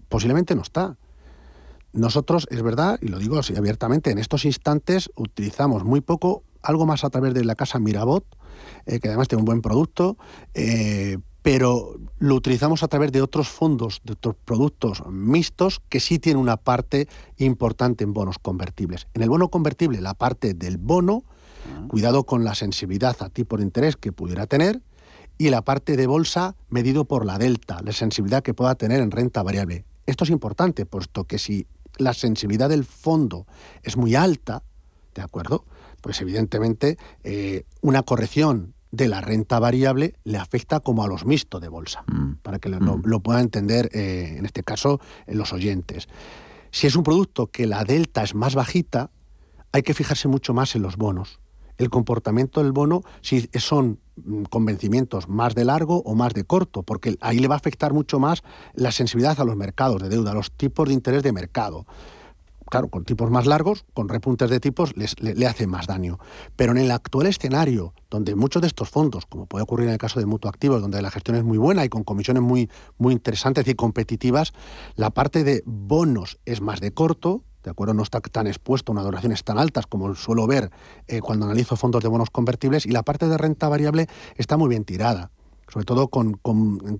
posiblemente 0.08 0.54
no 0.54 0.62
está. 0.62 0.96
Nosotros, 1.92 2.46
es 2.50 2.62
verdad, 2.62 2.98
y 3.02 3.09
lo 3.09 3.18
digo 3.18 3.38
así 3.38 3.55
abiertamente, 3.55 4.11
en 4.11 4.18
estos 4.18 4.44
instantes 4.44 5.11
utilizamos 5.14 5.85
muy 5.85 6.00
poco, 6.00 6.42
algo 6.62 6.87
más 6.87 7.05
a 7.05 7.11
través 7.11 7.35
de 7.35 7.44
la 7.44 7.55
casa 7.55 7.78
Mirabot, 7.78 8.24
eh, 8.87 8.98
que 8.98 9.09
además 9.09 9.28
tiene 9.28 9.40
un 9.40 9.46
buen 9.46 9.61
producto, 9.61 10.16
eh, 10.55 11.18
pero 11.42 11.96
lo 12.18 12.35
utilizamos 12.37 12.83
a 12.83 12.88
través 12.88 13.12
de 13.12 13.20
otros 13.20 13.48
fondos, 13.48 14.00
de 14.05 14.12
otros 14.12 14.37
productos 14.44 15.02
mixtos 15.09 15.83
que 15.88 16.00
sí 16.00 16.18
tienen 16.18 16.40
una 16.40 16.57
parte 16.57 17.09
importante 17.37 18.05
en 18.05 18.14
bonos 18.14 18.38
convertibles. 18.38 19.09
En 19.12 19.22
el 19.22 19.28
bono 19.28 19.48
convertible, 19.48 20.00
la 20.00 20.14
parte 20.14 20.55
del 20.55 20.78
bono, 20.78 21.24
cuidado 21.88 22.24
con 22.24 22.44
la 22.44 22.55
sensibilidad 22.55 23.16
a 23.20 23.28
tipo 23.28 23.57
de 23.57 23.64
interés 23.64 23.96
que 23.96 24.12
pudiera 24.12 24.46
tener, 24.46 24.83
y 25.38 25.50
la 25.50 25.62
parte 25.62 25.96
de 25.96 26.07
bolsa 26.07 26.55
medido 26.68 27.05
por 27.05 27.26
la 27.26 27.38
delta, 27.38 27.81
la 27.83 27.92
sensibilidad 27.92 28.42
que 28.42 28.55
pueda 28.55 28.74
tener 28.76 29.00
en 29.00 29.11
renta 29.11 29.42
variable. 29.42 29.85
Esto 30.07 30.24
es 30.24 30.31
importante, 30.31 30.87
puesto 30.87 31.24
que 31.24 31.38
si 31.38 31.66
la 31.98 32.14
sensibilidad 32.14 32.68
del 32.68 32.85
fondo 32.85 33.46
es 33.83 33.96
muy 33.96 34.14
alta, 34.14 34.62
¿de 35.14 35.22
acuerdo? 35.22 35.64
Pues 36.00 36.20
evidentemente 36.20 36.98
eh, 37.22 37.64
una 37.81 38.02
corrección 38.02 38.74
de 38.90 39.09
la 39.09 39.20
renta 39.20 39.59
variable 39.59 40.14
le 40.24 40.38
afecta 40.38 40.81
como 40.81 41.02
a 41.02 41.09
los 41.09 41.24
mixtos 41.24 41.61
de 41.61 41.68
bolsa, 41.68 42.05
mm. 42.07 42.35
para 42.42 42.59
que 42.59 42.68
lo, 42.68 42.78
mm. 42.78 43.22
puedan 43.22 43.42
entender, 43.42 43.88
eh, 43.92 44.37
en 44.38 44.44
este 44.44 44.62
caso, 44.62 45.00
los 45.26 45.52
oyentes. 45.52 46.09
Si 46.70 46.87
es 46.87 46.96
un 46.96 47.02
producto 47.02 47.48
que 47.48 47.66
la 47.66 47.85
delta 47.85 48.22
es 48.22 48.35
más 48.35 48.55
bajita, 48.55 49.11
hay 49.72 49.83
que 49.83 49.94
fijarse 49.94 50.28
mucho 50.28 50.52
más 50.55 50.74
en 50.76 50.83
los 50.83 50.96
bonos. 50.96 51.40
El 51.78 51.88
comportamiento 51.88 52.62
del 52.62 52.72
bono, 52.72 53.02
si 53.22 53.48
son 53.55 53.98
convencimientos 54.51 55.29
más 55.29 55.55
de 55.55 55.64
largo 55.64 56.03
o 56.05 56.14
más 56.14 56.35
de 56.35 56.44
corto, 56.44 56.83
porque 56.83 57.16
ahí 57.20 57.38
le 57.38 57.48
va 57.48 57.55
a 57.55 57.59
afectar 57.59 57.92
mucho 57.92 58.18
más 58.18 58.42
la 58.75 58.92
sensibilidad 58.92 59.40
a 59.40 59.44
los 59.44 59.57
mercados 59.57 60.03
de 60.03 60.09
deuda, 60.09 60.33
a 60.33 60.35
los 60.35 60.53
tipos 60.53 60.88
de 60.88 60.94
interés 60.94 61.22
de 61.22 61.33
mercado. 61.33 61.87
Claro, 62.70 62.88
con 62.88 63.05
tipos 63.05 63.31
más 63.31 63.46
largos, 63.46 63.85
con 63.92 64.09
repuntes 64.09 64.48
de 64.48 64.59
tipos, 64.59 64.94
le, 64.96 65.46
hace 65.46 65.66
más 65.66 65.87
daño. 65.87 66.18
Pero 66.57 66.72
en 66.72 66.79
el 66.79 66.90
actual 66.90 67.27
escenario, 67.27 67.92
donde 68.09 68.35
muchos 68.35 68.62
de 68.62 68.68
estos 68.68 68.88
fondos, 68.88 69.27
como 69.27 69.44
puede 69.44 69.64
ocurrir 69.64 69.88
en 69.88 69.92
el 69.92 69.98
caso 69.98 70.20
de 70.20 70.25
Mutuo 70.25 70.48
Activos, 70.48 70.81
donde 70.81 71.03
la 71.03 71.11
gestión 71.11 71.37
es 71.37 71.44
muy 71.44 71.59
buena 71.59 71.85
y 71.85 71.90
con 71.90 72.03
comisiones 72.03 72.42
muy, 72.42 72.70
muy 72.96 73.12
interesantes 73.12 73.68
y 73.68 73.75
competitivas, 73.75 74.55
la 74.96 75.11
parte 75.11 75.44
de 75.44 75.62
bonos 75.66 76.38
es 76.46 76.62
más 76.62 76.81
de 76.81 76.94
corto, 76.94 77.44
¿de 77.62 77.70
acuerdo? 77.70 77.94
No 77.94 78.03
está 78.03 78.20
tan 78.20 78.46
expuesto 78.46 78.92
a 78.92 78.94
unas 78.94 79.05
duraciones 79.05 79.44
tan 79.44 79.59
altas 79.59 79.87
como 79.87 80.14
suelo 80.14 80.46
ver 80.46 80.70
eh, 81.07 81.20
cuando 81.20 81.46
analizo 81.46 81.77
fondos 81.77 82.03
de 82.03 82.09
bonos 82.09 82.31
convertibles 82.31 82.87
y 82.87 82.90
la 82.90 83.03
parte 83.03 83.29
de 83.29 83.38
renta 83.38 83.68
variable 83.68 84.09
está 84.37 84.57
muy 84.57 84.68
bien 84.68 84.85
tirada 84.85 85.31
sobre 85.72 85.87
todo 85.87 86.09
con, 86.09 86.35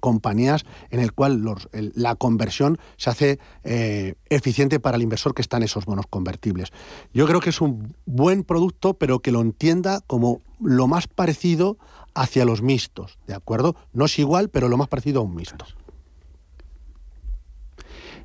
compañías 0.01 0.64
en 0.90 1.01
el 1.01 1.12
cual 1.12 1.44
la 1.72 2.14
conversión 2.14 2.79
se 2.96 3.11
hace 3.11 3.38
eh, 3.64 4.14
eficiente 4.31 4.81
para 4.81 4.96
el 4.96 5.03
inversor 5.03 5.35
que 5.35 5.42
está 5.42 5.59
en 5.59 5.64
esos 5.64 5.85
bonos 5.85 6.07
convertibles. 6.09 6.70
Yo 7.12 7.27
creo 7.27 7.40
que 7.40 7.51
es 7.51 7.61
un 7.61 7.94
buen 8.07 8.44
producto, 8.44 8.94
pero 8.94 9.18
que 9.18 9.31
lo 9.31 9.42
entienda 9.42 10.01
como 10.07 10.40
lo 10.59 10.87
más 10.87 11.07
parecido 11.07 11.77
hacia 12.14 12.46
los 12.46 12.62
mixtos, 12.62 13.18
¿de 13.27 13.35
acuerdo? 13.35 13.77
No 13.92 14.07
es 14.07 14.18
igual, 14.18 14.48
pero 14.48 14.68
lo 14.68 14.79
más 14.79 14.88
parecido 14.88 15.20
a 15.20 15.25
un 15.25 15.35
mixto. 15.35 15.66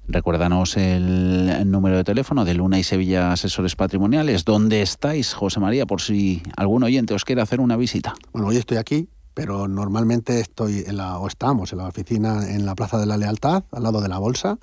Recuérdanos 0.09 0.77
el 0.77 1.69
número 1.69 1.97
de 1.97 2.03
teléfono 2.05 2.45
de 2.45 2.53
Luna 2.53 2.79
y 2.79 2.83
Sevilla 2.83 3.33
Asesores 3.33 3.75
Patrimoniales. 3.75 4.45
¿Dónde 4.45 4.81
estáis, 4.81 5.33
José 5.33 5.59
María, 5.59 5.85
por 5.85 6.01
si 6.01 6.41
algún 6.55 6.83
oyente 6.83 7.13
os 7.13 7.25
quiere 7.25 7.41
hacer 7.41 7.59
una 7.59 7.75
visita? 7.75 8.15
Bueno, 8.31 8.47
hoy 8.47 8.55
estoy 8.55 8.77
aquí, 8.77 9.09
pero 9.37 9.67
normalmente 9.67 10.39
estoy 10.39 10.83
en 10.87 10.97
la, 10.97 11.19
o 11.19 11.27
estamos 11.27 11.71
en 11.71 11.77
la 11.77 11.85
oficina 11.85 12.49
en 12.49 12.65
la 12.65 12.73
Plaza 12.73 12.97
de 12.97 13.05
la 13.05 13.17
Lealtad, 13.17 13.65
al 13.71 13.83
lado 13.83 14.01
de 14.01 14.07
la 14.07 14.17
Bolsa, 14.17 14.57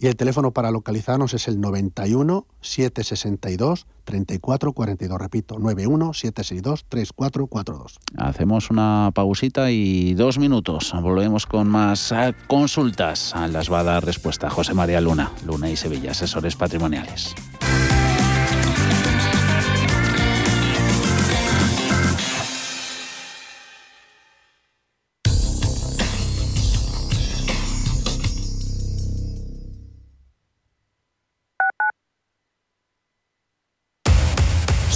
y 0.00 0.08
el 0.08 0.16
teléfono 0.16 0.50
para 0.50 0.72
localizarnos 0.72 1.32
es 1.32 1.46
el 1.46 1.60
91 1.60 2.44
762 2.60 3.86
3442, 4.02 5.20
repito, 5.20 5.60
91 5.60 6.12
762 6.12 6.86
3442. 6.88 8.00
Hacemos 8.18 8.68
una 8.70 9.12
pausita 9.14 9.70
y 9.70 10.14
dos 10.14 10.40
minutos. 10.40 10.92
Volvemos 11.00 11.46
con 11.46 11.68
más 11.68 12.10
eh, 12.10 12.34
consultas. 12.48 13.32
Las 13.52 13.70
va 13.70 13.78
a 13.78 13.84
dar 13.84 14.04
respuesta 14.04 14.50
José 14.50 14.74
María 14.74 15.00
Luna, 15.00 15.30
Luna 15.46 15.70
y 15.70 15.76
Sevilla, 15.76 16.10
asesores 16.10 16.56
patrimoniales. 16.56 17.32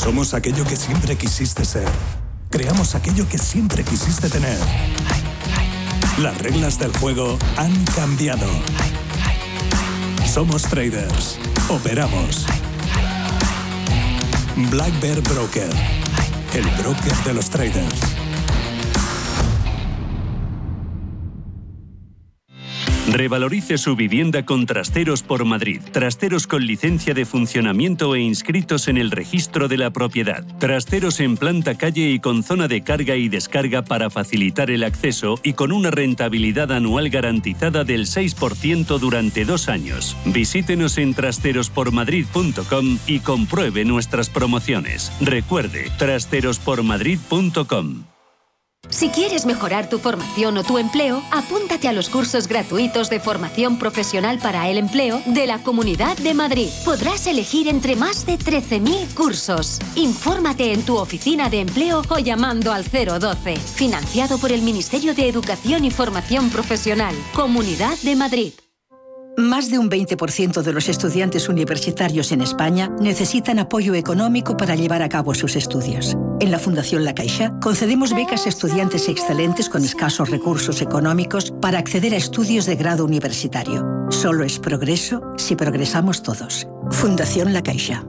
Somos 0.03 0.33
aquello 0.33 0.65
que 0.65 0.77
siempre 0.77 1.15
quisiste 1.15 1.63
ser. 1.63 1.87
Creamos 2.49 2.95
aquello 2.95 3.29
que 3.29 3.37
siempre 3.37 3.85
quisiste 3.85 4.31
tener. 4.31 4.57
Las 6.19 6.39
reglas 6.39 6.79
del 6.79 6.91
juego 6.97 7.39
han 7.59 7.85
cambiado. 7.85 8.47
Somos 10.25 10.63
traders. 10.63 11.39
Operamos. 11.69 12.47
Black 14.71 14.99
Bear 15.03 15.21
Broker. 15.21 15.71
El 16.55 16.67
broker 16.83 17.17
de 17.25 17.35
los 17.35 17.51
traders. 17.51 18.20
Revalorice 23.09 23.79
su 23.79 23.97
vivienda 23.97 24.45
con 24.45 24.67
Trasteros 24.67 25.23
por 25.23 25.45
Madrid. 25.45 25.81
Trasteros 25.93 26.47
con 26.47 26.67
licencia 26.67 27.15
de 27.15 27.25
funcionamiento 27.25 28.15
e 28.15 28.21
inscritos 28.21 28.89
en 28.89 28.99
el 28.99 29.11
registro 29.11 29.69
de 29.69 29.79
la 29.79 29.91
propiedad. 29.91 30.45
Trasteros 30.59 31.21
en 31.21 31.37
planta 31.37 31.77
calle 31.77 32.11
y 32.11 32.21
con 32.21 32.43
zona 32.43 32.69
de 32.69 32.83
carga 32.83 33.17
y 33.17 33.29
descarga 33.29 33.83
para 33.83 34.11
facilitar 34.11 34.71
el 34.71 34.85
acceso 34.85 35.41
y 35.43 35.55
con 35.55 35.73
una 35.73 35.91
rentabilidad 35.91 36.73
anual 36.73 37.09
garantizada 37.11 37.85
del 37.85 38.07
6% 38.07 38.99
durante 38.99 39.45
dos 39.45 39.69
años. 39.69 40.17
Visítenos 40.27 40.99
en 40.99 41.15
trasterospormadrid.com 41.15 42.99
y 43.07 43.21
compruebe 43.21 43.85
nuestras 43.85 44.29
promociones. 44.31 45.13
Recuerde, 45.21 45.91
trasterospormadrid.com. 45.99 48.10
Si 48.91 49.09
quieres 49.09 49.47
mejorar 49.47 49.89
tu 49.89 49.99
formación 49.99 50.59
o 50.59 50.65
tu 50.65 50.77
empleo, 50.77 51.23
apúntate 51.31 51.89
a 51.89 51.93
los 51.93 52.09
cursos 52.09 52.49
gratuitos 52.49 53.09
de 53.09 53.21
formación 53.21 53.79
profesional 53.79 54.39
para 54.39 54.69
el 54.69 54.79
empleo 54.79 55.23
de 55.27 55.47
la 55.47 55.63
Comunidad 55.63 56.17
de 56.19 56.35
Madrid. 56.35 56.69
Podrás 56.85 57.27
elegir 57.27 57.69
entre 57.69 57.95
más 57.97 58.27
de 58.27 58.39
13.000 58.39 59.15
cursos. 59.15 59.79
Infórmate 59.95 60.73
en 60.73 60.83
tu 60.83 60.97
oficina 60.97 61.49
de 61.49 61.61
empleo 61.61 62.03
o 62.09 62.19
llamando 62.19 62.73
al 62.73 62.85
012. 62.85 63.57
Financiado 63.57 64.39
por 64.39 64.51
el 64.53 64.63
Ministerio 64.63 65.15
de 65.15 65.29
Educación 65.29 65.85
y 65.85 65.91
Formación 65.91 66.51
Profesional. 66.51 67.15
Comunidad 67.35 67.97
de 68.03 68.17
Madrid. 68.17 68.53
Más 69.37 69.71
de 69.71 69.79
un 69.79 69.89
20% 69.89 70.63
de 70.63 70.73
los 70.73 70.89
estudiantes 70.89 71.49
universitarios 71.49 72.33
en 72.33 72.43
España 72.43 72.91
necesitan 73.01 73.59
apoyo 73.59 73.95
económico 73.95 74.57
para 74.57 74.75
llevar 74.75 75.03
a 75.03 75.09
cabo 75.09 75.35
sus 75.35 75.57
estudios. 75.57 76.17
En 76.41 76.51
la 76.51 76.59
Fundación 76.59 77.05
La 77.05 77.15
Caixa 77.15 77.53
concedemos 77.61 78.15
becas 78.15 78.47
a 78.47 78.49
estudiantes 78.49 79.09
excelentes 79.09 79.69
con 79.69 79.85
escasos 79.85 80.31
recursos 80.31 80.83
económicos 80.83 81.53
para 81.61 81.79
acceder 81.79 82.15
a 82.15 82.19
estudios 82.19 82.67
de 82.67 82.77
grado 82.77 83.05
universitario. 83.05 83.87
Solo 84.11 84.45
es 84.45 84.59
progreso 84.59 85.23
si 85.37 85.57
progresamos 85.57 86.23
todos. 86.23 86.67
Fundación 86.91 87.53
La 87.53 87.63
Caixa. 87.63 88.05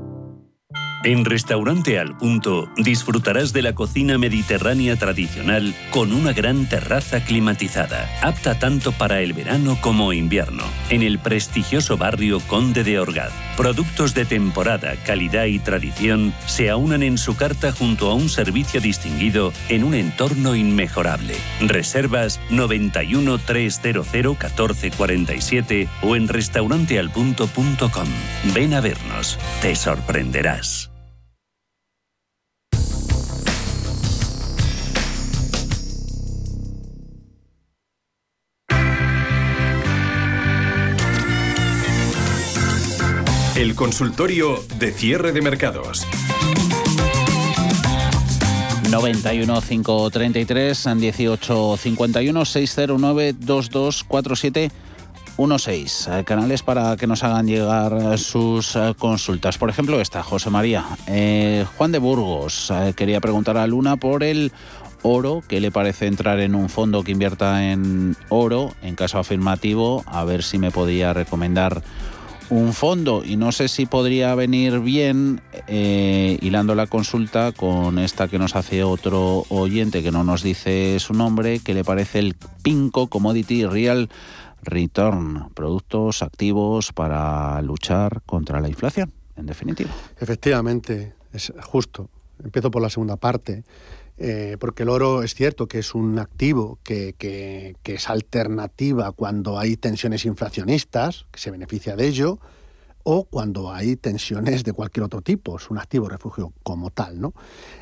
En 1.03 1.25
Restaurante 1.25 1.97
Al 1.97 2.15
Punto 2.15 2.69
disfrutarás 2.77 3.53
de 3.53 3.63
la 3.63 3.73
cocina 3.73 4.19
mediterránea 4.19 4.97
tradicional 4.97 5.73
con 5.89 6.13
una 6.13 6.31
gran 6.31 6.69
terraza 6.69 7.23
climatizada, 7.23 8.07
apta 8.21 8.59
tanto 8.59 8.91
para 8.91 9.21
el 9.21 9.33
verano 9.33 9.79
como 9.81 10.13
invierno, 10.13 10.63
en 10.89 11.01
el 11.01 11.17
prestigioso 11.17 11.97
barrio 11.97 12.39
Conde 12.41 12.83
de 12.83 12.99
Orgaz. 12.99 13.31
Productos 13.57 14.13
de 14.13 14.25
temporada, 14.25 14.93
calidad 15.03 15.45
y 15.45 15.57
tradición 15.57 16.35
se 16.45 16.69
aunan 16.69 17.01
en 17.01 17.17
su 17.17 17.35
carta 17.35 17.71
junto 17.71 18.11
a 18.11 18.13
un 18.13 18.29
servicio 18.29 18.79
distinguido 18.79 19.53
en 19.69 19.83
un 19.83 19.95
entorno 19.95 20.55
inmejorable. 20.55 21.33
Reservas 21.61 22.39
91 22.51 23.39
300 23.39 24.05
1447 24.13 25.87
o 26.03 26.15
en 26.15 26.27
restaurantealpunto.com. 26.27 28.07
Ven 28.53 28.75
a 28.75 28.81
vernos, 28.81 29.39
te 29.63 29.75
sorprenderás. 29.75 30.90
El 43.61 43.75
consultorio 43.75 44.59
de 44.79 44.91
cierre 44.91 45.33
de 45.33 45.41
mercados. 45.43 46.07
91 48.89 49.61
533 49.61 50.89
18 50.97 51.77
51 51.77 52.45
609 52.45 53.35
2247 53.37 54.71
16. 55.37 56.09
Canales 56.25 56.63
para 56.63 56.97
que 56.97 57.05
nos 57.05 57.23
hagan 57.23 57.45
llegar 57.45 58.17
sus 58.17 58.75
consultas. 58.97 59.59
Por 59.59 59.69
ejemplo, 59.69 60.01
esta, 60.01 60.23
José 60.23 60.49
María. 60.49 60.83
Eh, 61.05 61.63
Juan 61.77 61.91
de 61.91 61.99
Burgos 61.99 62.71
eh, 62.71 62.93
quería 62.95 63.21
preguntar 63.21 63.57
a 63.57 63.67
Luna 63.67 63.95
por 63.95 64.23
el 64.23 64.51
oro. 65.03 65.43
¿Qué 65.47 65.59
le 65.59 65.69
parece 65.69 66.07
entrar 66.07 66.39
en 66.39 66.55
un 66.55 66.67
fondo 66.67 67.03
que 67.03 67.11
invierta 67.11 67.71
en 67.71 68.17
oro? 68.29 68.73
En 68.81 68.95
caso 68.95 69.19
afirmativo, 69.19 70.03
a 70.07 70.23
ver 70.25 70.41
si 70.41 70.57
me 70.57 70.71
podía 70.71 71.13
recomendar 71.13 71.83
un 72.51 72.73
fondo 72.73 73.23
y 73.25 73.37
no 73.37 73.53
sé 73.53 73.69
si 73.69 73.85
podría 73.85 74.35
venir 74.35 74.81
bien 74.81 75.41
eh, 75.67 76.37
hilando 76.41 76.75
la 76.75 76.85
consulta 76.85 77.53
con 77.53 77.97
esta 77.97 78.27
que 78.27 78.37
nos 78.37 78.57
hace 78.57 78.83
otro 78.83 79.45
oyente 79.47 80.03
que 80.03 80.11
no 80.11 80.25
nos 80.25 80.43
dice 80.43 80.99
su 80.99 81.13
nombre, 81.13 81.59
que 81.59 81.73
le 81.73 81.85
parece 81.85 82.19
el 82.19 82.35
Pinco 82.61 83.07
Commodity 83.07 83.65
Real 83.65 84.09
Return, 84.63 85.49
productos 85.53 86.21
activos 86.21 86.91
para 86.91 87.61
luchar 87.61 88.21
contra 88.25 88.59
la 88.59 88.67
inflación, 88.67 89.13
en 89.37 89.45
definitiva. 89.45 89.89
Efectivamente, 90.19 91.13
es 91.31 91.53
justo. 91.63 92.09
Empiezo 92.43 92.69
por 92.69 92.81
la 92.81 92.89
segunda 92.89 93.15
parte. 93.15 93.63
Eh, 94.23 94.57
porque 94.59 94.83
el 94.83 94.89
oro 94.89 95.23
es 95.23 95.33
cierto 95.33 95.67
que 95.67 95.79
es 95.79 95.95
un 95.95 96.19
activo 96.19 96.77
que, 96.83 97.15
que, 97.17 97.75
es 97.83 98.07
alternativa 98.07 99.11
cuando 99.13 99.57
hay 99.57 99.77
tensiones 99.77 100.25
inflacionistas, 100.25 101.25
que 101.31 101.39
se 101.39 101.49
beneficia 101.49 101.95
de 101.95 102.05
ello, 102.07 102.39
o 103.01 103.23
cuando 103.23 103.73
hay 103.73 103.95
tensiones 103.95 104.63
de 104.63 104.73
cualquier 104.73 105.05
otro 105.05 105.23
tipo, 105.23 105.57
es 105.57 105.71
un 105.71 105.79
activo 105.79 106.07
refugio 106.07 106.53
como 106.61 106.91
tal, 106.91 107.19
¿no? 107.19 107.33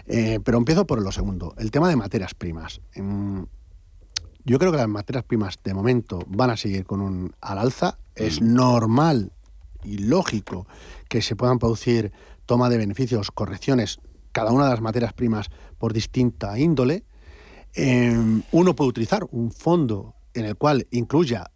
Eh, 0.07 0.39
pero 0.41 0.57
empiezo 0.57 0.87
por 0.87 1.01
lo 1.01 1.11
segundo, 1.11 1.53
el 1.57 1.71
tema 1.71 1.89
de 1.89 1.97
materias 1.97 2.33
primas. 2.33 2.79
Mm, 2.95 3.41
yo 4.45 4.59
creo 4.59 4.71
que 4.71 4.77
las 4.77 4.87
materias 4.87 5.25
primas 5.25 5.59
de 5.61 5.73
momento 5.73 6.19
van 6.25 6.51
a 6.51 6.55
seguir 6.55 6.85
con 6.85 7.01
un 7.01 7.33
al 7.41 7.57
alza. 7.57 7.97
Es 8.15 8.41
mm. 8.41 8.53
normal 8.53 9.33
y 9.83 9.97
lógico 9.97 10.67
que 11.09 11.21
se 11.21 11.35
puedan 11.35 11.59
producir 11.59 12.13
toma 12.45 12.69
de 12.69 12.77
beneficios, 12.77 13.29
correcciones, 13.29 13.99
cada 14.31 14.51
una 14.51 14.65
de 14.65 14.71
las 14.71 14.81
materias 14.81 15.13
primas 15.13 15.49
por 15.79 15.93
distinta 15.93 16.59
índole. 16.59 17.03
Em, 17.73 18.43
uno 18.51 18.75
puede 18.75 18.89
utilizar 18.89 19.25
un 19.31 19.51
fondo 19.51 20.13
en 20.33 20.45
el 20.45 20.55
cual 20.55 20.87
incluya 20.91 21.51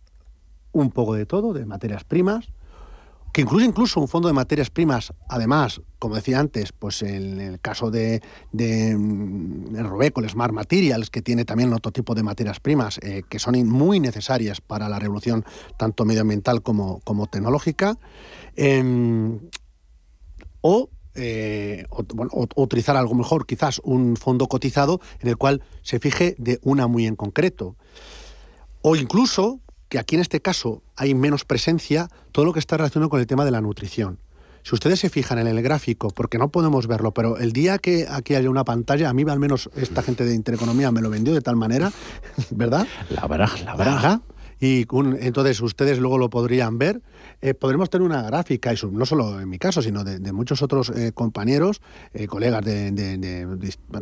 un 0.72 0.90
poco 0.90 1.14
de 1.14 1.26
todo, 1.26 1.54
de 1.54 1.66
materias 1.66 2.04
primas, 2.04 2.48
que 3.34 3.42
incluye 3.42 3.66
incluso 3.66 4.00
un 4.00 4.08
fondo 4.08 4.28
de 4.28 4.34
materias 4.34 4.70
primas, 4.70 5.12
además, 5.28 5.82
como 5.98 6.16
decía 6.16 6.40
antes, 6.40 6.72
pues 6.72 7.02
en 7.02 7.42
el 7.42 7.60
caso 7.60 7.90
de, 7.90 8.22
de 8.52 8.96
mm, 8.96 9.76
Robeco, 9.88 10.22
el 10.22 10.30
Smart 10.30 10.54
Materials, 10.54 11.10
que 11.10 11.24
tiene 11.24 11.44
también 11.44 11.74
otro 11.74 11.92
tipo 11.92 12.14
de 12.14 12.22
materias 12.22 12.60
primas 12.60 13.00
eh, 13.02 13.24
que 13.28 13.40
son 13.40 13.56
muy 13.68 14.00
necesarias 14.00 14.62
para 14.62 14.88
la 14.88 15.00
revolución 15.00 15.44
tanto 15.78 16.06
medioambiental 16.06 16.62
como, 16.62 17.00
como 17.00 17.26
tecnológica, 17.26 17.98
em, 18.56 19.40
o 20.62 20.90
eh, 21.16 21.86
utilizar 22.56 22.98
algo 22.98 23.16
mejor, 23.16 23.46
quizás 23.46 23.80
un 23.84 24.16
fondo 24.16 24.48
cotizado 24.48 25.00
en 25.20 25.30
el 25.30 25.38
cual 25.38 25.62
se 25.82 26.00
fije 26.00 26.36
de 26.38 26.60
una 26.64 26.88
muy 26.88 27.06
en 27.06 27.16
concreto. 27.16 27.76
O 28.82 28.96
incluso, 28.96 29.60
que 29.90 30.00
aquí 30.00 30.16
en 30.16 30.22
este 30.22 30.42
caso 30.42 30.82
hay 30.96 31.14
menos 31.14 31.46
presencia, 31.46 32.10
todo 32.32 32.46
lo 32.46 32.54
que 32.54 32.60
está 32.60 32.78
relacionado 32.78 33.10
con 33.10 33.20
el 33.20 33.28
tema 33.28 33.46
de 33.46 33.52
la 33.52 33.62
nutrición. 33.62 34.20
Si 34.64 34.74
ustedes 34.74 35.02
se 35.02 35.10
fijan 35.10 35.40
en 35.40 35.48
el 35.48 35.62
gráfico, 35.62 36.10
porque 36.10 36.38
no 36.38 36.50
podemos 36.50 36.88
verlo, 36.88 37.14
pero 37.14 37.38
el 37.38 37.52
día 37.52 37.80
que 37.80 38.08
aquí 38.10 38.34
haya 38.36 38.50
una 38.50 38.64
pantalla, 38.64 39.10
a 39.10 39.14
mí 39.14 39.24
al 39.30 39.40
menos 39.40 39.70
esta 39.76 40.02
gente 40.02 40.24
de 40.24 40.34
Intereconomía 40.34 40.90
me 40.90 41.02
lo 41.02 41.10
vendió 41.10 41.34
de 41.34 41.42
tal 41.42 41.58
manera, 41.58 41.92
¿verdad? 42.50 42.88
La 43.10 43.28
braja, 43.28 43.64
la 43.64 43.76
braja. 43.76 44.22
Y 44.60 44.86
entonces 45.20 45.62
ustedes 45.62 46.00
luego 46.00 46.18
lo 46.18 46.30
podrían 46.30 46.78
ver. 46.78 47.02
Eh, 47.42 47.54
podremos 47.54 47.90
tener 47.90 48.06
una 48.06 48.22
gráfica, 48.24 48.74
y 48.74 48.78
no 48.92 49.06
solo 49.06 49.40
en 49.40 49.50
mi 49.50 49.60
caso, 49.60 49.82
sino 49.82 50.04
de, 50.04 50.34
muchos 50.34 50.62
otros 50.62 50.90
eh, 50.90 51.12
compañeros, 51.14 51.82
eh, 52.14 52.28
colegas 52.28 52.64
de, 52.64 53.48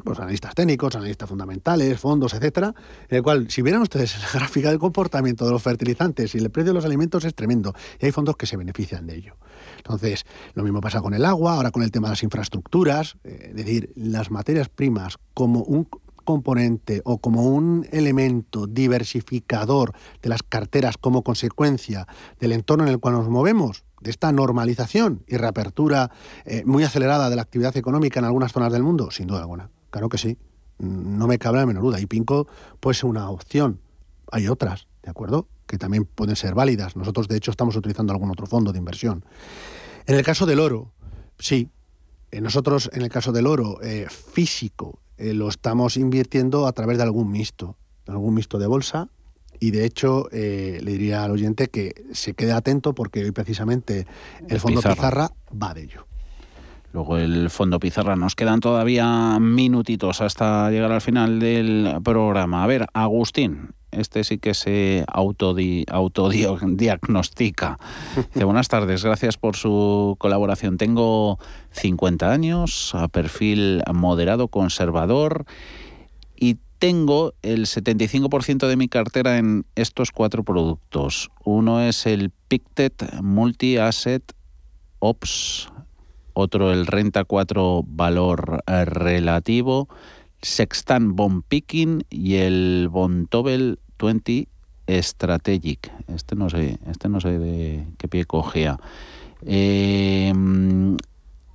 pues, 0.03 0.19
analistas 0.19 0.53
técnicos, 0.53 0.95
analistas 0.95 1.27
fundamentales, 1.27 1.99
fondos, 1.99 2.33
etcétera, 2.33 2.73
en 3.09 3.17
el 3.17 3.23
cual, 3.23 3.49
si 3.49 3.61
vieran 3.61 3.81
ustedes 3.81 4.19
la 4.33 4.39
gráfica 4.39 4.69
del 4.69 4.79
comportamiento 4.79 5.45
de 5.45 5.51
los 5.51 5.61
fertilizantes 5.61 6.35
y 6.35 6.37
el 6.37 6.49
precio 6.49 6.71
de 6.71 6.75
los 6.75 6.85
alimentos 6.85 7.25
es 7.25 7.33
tremendo. 7.33 7.73
Y 7.99 8.05
hay 8.05 8.11
fondos 8.11 8.37
que 8.37 8.45
se 8.45 8.57
benefician 8.57 9.07
de 9.07 9.15
ello. 9.15 9.35
Entonces, 9.77 10.25
lo 10.53 10.63
mismo 10.63 10.81
pasa 10.81 11.01
con 11.01 11.13
el 11.13 11.25
agua, 11.25 11.55
ahora 11.55 11.71
con 11.71 11.83
el 11.83 11.91
tema 11.91 12.07
de 12.07 12.13
las 12.13 12.23
infraestructuras, 12.23 13.17
es 13.23 13.55
decir, 13.55 13.91
las 13.95 14.31
materias 14.31 14.69
primas 14.69 15.17
como 15.33 15.63
un 15.63 15.87
componente 16.21 17.01
o 17.03 17.17
como 17.17 17.43
un 17.43 17.87
elemento 17.91 18.67
diversificador 18.67 19.93
de 20.21 20.29
las 20.29 20.43
carteras 20.43 20.97
como 20.97 21.23
consecuencia 21.23 22.07
del 22.39 22.51
entorno 22.51 22.85
en 22.85 22.91
el 22.91 22.99
cual 22.99 23.15
nos 23.15 23.29
movemos, 23.29 23.83
de 24.01 24.09
esta 24.09 24.31
normalización 24.31 25.23
y 25.27 25.37
reapertura 25.37 26.11
eh, 26.45 26.63
muy 26.65 26.83
acelerada 26.83 27.29
de 27.29 27.35
la 27.35 27.43
actividad 27.43 27.75
económica 27.77 28.19
en 28.19 28.25
algunas 28.25 28.51
zonas 28.51 28.73
del 28.73 28.83
mundo? 28.83 29.11
Sin 29.11 29.27
duda 29.27 29.41
alguna, 29.41 29.69
claro 29.89 30.09
que 30.09 30.17
sí. 30.17 30.37
No 30.79 31.27
me 31.27 31.37
cabe 31.37 31.59
la 31.59 31.67
menor 31.67 31.83
duda. 31.83 31.99
Y 31.99 32.07
Pinco 32.07 32.47
puede 32.79 32.95
ser 32.95 33.05
una 33.05 33.29
opción. 33.29 33.79
Hay 34.31 34.47
otras, 34.47 34.87
¿de 35.03 35.11
acuerdo? 35.11 35.47
Que 35.67 35.77
también 35.77 36.05
pueden 36.05 36.35
ser 36.35 36.55
válidas. 36.55 36.95
Nosotros, 36.95 37.27
de 37.27 37.37
hecho, 37.37 37.51
estamos 37.51 37.75
utilizando 37.75 38.11
algún 38.11 38.31
otro 38.31 38.47
fondo 38.47 38.71
de 38.71 38.79
inversión. 38.79 39.23
En 40.07 40.15
el 40.15 40.23
caso 40.23 40.47
del 40.47 40.59
oro, 40.59 40.91
sí. 41.37 41.69
Eh, 42.31 42.41
nosotros, 42.41 42.89
en 42.93 43.03
el 43.03 43.09
caso 43.09 43.31
del 43.31 43.45
oro 43.45 43.79
eh, 43.83 44.07
físico, 44.09 45.00
lo 45.21 45.49
estamos 45.49 45.97
invirtiendo 45.97 46.67
a 46.67 46.71
través 46.73 46.97
de 46.97 47.03
algún 47.03 47.31
mixto, 47.31 47.77
algún 48.07 48.33
mixto 48.33 48.59
de 48.59 48.67
bolsa 48.67 49.09
y 49.59 49.71
de 49.71 49.85
hecho 49.85 50.27
eh, 50.31 50.79
le 50.81 50.91
diría 50.93 51.23
al 51.23 51.31
oyente 51.31 51.67
que 51.67 52.05
se 52.13 52.33
quede 52.33 52.51
atento 52.51 52.93
porque 52.93 53.23
hoy 53.23 53.31
precisamente 53.31 54.07
el 54.49 54.59
fondo 54.59 54.81
Pizarra, 54.81 55.29
va 55.51 55.73
de 55.73 55.83
ello. 55.83 56.07
Luego 56.93 57.17
el 57.17 57.49
fondo 57.49 57.79
Pizarra. 57.79 58.15
Nos 58.15 58.35
quedan 58.35 58.59
todavía 58.59 59.39
minutitos 59.39 60.19
hasta 60.21 60.69
llegar 60.71 60.91
al 60.91 61.01
final 61.01 61.39
del 61.39 61.99
programa. 62.03 62.63
A 62.63 62.67
ver, 62.67 62.87
Agustín, 62.93 63.69
este 63.91 64.23
sí 64.23 64.37
que 64.37 64.53
se 64.53 65.05
autodiagnostica. 65.07 67.77
Dice, 68.33 68.43
buenas 68.43 68.67
tardes, 68.67 69.03
gracias 69.03 69.37
por 69.37 69.55
su 69.55 70.15
colaboración. 70.19 70.77
Tengo 70.77 71.39
50 71.71 72.31
años, 72.31 72.93
a 72.95 73.07
perfil 73.07 73.81
moderado, 73.93 74.47
conservador 74.47 75.45
y 76.35 76.57
tengo 76.79 77.33
el 77.43 77.67
75% 77.67 78.67
de 78.67 78.75
mi 78.75 78.87
cartera 78.87 79.37
en 79.37 79.65
estos 79.75 80.11
cuatro 80.11 80.43
productos. 80.43 81.29
Uno 81.43 81.81
es 81.81 82.07
el 82.07 82.31
Pictet 82.47 83.21
Multi 83.21 83.77
Asset 83.77 84.23
Ops, 84.97 85.69
otro 86.33 86.71
el 86.71 86.87
Renta 86.87 87.23
4 87.23 87.83
Valor 87.85 88.63
Relativo, 88.65 89.87
Sextan 90.41 91.15
Bond 91.15 91.43
Picking 91.47 92.03
y 92.09 92.35
el 92.35 92.87
Bontobel 92.89 93.79
20 93.99 94.47
Strategic. 94.87 95.91
Este 96.07 96.35
no 96.35 96.49
sé, 96.49 96.79
este 96.89 97.09
no 97.09 97.21
sé 97.21 97.37
de 97.37 97.87
qué 97.97 98.07
pie 98.07 98.25
cogea. 98.25 98.79
Eh, 99.45 100.33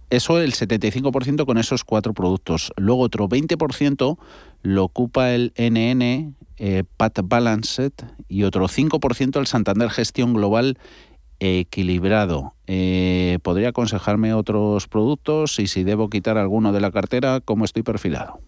eso 0.08 0.40
el 0.40 0.52
75% 0.52 1.46
con 1.46 1.58
esos 1.58 1.84
cuatro 1.84 2.14
productos. 2.14 2.72
Luego 2.76 3.02
otro 3.02 3.28
20% 3.28 4.18
lo 4.62 4.84
ocupa 4.84 5.32
el 5.32 5.52
NN 5.58 6.36
eh, 6.58 6.84
Pat 6.96 7.18
Balanced 7.24 7.92
y 8.28 8.44
otro 8.44 8.68
5% 8.68 9.38
el 9.38 9.46
Santander 9.46 9.90
Gestión 9.90 10.32
Global 10.32 10.78
Equilibrado. 11.40 12.54
Eh, 12.66 13.38
¿Podría 13.42 13.70
aconsejarme 13.70 14.32
otros 14.32 14.86
productos 14.86 15.58
y 15.58 15.66
si 15.66 15.82
debo 15.82 16.08
quitar 16.08 16.38
alguno 16.38 16.72
de 16.72 16.80
la 16.80 16.92
cartera, 16.92 17.40
cómo 17.40 17.64
estoy 17.64 17.82
perfilado? 17.82 18.40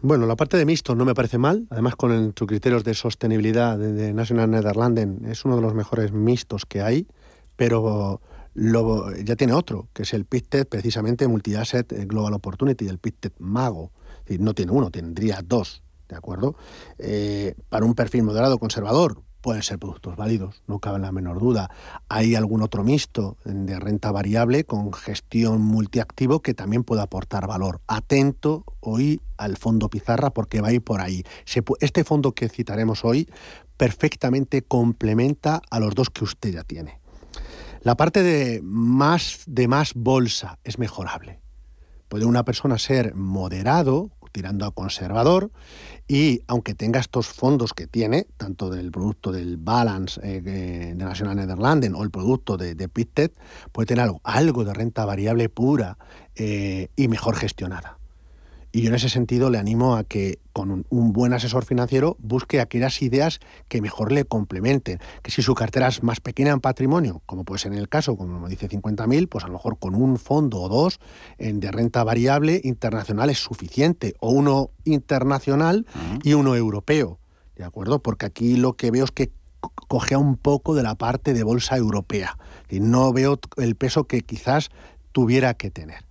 Bueno, 0.00 0.26
la 0.26 0.36
parte 0.36 0.56
de 0.56 0.64
mixto 0.64 0.94
no 0.94 1.04
me 1.04 1.14
parece 1.14 1.38
mal, 1.38 1.66
además 1.70 1.96
con 1.96 2.32
sus 2.36 2.46
criterios 2.46 2.84
de 2.84 2.94
sostenibilidad 2.94 3.76
de, 3.76 4.12
National 4.12 4.48
Netherlanden 4.48 5.24
es 5.26 5.44
uno 5.44 5.56
de 5.56 5.62
los 5.62 5.74
mejores 5.74 6.12
mixtos 6.12 6.66
que 6.66 6.82
hay, 6.82 7.08
pero 7.56 8.20
ya 8.54 9.34
tiene 9.34 9.54
otro, 9.54 9.88
que 9.92 10.04
es 10.04 10.14
el 10.14 10.24
PITTED, 10.24 10.68
precisamente 10.68 11.26
Multi-Asset 11.26 12.06
Global 12.06 12.34
Opportunity, 12.34 12.86
el 12.86 12.98
PITTED 12.98 13.32
Mago. 13.40 13.90
no 14.38 14.54
tiene 14.54 14.70
uno, 14.70 14.90
tendría 14.90 15.40
dos, 15.44 15.82
¿de 16.08 16.14
acuerdo? 16.14 16.54
Eh, 16.98 17.54
para 17.68 17.84
un 17.84 17.94
perfil 17.94 18.22
moderado 18.22 18.58
conservador, 18.58 19.22
pueden 19.48 19.62
ser 19.62 19.78
productos 19.78 20.14
válidos, 20.14 20.62
no 20.66 20.78
cabe 20.78 20.98
la 20.98 21.10
menor 21.10 21.38
duda. 21.38 21.70
Hay 22.10 22.34
algún 22.34 22.60
otro 22.60 22.84
mixto 22.84 23.38
de 23.46 23.80
renta 23.80 24.12
variable 24.12 24.64
con 24.64 24.92
gestión 24.92 25.62
multiactivo 25.62 26.42
que 26.42 26.52
también 26.52 26.84
puede 26.84 27.00
aportar 27.00 27.46
valor. 27.46 27.80
Atento 27.86 28.66
hoy 28.80 29.22
al 29.38 29.56
fondo 29.56 29.88
Pizarra 29.88 30.28
porque 30.28 30.60
va 30.60 30.68
a 30.68 30.72
ir 30.72 30.82
por 30.82 31.00
ahí. 31.00 31.24
este 31.80 32.04
fondo 32.04 32.32
que 32.32 32.50
citaremos 32.50 33.06
hoy 33.06 33.26
perfectamente 33.78 34.60
complementa 34.60 35.62
a 35.70 35.80
los 35.80 35.94
dos 35.94 36.10
que 36.10 36.24
usted 36.24 36.52
ya 36.52 36.62
tiene. 36.62 37.00
La 37.80 37.96
parte 37.96 38.22
de 38.22 38.60
más, 38.62 39.44
de 39.46 39.66
más 39.66 39.94
bolsa 39.94 40.58
es 40.62 40.78
mejorable. 40.78 41.40
Puede 42.10 42.26
una 42.26 42.44
persona 42.44 42.76
ser 42.76 43.14
moderado, 43.14 44.10
tirando 44.30 44.66
a 44.66 44.72
conservador, 44.72 45.50
y 46.08 46.42
aunque 46.46 46.74
tenga 46.74 46.98
estos 46.98 47.28
fondos 47.28 47.74
que 47.74 47.86
tiene, 47.86 48.26
tanto 48.38 48.70
del 48.70 48.90
producto 48.90 49.30
del 49.30 49.58
Balance 49.58 50.18
eh, 50.24 50.40
de 50.40 50.94
National 50.94 51.36
Netherlands 51.36 51.86
o 51.94 52.02
el 52.02 52.10
producto 52.10 52.56
de, 52.56 52.74
de 52.74 52.88
puede 52.88 53.86
tener 53.86 54.04
algo, 54.04 54.20
algo 54.24 54.64
de 54.64 54.72
renta 54.72 55.04
variable 55.04 55.50
pura 55.50 55.98
eh, 56.34 56.88
y 56.96 57.08
mejor 57.08 57.36
gestionada. 57.36 57.97
Y 58.70 58.82
yo 58.82 58.88
en 58.88 58.96
ese 58.96 59.08
sentido 59.08 59.48
le 59.48 59.58
animo 59.58 59.96
a 59.96 60.04
que 60.04 60.40
con 60.52 60.84
un, 60.90 61.12
buen 61.12 61.32
asesor 61.32 61.64
financiero 61.64 62.16
busque 62.20 62.60
aquellas 62.60 63.00
ideas 63.00 63.40
que 63.68 63.80
mejor 63.80 64.12
le 64.12 64.24
complementen. 64.24 64.98
Que 65.22 65.30
si 65.30 65.40
su 65.40 65.54
cartera 65.54 65.88
es 65.88 66.02
más 66.02 66.20
pequeña 66.20 66.52
en 66.52 66.60
patrimonio, 66.60 67.22
como 67.24 67.44
puede 67.44 67.60
ser 67.60 67.72
en 67.72 67.78
el 67.78 67.88
caso, 67.88 68.16
como 68.16 68.40
me 68.40 68.48
dice 68.48 68.68
50.000, 68.68 69.28
pues 69.28 69.44
a 69.44 69.46
lo 69.46 69.54
mejor 69.54 69.78
con 69.78 69.94
un 69.94 70.18
fondo 70.18 70.60
o 70.60 70.68
dos 70.68 71.00
en, 71.38 71.60
de 71.60 71.72
renta 71.72 72.04
variable 72.04 72.60
internacional 72.62 73.30
es 73.30 73.38
suficiente. 73.38 74.14
O 74.20 74.30
uno 74.30 74.70
internacional 74.84 75.86
y 76.22 76.34
uno 76.34 76.54
europeo. 76.54 77.18
¿De 77.56 77.64
acuerdo? 77.64 78.02
Porque 78.02 78.26
aquí 78.26 78.56
lo 78.56 78.74
que 78.74 78.90
veo 78.90 79.04
es 79.04 79.10
que 79.10 79.32
cogea 79.88 80.18
un 80.18 80.36
poco 80.36 80.74
de 80.74 80.82
la 80.82 80.94
parte 80.94 81.32
de 81.32 81.42
bolsa 81.42 81.76
europea. 81.76 82.38
Y 82.68 82.80
no 82.80 83.12
veo 83.12 83.40
el 83.56 83.76
peso 83.76 84.04
que 84.04 84.20
quizás 84.20 84.68
tuviera 85.12 85.54
que 85.54 85.70
tener. 85.70 86.07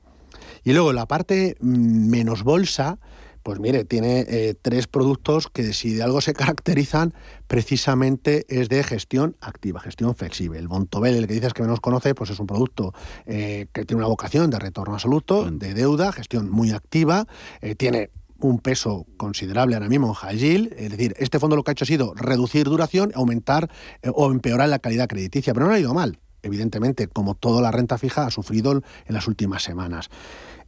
Y 0.68 0.74
luego 0.74 0.91
la 0.91 1.05
parte 1.05 1.55
mm, 1.61 2.09
menos 2.09 2.43
bolsa, 2.43 2.99
pues 3.41 3.57
mire, 3.57 3.86
tiene 3.86 4.26
eh, 4.28 4.53
tres 4.61 4.86
productos 4.86 5.47
que 5.47 5.72
si 5.72 5.93
de 5.93 6.03
algo 6.03 6.20
se 6.20 6.34
caracterizan 6.34 7.13
precisamente 7.47 8.45
es 8.49 8.68
de 8.68 8.84
gestión 8.84 9.38
activa, 9.39 9.80
gestión 9.80 10.13
flexible. 10.13 10.59
El 10.59 10.68
Bontobel, 10.68 11.15
el 11.15 11.26
que 11.26 11.36
dices 11.36 11.53
que 11.53 11.61
menos 11.61 11.80
conoce, 11.80 12.13
pues 12.15 12.32
es 12.32 12.39
un 12.41 12.47
producto 12.47 12.93
eh, 13.26 13.68
que 13.72 13.86
tiene 13.86 13.99
una 13.99 14.09
vocación 14.09 14.49
de 14.49 14.59
retorno 14.59 14.95
absoluto, 14.95 15.49
de 15.49 15.74
deuda, 15.74 16.11
gestión 16.11 16.49
muy 16.49 16.72
activa, 16.72 17.28
eh, 17.61 17.76
tiene 17.76 18.09
un 18.39 18.59
peso 18.59 19.05
considerable 19.15 19.78
ahora 19.78 19.88
mismo 19.88 20.09
en 20.09 20.13
High 20.15 20.74
es 20.76 20.91
decir, 20.91 21.15
este 21.18 21.39
fondo 21.39 21.55
lo 21.55 21.63
que 21.63 21.72
ha 21.72 21.76
hecho 21.76 21.86
ha 21.86 21.88
sido 21.88 22.13
reducir 22.13 22.65
duración, 22.65 23.13
aumentar 23.15 23.72
o 24.13 24.30
empeorar 24.30 24.68
la 24.68 24.80
calidad 24.80 25.07
crediticia, 25.07 25.53
pero 25.53 25.68
no 25.68 25.72
ha 25.72 25.80
ido 25.80 25.93
mal, 25.93 26.20
evidentemente, 26.43 27.07
como 27.07 27.36
toda 27.36 27.61
la 27.61 27.72
renta 27.72 27.97
fija 27.97 28.26
ha 28.26 28.32
sufrido 28.32 28.74
en 28.74 28.84
las 29.07 29.28
últimas 29.30 29.63
semanas 29.63 30.09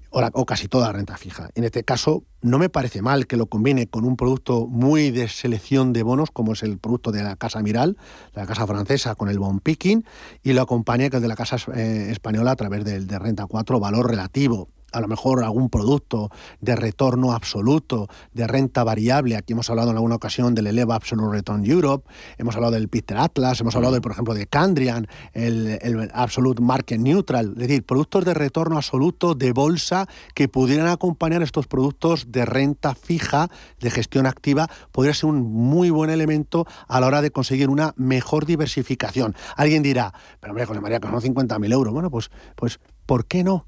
o, 0.09 0.45
casi 0.45 0.67
toda 0.67 0.87
la 0.87 0.93
renta 0.93 1.17
fija. 1.17 1.49
En 1.55 1.63
este 1.63 1.83
caso, 1.83 2.23
no 2.41 2.57
me 2.57 2.69
parece 2.69 3.01
mal 3.01 3.27
que 3.27 3.37
lo 3.37 3.47
combine 3.47 3.87
con 3.87 4.05
un 4.05 4.15
producto 4.15 4.67
muy 4.67 5.11
de 5.11 5.27
selección 5.27 5.93
de 5.93 6.03
bonos, 6.03 6.31
como 6.31 6.53
es 6.53 6.63
el 6.63 6.77
producto 6.77 7.11
de 7.11 7.23
la 7.23 7.35
Casa 7.35 7.61
Miral, 7.61 7.97
la 8.33 8.45
Casa 8.45 8.65
Francesa, 8.65 9.15
con 9.15 9.29
el 9.29 9.39
bond 9.39 9.61
picking, 9.61 10.05
y 10.43 10.53
lo 10.53 10.61
acompañe 10.61 11.09
que 11.09 11.17
es 11.17 11.21
de 11.21 11.27
la 11.27 11.35
Casa 11.35 11.57
eh, 11.75 12.07
Española 12.11 12.51
a 12.51 12.55
través 12.55 12.83
del 12.85 13.07
de 13.07 13.19
Renta 13.19 13.45
4, 13.45 13.79
valor 13.79 14.09
relativo 14.09 14.67
a 14.91 14.99
lo 14.99 15.07
mejor 15.07 15.43
algún 15.43 15.69
producto 15.69 16.29
de 16.61 16.75
retorno 16.75 17.33
absoluto, 17.33 18.07
de 18.33 18.47
renta 18.47 18.83
variable. 18.83 19.35
Aquí 19.35 19.53
hemos 19.53 19.69
hablado 19.69 19.91
en 19.91 19.97
alguna 19.97 20.15
ocasión 20.15 20.55
del 20.55 20.67
Eleva 20.67 20.95
Absolute 20.95 21.37
Return 21.37 21.65
Europe, 21.65 22.09
hemos 22.37 22.55
hablado 22.55 22.73
del 22.73 22.89
Peter 22.89 23.17
Atlas, 23.17 23.61
hemos 23.61 23.75
hablado, 23.75 23.93
de, 23.93 24.01
por 24.01 24.11
ejemplo, 24.11 24.33
de 24.33 24.47
Candrian, 24.47 25.07
el, 25.33 25.79
el, 25.81 26.09
Absolute 26.13 26.61
Market 26.61 26.99
Neutral, 26.99 27.53
es 27.53 27.67
decir, 27.67 27.85
productos 27.85 28.25
de 28.25 28.33
retorno 28.33 28.77
absoluto 28.77 29.35
de 29.35 29.51
bolsa 29.51 30.07
que 30.33 30.47
pudieran 30.47 30.87
acompañar 30.87 31.41
estos 31.43 31.67
productos 31.67 32.31
de 32.31 32.45
renta 32.45 32.95
fija, 32.95 33.49
de 33.79 33.91
gestión 33.91 34.25
activa, 34.25 34.69
podría 34.91 35.13
ser 35.13 35.29
un 35.29 35.41
muy 35.41 35.89
buen 35.89 36.09
elemento 36.09 36.65
a 36.87 36.99
la 36.99 37.07
hora 37.07 37.21
de 37.21 37.31
conseguir 37.31 37.69
una 37.69 37.93
mejor 37.97 38.45
diversificación. 38.45 39.35
Alguien 39.55 39.83
dirá, 39.83 40.13
pero 40.39 40.51
hombre, 40.51 40.65
José 40.65 40.81
María, 40.81 40.99
que 40.99 41.07
son 41.07 41.21
50.000 41.21 41.71
euros. 41.71 41.93
Bueno, 41.93 42.09
pues, 42.09 42.31
pues, 42.55 42.79
¿por 43.05 43.25
qué 43.25 43.43
no? 43.43 43.65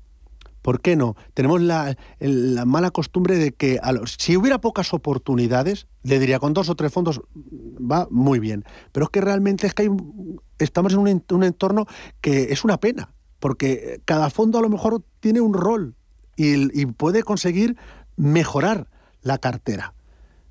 ¿Por 0.61 0.81
qué 0.81 0.95
no? 0.95 1.15
Tenemos 1.33 1.61
la, 1.61 1.95
mala 2.65 2.91
costumbre 2.91 3.37
de 3.37 3.51
que 3.51 3.79
si 4.05 4.37
hubiera 4.37 4.61
pocas 4.61 4.93
oportunidades, 4.93 5.87
le 6.03 6.19
diría 6.19 6.39
con 6.39 6.53
dos 6.53 6.69
o 6.69 6.75
tres 6.75 6.93
fondos 6.93 7.21
va 7.35 8.07
muy 8.11 8.39
bien. 8.39 8.63
Pero 8.91 9.05
es 9.05 9.09
que 9.09 9.21
realmente 9.21 9.67
es 9.67 9.73
que 9.73 9.89
estamos 10.59 10.93
en 10.93 10.99
un, 10.99 11.43
entorno 11.43 11.87
que 12.21 12.51
es 12.51 12.63
una 12.63 12.79
pena, 12.79 13.13
porque 13.39 14.01
cada 14.05 14.29
fondo 14.29 14.59
a 14.59 14.61
lo 14.61 14.69
mejor 14.69 15.03
tiene 15.19 15.41
un 15.41 15.53
rol 15.53 15.95
y, 16.37 16.85
puede 16.85 17.23
conseguir 17.23 17.77
mejorar 18.15 18.87
la 19.21 19.37
cartera. 19.37 19.93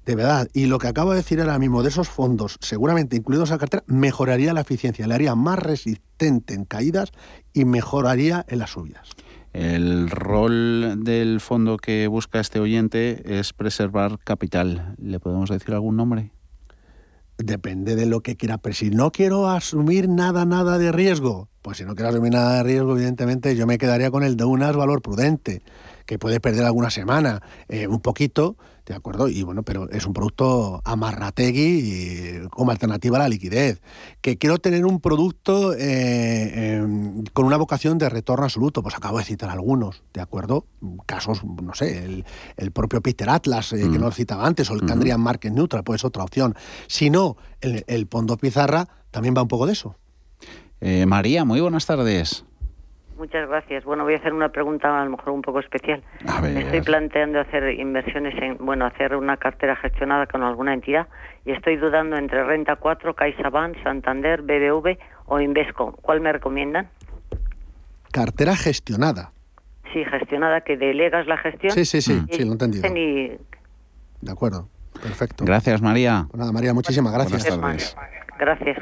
De 0.06 0.16
verdad, 0.16 0.48
y 0.52 0.66
lo 0.66 0.78
que 0.78 0.88
acabo 0.88 1.10
de 1.10 1.18
decir 1.18 1.40
ahora 1.40 1.58
mismo 1.58 1.82
de 1.82 1.90
esos 1.90 2.08
fondos, 2.08 2.56
seguramente 2.60 3.16
incluidos 3.16 3.50
a 3.50 3.54
la 3.54 3.58
cartera, 3.58 3.84
mejoraría 3.86 4.52
la 4.52 4.62
eficiencia, 4.62 5.06
le 5.06 5.14
haría 5.14 5.34
más 5.34 5.58
resistente 5.58 6.54
en 6.54 6.64
caídas 6.64 7.12
y 7.52 7.64
mejoraría 7.64 8.44
en 8.48 8.58
las 8.58 8.70
subidas. 8.70 9.10
El 9.52 10.10
rol 10.10 11.02
del 11.02 11.40
fondo 11.40 11.76
que 11.76 12.06
busca 12.06 12.40
este 12.40 12.60
oyente 12.60 13.38
es 13.38 13.52
preservar 13.52 14.18
capital. 14.22 14.94
¿Le 14.98 15.18
podemos 15.18 15.50
decir 15.50 15.74
algún 15.74 15.96
nombre? 15.96 16.32
depende 17.44 17.96
de 17.96 18.06
lo 18.06 18.20
que 18.22 18.36
quiera. 18.36 18.58
Pero 18.58 18.74
si 18.74 18.90
no 18.90 19.12
quiero 19.12 19.48
asumir 19.48 20.08
nada, 20.08 20.44
nada 20.44 20.78
de 20.78 20.92
riesgo, 20.92 21.48
pues 21.62 21.78
si 21.78 21.84
no 21.84 21.94
quiero 21.94 22.10
asumir 22.10 22.32
nada 22.32 22.56
de 22.56 22.62
riesgo, 22.62 22.92
evidentemente 22.92 23.56
yo 23.56 23.66
me 23.66 23.78
quedaría 23.78 24.10
con 24.10 24.22
el 24.22 24.36
de 24.36 24.44
unas 24.44 24.76
valor 24.76 25.02
prudente, 25.02 25.62
que 26.06 26.18
puede 26.18 26.40
perder 26.40 26.64
alguna 26.64 26.90
semana, 26.90 27.42
eh, 27.68 27.86
un 27.86 28.00
poquito, 28.00 28.56
¿de 28.90 28.96
acuerdo? 28.96 29.28
Y 29.28 29.44
bueno, 29.44 29.62
pero 29.62 29.88
es 29.90 30.04
un 30.04 30.12
producto 30.12 30.82
amarrategui 30.84 32.48
como 32.50 32.72
alternativa 32.72 33.18
a 33.18 33.20
la 33.20 33.28
liquidez. 33.28 33.80
Que 34.20 34.36
quiero 34.36 34.58
tener 34.58 34.84
un 34.84 35.00
producto 35.00 35.74
eh, 35.74 36.74
em, 36.74 37.22
con 37.32 37.44
una 37.44 37.56
vocación 37.56 37.98
de 37.98 38.08
retorno 38.08 38.46
absoluto, 38.46 38.82
pues 38.82 38.96
acabo 38.96 39.18
de 39.18 39.24
citar 39.24 39.48
algunos, 39.48 40.02
¿de 40.12 40.20
acuerdo? 40.20 40.66
Casos, 41.06 41.44
no 41.44 41.72
sé, 41.72 42.24
el, 42.56 42.72
propio 42.72 43.00
Peter 43.00 43.30
Atlas, 43.30 43.72
eh, 43.72 43.78
que 43.78 43.86
mm. 43.86 44.00
no 44.00 44.06
lo 44.06 44.10
citaba 44.10 44.44
antes, 44.44 44.68
o 44.70 44.74
el 44.74 44.84
Candrian 44.84 45.20
Market 45.20 45.52
Neutral, 45.52 45.84
pues 45.84 46.04
otra 46.04 46.24
opción. 46.24 46.56
Si 46.88 47.10
no, 47.10 47.36
el, 47.60 47.84
el 47.86 48.08
Pondo 48.08 48.38
Pizarra 48.38 48.88
también 49.12 49.36
va 49.36 49.42
un 49.42 49.48
poco 49.48 49.66
de 49.66 49.72
eso. 49.74 49.94
María, 51.06 51.44
muy 51.44 51.60
buenas 51.60 51.86
tardes. 51.86 52.44
Muchas 53.20 53.46
gracias. 53.50 53.84
Bueno, 53.84 54.04
voy 54.04 54.14
a 54.14 54.16
hacer 54.16 54.32
una 54.32 54.48
pregunta 54.48 54.98
a 54.98 55.04
lo 55.04 55.10
mejor 55.10 55.34
un 55.34 55.42
poco 55.42 55.60
especial. 55.60 56.02
Me 56.40 56.60
estoy 56.60 56.80
planteando 56.80 57.38
hacer 57.38 57.78
inversiones 57.78 58.32
en, 58.42 58.56
bueno, 58.56 58.86
hacer 58.86 59.14
una 59.14 59.36
cartera 59.36 59.76
gestionada 59.76 60.24
con 60.26 60.42
alguna 60.42 60.72
entidad 60.72 61.06
y 61.44 61.50
estoy 61.50 61.76
dudando 61.76 62.16
entre 62.16 62.42
Renta 62.44 62.76
4, 62.76 63.14
CaixaBank, 63.14 63.76
Santander, 63.82 64.40
BBV 64.40 64.96
o 65.26 65.38
Invesco. 65.38 65.92
¿Cuál 66.00 66.22
me 66.22 66.32
recomiendan? 66.32 66.88
Cartera 68.10 68.56
gestionada. 68.56 69.32
Sí, 69.92 70.02
gestionada, 70.02 70.62
que 70.62 70.78
delegas 70.78 71.26
la 71.26 71.36
gestión. 71.36 71.72
Sí, 71.72 71.84
sí, 71.84 72.00
sí, 72.00 72.22
sí, 72.30 72.42
lo 72.42 72.52
he 72.52 72.52
entendido. 72.52 72.88
De 72.88 74.32
acuerdo, 74.32 74.70
perfecto. 74.94 75.44
Gracias, 75.44 75.82
María. 75.82 76.24
Pues 76.30 76.38
nada, 76.38 76.52
María, 76.52 76.72
muchísimas 76.72 77.12
gracias. 77.12 77.54
Buenas 77.58 77.94
Gracias. 78.38 78.78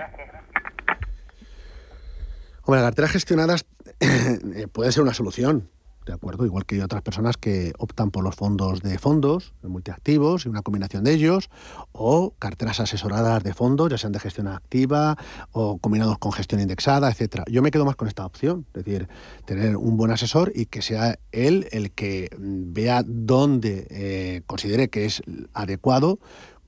Bueno, 2.69 2.85
carteras 2.85 3.13
gestionadas 3.13 3.65
puede 4.73 4.93
ser 4.93 5.03
una 5.03 5.15
solución, 5.15 5.69
¿de 6.07 6.13
acuerdo? 6.13 6.45
Igual 6.45 6.65
que 6.65 6.77
hay 6.77 6.81
otras 6.81 7.03
personas 7.03 7.37
que 7.37 7.73
optan 7.79 8.11
por 8.11 8.25
los 8.25 8.35
fondos 8.35 8.81
de 8.83 8.99
fondos, 8.99 9.55
multiactivos 9.63 10.47
y 10.47 10.49
una 10.49 10.63
combinación 10.63 11.05
de 11.05 11.13
ellos, 11.13 11.51
o 11.93 12.35
carteras 12.39 12.81
asesoradas 12.81 13.43
de 13.43 13.55
fondos, 13.55 13.91
ya 13.91 13.99
sean 13.99 14.13
de 14.13 14.21
gestión 14.21 14.49
activa 14.49 15.17
o 15.53 15.79
combinados 15.79 16.19
con 16.19 16.33
gestión 16.33 16.61
indexada, 16.61 17.11
etcétera. 17.11 17.45
Yo 17.51 17.63
me 17.63 17.71
quedo 17.71 17.85
más 17.85 17.97
con 17.97 18.09
esta 18.09 18.25
opción, 18.25 18.67
es 18.75 18.85
decir, 18.85 19.09
tener 19.45 19.77
un 19.77 19.97
buen 19.97 20.11
asesor 20.11 20.53
y 20.55 20.67
que 20.67 20.83
sea 20.83 21.19
él 21.33 21.69
el 21.71 21.93
que 21.93 22.31
vea 22.39 23.03
dónde 23.07 23.87
eh, 23.91 24.43
considere 24.47 24.89
que 24.89 25.05
es 25.05 25.23
adecuado 25.53 26.19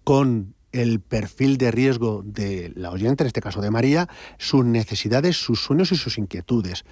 con 0.05 0.55
el 0.73 1.01
perfil 1.01 1.59
de 1.59 1.71
riesgo 1.71 2.23
de 2.25 2.73
la 2.75 2.91
oyente, 2.91 3.23
en 3.25 3.29
este 3.29 3.41
caso 3.41 3.61
de 3.61 3.71
María, 3.71 4.09
sus 4.39 4.65
necesidades, 4.65 5.37
sus 5.37 5.63
sueños 5.63 5.93
y 5.93 5.97
sus 5.97 6.19
inquietudes. 6.19 6.85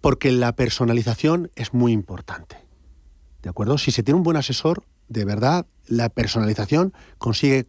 Porque 0.00 0.32
la 0.32 0.54
personalización 0.54 1.50
es 1.54 1.74
muy 1.74 1.92
importante. 1.92 2.56
¿De 3.42 3.50
acuerdo? 3.50 3.78
Si 3.78 3.90
se 3.90 4.02
tiene 4.02 4.18
un 4.18 4.24
buen 4.24 4.36
asesor, 4.36 4.84
de 5.08 5.24
verdad, 5.24 5.66
la 5.86 6.08
personalización 6.08 6.92
consigue, 7.18 7.66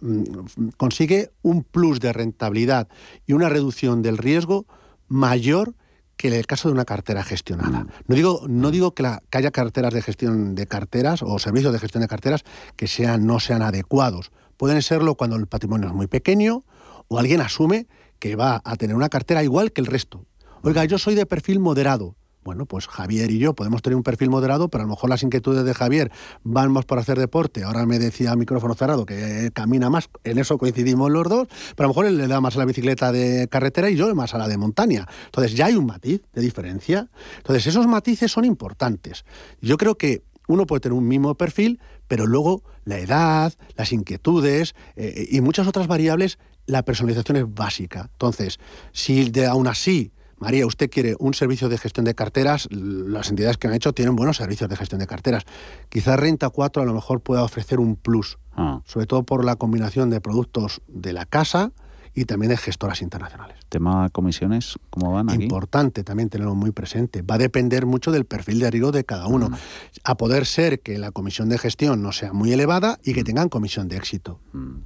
mm, 0.00 0.68
consigue 0.76 1.30
un 1.42 1.64
plus 1.64 2.00
de 2.00 2.12
rentabilidad 2.12 2.88
y 3.26 3.32
una 3.32 3.48
reducción 3.48 4.02
del 4.02 4.18
riesgo 4.18 4.66
mayor 5.08 5.74
que 6.16 6.28
en 6.28 6.34
el 6.34 6.46
caso 6.46 6.68
de 6.68 6.74
una 6.74 6.84
cartera 6.84 7.24
gestionada. 7.24 7.86
No 8.06 8.14
digo, 8.14 8.44
no 8.48 8.70
digo 8.70 8.94
que, 8.94 9.02
que, 9.28 9.38
haya 9.38 9.50
carteras 9.50 9.92
de 9.92 10.02
gestión 10.02 10.54
de 10.54 10.66
carteras 10.66 11.22
o 11.22 11.38
servicios 11.38 11.72
de 11.72 11.80
gestión 11.80 12.02
de 12.02 12.08
carteras 12.08 12.44
que 12.76 12.86
sean, 12.86 13.26
no 13.26 13.40
sean 13.40 13.60
adecuados, 13.60 14.30
Pueden 14.56 14.82
serlo 14.82 15.14
cuando 15.14 15.36
el 15.36 15.46
patrimonio 15.46 15.88
es 15.88 15.94
muy 15.94 16.06
pequeño 16.06 16.64
o 17.08 17.18
alguien 17.18 17.40
asume 17.40 17.86
que 18.18 18.36
va 18.36 18.60
a 18.64 18.76
tener 18.76 18.94
una 18.96 19.08
cartera 19.08 19.42
igual 19.42 19.72
que 19.72 19.80
el 19.80 19.86
resto. 19.86 20.24
Oiga, 20.62 20.84
yo 20.84 20.98
soy 20.98 21.14
de 21.14 21.26
perfil 21.26 21.58
moderado. 21.58 22.14
Bueno, 22.44 22.66
pues 22.66 22.88
Javier 22.88 23.30
y 23.30 23.38
yo 23.38 23.54
podemos 23.54 23.82
tener 23.82 23.96
un 23.96 24.02
perfil 24.02 24.28
moderado, 24.28 24.68
pero 24.68 24.82
a 24.82 24.86
lo 24.86 24.90
mejor 24.90 25.10
las 25.10 25.22
inquietudes 25.22 25.64
de 25.64 25.74
Javier 25.74 26.10
van 26.42 26.72
más 26.72 26.84
por 26.84 26.98
hacer 26.98 27.18
deporte. 27.18 27.62
Ahora 27.62 27.86
me 27.86 28.00
decía 28.00 28.34
micrófono 28.34 28.74
cerrado 28.74 29.06
que 29.06 29.50
camina 29.54 29.90
más, 29.90 30.08
en 30.24 30.38
eso 30.38 30.58
coincidimos 30.58 31.10
los 31.10 31.28
dos, 31.28 31.48
pero 31.76 31.84
a 31.84 31.88
lo 31.88 31.88
mejor 31.90 32.06
él 32.06 32.18
le 32.18 32.26
da 32.26 32.40
más 32.40 32.56
a 32.56 32.58
la 32.58 32.64
bicicleta 32.64 33.12
de 33.12 33.46
carretera 33.48 33.90
y 33.90 33.96
yo 33.96 34.12
más 34.14 34.34
a 34.34 34.38
la 34.38 34.48
de 34.48 34.58
montaña. 34.58 35.06
Entonces 35.26 35.54
ya 35.54 35.66
hay 35.66 35.76
un 35.76 35.86
matiz 35.86 36.22
de 36.32 36.42
diferencia. 36.42 37.08
Entonces 37.36 37.66
esos 37.68 37.86
matices 37.86 38.32
son 38.32 38.44
importantes. 38.44 39.24
Yo 39.60 39.76
creo 39.76 39.96
que 39.96 40.24
uno 40.48 40.66
puede 40.66 40.80
tener 40.80 40.98
un 40.98 41.06
mismo 41.06 41.36
perfil, 41.36 41.80
pero 42.08 42.26
luego 42.26 42.64
la 42.84 42.98
edad, 42.98 43.52
las 43.76 43.92
inquietudes 43.92 44.74
eh, 44.96 45.26
y 45.30 45.40
muchas 45.40 45.66
otras 45.66 45.86
variables, 45.86 46.38
la 46.66 46.84
personalización 46.84 47.36
es 47.36 47.54
básica. 47.54 48.08
Entonces, 48.12 48.58
si 48.92 49.30
de, 49.30 49.46
aún 49.46 49.66
así, 49.66 50.12
María, 50.42 50.66
usted 50.66 50.90
quiere 50.90 51.14
un 51.20 51.34
servicio 51.34 51.68
de 51.68 51.78
gestión 51.78 52.04
de 52.04 52.16
carteras, 52.16 52.68
las 52.72 53.30
entidades 53.30 53.58
que 53.58 53.68
han 53.68 53.74
hecho 53.74 53.92
tienen 53.92 54.16
buenos 54.16 54.38
servicios 54.38 54.68
de 54.68 54.76
gestión 54.76 54.98
de 54.98 55.06
carteras. 55.06 55.44
Quizás 55.88 56.18
Renta 56.18 56.50
4 56.50 56.82
a 56.82 56.84
lo 56.84 56.94
mejor 56.94 57.20
pueda 57.20 57.44
ofrecer 57.44 57.78
un 57.78 57.94
plus, 57.94 58.38
ah. 58.56 58.82
sobre 58.84 59.06
todo 59.06 59.22
por 59.22 59.44
la 59.44 59.54
combinación 59.54 60.10
de 60.10 60.20
productos 60.20 60.82
de 60.88 61.12
la 61.12 61.26
casa, 61.26 61.70
y 62.14 62.24
también 62.26 62.50
de 62.50 62.56
gestoras 62.56 63.00
internacionales. 63.02 63.56
Tema 63.68 64.10
comisiones, 64.10 64.78
¿cómo 64.90 65.12
van 65.12 65.30
aquí? 65.30 65.44
Importante 65.44 66.04
también 66.04 66.28
tenerlo 66.28 66.54
muy 66.54 66.70
presente. 66.70 67.22
Va 67.22 67.36
a 67.36 67.38
depender 67.38 67.86
mucho 67.86 68.12
del 68.12 68.24
perfil 68.24 68.60
de 68.60 68.70
riesgo 68.70 68.92
de 68.92 69.04
cada 69.04 69.26
uno. 69.26 69.48
Mm. 69.48 69.54
A 70.04 70.16
poder 70.16 70.46
ser 70.46 70.80
que 70.80 70.98
la 70.98 71.10
comisión 71.10 71.48
de 71.48 71.58
gestión 71.58 72.02
no 72.02 72.12
sea 72.12 72.32
muy 72.32 72.52
elevada 72.52 72.98
y 73.02 73.14
que 73.14 73.22
mm. 73.22 73.24
tengan 73.24 73.48
comisión 73.48 73.88
de 73.88 73.96
éxito. 73.96 74.40
Mm. 74.52 74.76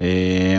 Eh, 0.00 0.58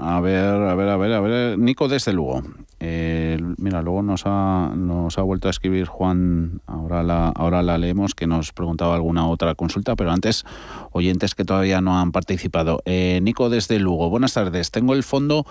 a 0.00 0.20
ver, 0.20 0.44
a 0.44 0.74
ver, 0.74 0.88
a 0.88 0.96
ver, 0.96 1.12
a 1.12 1.20
ver. 1.20 1.58
Nico, 1.58 1.88
desde 1.88 2.12
luego. 2.12 2.42
Eh, 2.78 3.38
mira, 3.58 3.82
luego 3.82 4.02
nos 4.02 4.22
ha, 4.24 4.72
nos 4.74 5.18
ha 5.18 5.22
vuelto 5.22 5.48
a 5.48 5.50
escribir 5.50 5.86
Juan, 5.86 6.62
ahora 6.66 7.02
la, 7.02 7.28
ahora 7.28 7.62
la 7.62 7.76
leemos, 7.76 8.14
que 8.14 8.26
nos 8.26 8.52
preguntaba 8.52 8.94
alguna 8.94 9.28
otra 9.28 9.54
consulta, 9.54 9.96
pero 9.96 10.10
antes, 10.12 10.44
oyentes 10.92 11.34
que 11.34 11.44
todavía 11.44 11.80
no 11.80 11.98
han 11.98 12.10
participado. 12.10 12.80
Eh, 12.86 13.20
Nico, 13.22 13.50
desde 13.50 13.78
Lugo, 13.78 14.08
buenas 14.08 14.32
tardes. 14.32 14.70
Tengo 14.70 14.94
el 14.94 15.02
fondo 15.02 15.44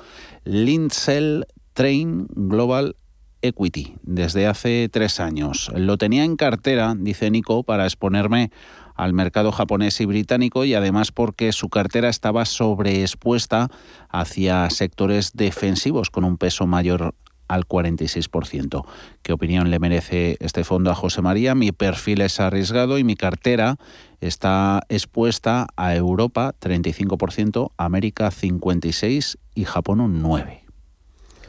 Lincel 0.44 1.46
Train 1.74 2.28
Global 2.30 2.96
Equity 3.42 3.96
desde 4.04 4.48
hace 4.48 4.90
tres 4.92 5.20
años. 5.20 5.72
Lo 5.76 5.98
tenía 5.98 6.24
en 6.24 6.36
cartera, 6.36 6.96
dice 6.98 7.30
Nico, 7.32 7.64
para 7.64 7.86
exponerme 7.86 8.52
al 9.00 9.14
mercado 9.14 9.54
japonés 9.54 10.02
y 10.02 10.06
británico 10.06 10.66
y 10.66 10.74
además 10.74 11.14
porque 11.14 11.54
su 11.54 11.70
cartera 11.70 12.10
estaba 12.10 12.44
sobreexpuesta 12.44 13.72
hacia 14.10 14.70
sectores 14.70 15.32
defensivos 15.34 16.10
con 16.10 16.26
un 16.26 16.38
peso 16.38 16.68
mayor 16.68 17.16
al 17.48 17.66
46%. 17.66 18.86
¿Qué 19.24 19.32
opinión 19.32 19.72
le 19.72 19.80
merece 19.80 20.36
este 20.42 20.66
fondo 20.66 20.92
a 20.92 20.96
José 20.96 21.22
María? 21.22 21.56
Mi 21.56 21.72
perfil 21.72 22.20
es 22.20 22.42
arriesgado 22.42 22.98
y 22.98 23.06
mi 23.06 23.16
cartera 23.16 23.78
está 24.20 24.82
expuesta 24.90 25.68
a 25.78 25.96
Europa 25.96 26.54
35%, 26.60 27.72
América 27.78 28.30
56% 28.32 29.38
y 29.56 29.64
Japón 29.64 30.02
un 30.02 30.22
9% 30.22 30.69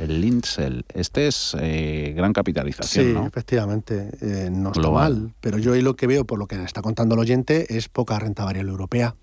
el 0.01 0.21
Linsel. 0.21 0.85
Este 0.95 1.27
es 1.27 1.57
eh, 1.61 2.13
gran 2.17 2.33
capitalización, 2.33 3.07
sí, 3.07 3.27
efectivamente, 3.27 4.11
eh, 4.21 4.49
no 4.51 4.73
está 4.73 4.91
mal, 4.91 5.33
pero 5.41 5.59
yo 5.59 5.75
ahí 5.75 5.83
lo 5.83 5.95
que 5.95 6.07
veo, 6.07 6.25
por 6.25 6.39
lo 6.39 6.47
que 6.47 6.63
está 6.63 6.83
contando 6.83 7.15
el 7.15 7.21
oyente, 7.21 7.77
es 7.77 7.89
poca 7.89 8.19
renta 8.19 8.45
variable 8.45 8.71
europea. 8.71 9.15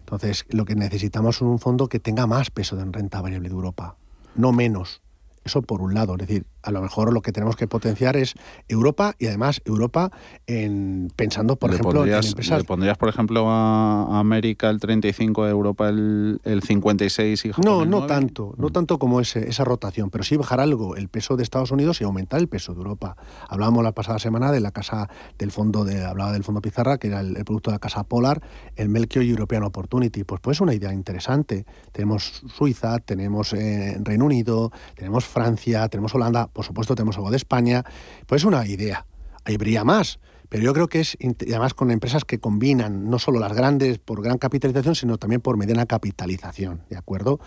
Entonces, 0.00 0.46
lo 0.50 0.64
que 0.64 0.76
necesitamos 0.76 1.36
es 1.36 1.42
un 1.42 1.58
fondo 1.58 1.88
que 1.88 1.98
tenga 1.98 2.26
más 2.26 2.50
peso 2.50 2.78
en 2.80 2.92
renta 2.92 3.20
variable 3.20 3.48
de 3.48 3.54
Europa, 3.54 3.96
no 4.36 4.52
menos. 4.52 5.02
Eso 5.44 5.62
por 5.62 5.82
un 5.82 5.94
lado, 5.94 6.14
es 6.14 6.20
decir, 6.20 6.46
a 6.66 6.72
lo 6.72 6.82
mejor 6.82 7.12
lo 7.12 7.22
que 7.22 7.30
tenemos 7.30 7.54
que 7.54 7.68
potenciar 7.68 8.16
es 8.16 8.34
Europa 8.66 9.14
y 9.18 9.28
además 9.28 9.62
Europa 9.64 10.10
en 10.48 11.12
pensando, 11.14 11.54
por 11.56 11.72
ejemplo, 11.72 12.04
en 12.04 12.12
empresas. 12.12 12.58
¿Le 12.58 12.64
pondrías, 12.64 12.98
por 12.98 13.08
ejemplo, 13.08 13.48
a 13.48 14.18
América 14.18 14.68
el 14.68 14.80
35, 14.80 15.44
a 15.44 15.50
Europa 15.50 15.88
el, 15.88 16.40
el 16.42 16.62
56 16.62 17.44
y 17.44 17.48
Japón 17.52 17.64
No, 17.64 17.82
el 17.84 17.90
no 17.90 18.06
tanto, 18.06 18.52
no 18.58 18.68
mm. 18.68 18.72
tanto 18.72 18.98
como 18.98 19.20
ese, 19.20 19.48
esa 19.48 19.62
rotación, 19.62 20.10
pero 20.10 20.24
sí 20.24 20.36
bajar 20.36 20.58
algo 20.58 20.96
el 20.96 21.08
peso 21.08 21.36
de 21.36 21.44
Estados 21.44 21.70
Unidos 21.70 22.00
y 22.00 22.04
aumentar 22.04 22.40
el 22.40 22.48
peso 22.48 22.72
de 22.74 22.78
Europa. 22.78 23.16
Hablábamos 23.48 23.84
la 23.84 23.92
pasada 23.92 24.18
semana 24.18 24.50
de 24.50 24.58
la 24.58 24.72
casa 24.72 25.08
del 25.38 25.52
fondo, 25.52 25.84
de, 25.84 26.04
hablaba 26.04 26.32
del 26.32 26.42
fondo 26.42 26.60
Pizarra, 26.60 26.98
que 26.98 27.06
era 27.06 27.20
el, 27.20 27.44
producto 27.44 27.70
de 27.70 27.76
la 27.76 27.78
casa 27.78 28.02
Polar, 28.02 28.42
el 28.74 28.88
Melchior 28.88 29.24
European 29.24 29.62
Opportunity. 29.62 30.24
Pues 30.24 30.40
pues 30.40 30.60
una 30.60 30.74
idea 30.74 30.92
interesante. 30.92 31.64
Tenemos 31.92 32.42
Suiza, 32.52 32.98
tenemos 32.98 33.52
eh, 33.52 33.96
Reino 34.00 34.24
Unido, 34.24 34.72
tenemos 34.96 35.24
Francia, 35.24 35.88
tenemos 35.88 36.12
Holanda, 36.12 36.48
por 36.56 36.64
supuesto 36.64 36.94
tenemos 36.94 37.18
algo 37.18 37.30
de 37.30 37.36
España, 37.36 37.84
pues 38.26 38.40
es 38.40 38.46
una 38.46 38.66
idea. 38.66 39.04
Habría 39.44 39.84
más, 39.84 40.18
pero 40.48 40.64
yo 40.64 40.72
creo 40.72 40.88
que 40.88 41.00
es, 41.00 41.18
además 41.20 41.74
con 41.74 41.90
empresas 41.90 42.24
que 42.24 42.38
combinan 42.38 43.10
no 43.10 43.18
solo 43.18 43.38
las 43.38 43.52
grandes 43.52 43.98
por 43.98 44.22
gran 44.22 44.38
capitalización, 44.38 44.94
sino 44.94 45.18
también 45.18 45.42
por 45.42 45.58
mediana 45.58 45.84
capitalización, 45.84 46.80
¿de 46.88 46.96
acuerdo? 46.96 47.40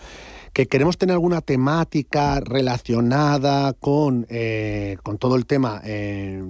Que 0.53 0.67
queremos 0.67 0.99
tener 0.99 1.13
alguna 1.13 1.41
temática 1.41 2.39
relacionada 2.39 3.73
con, 3.73 4.27
eh, 4.29 4.97
con 5.01 5.17
todo 5.17 5.37
el 5.37 5.47
tema 5.47 5.81
eh, 5.83 6.43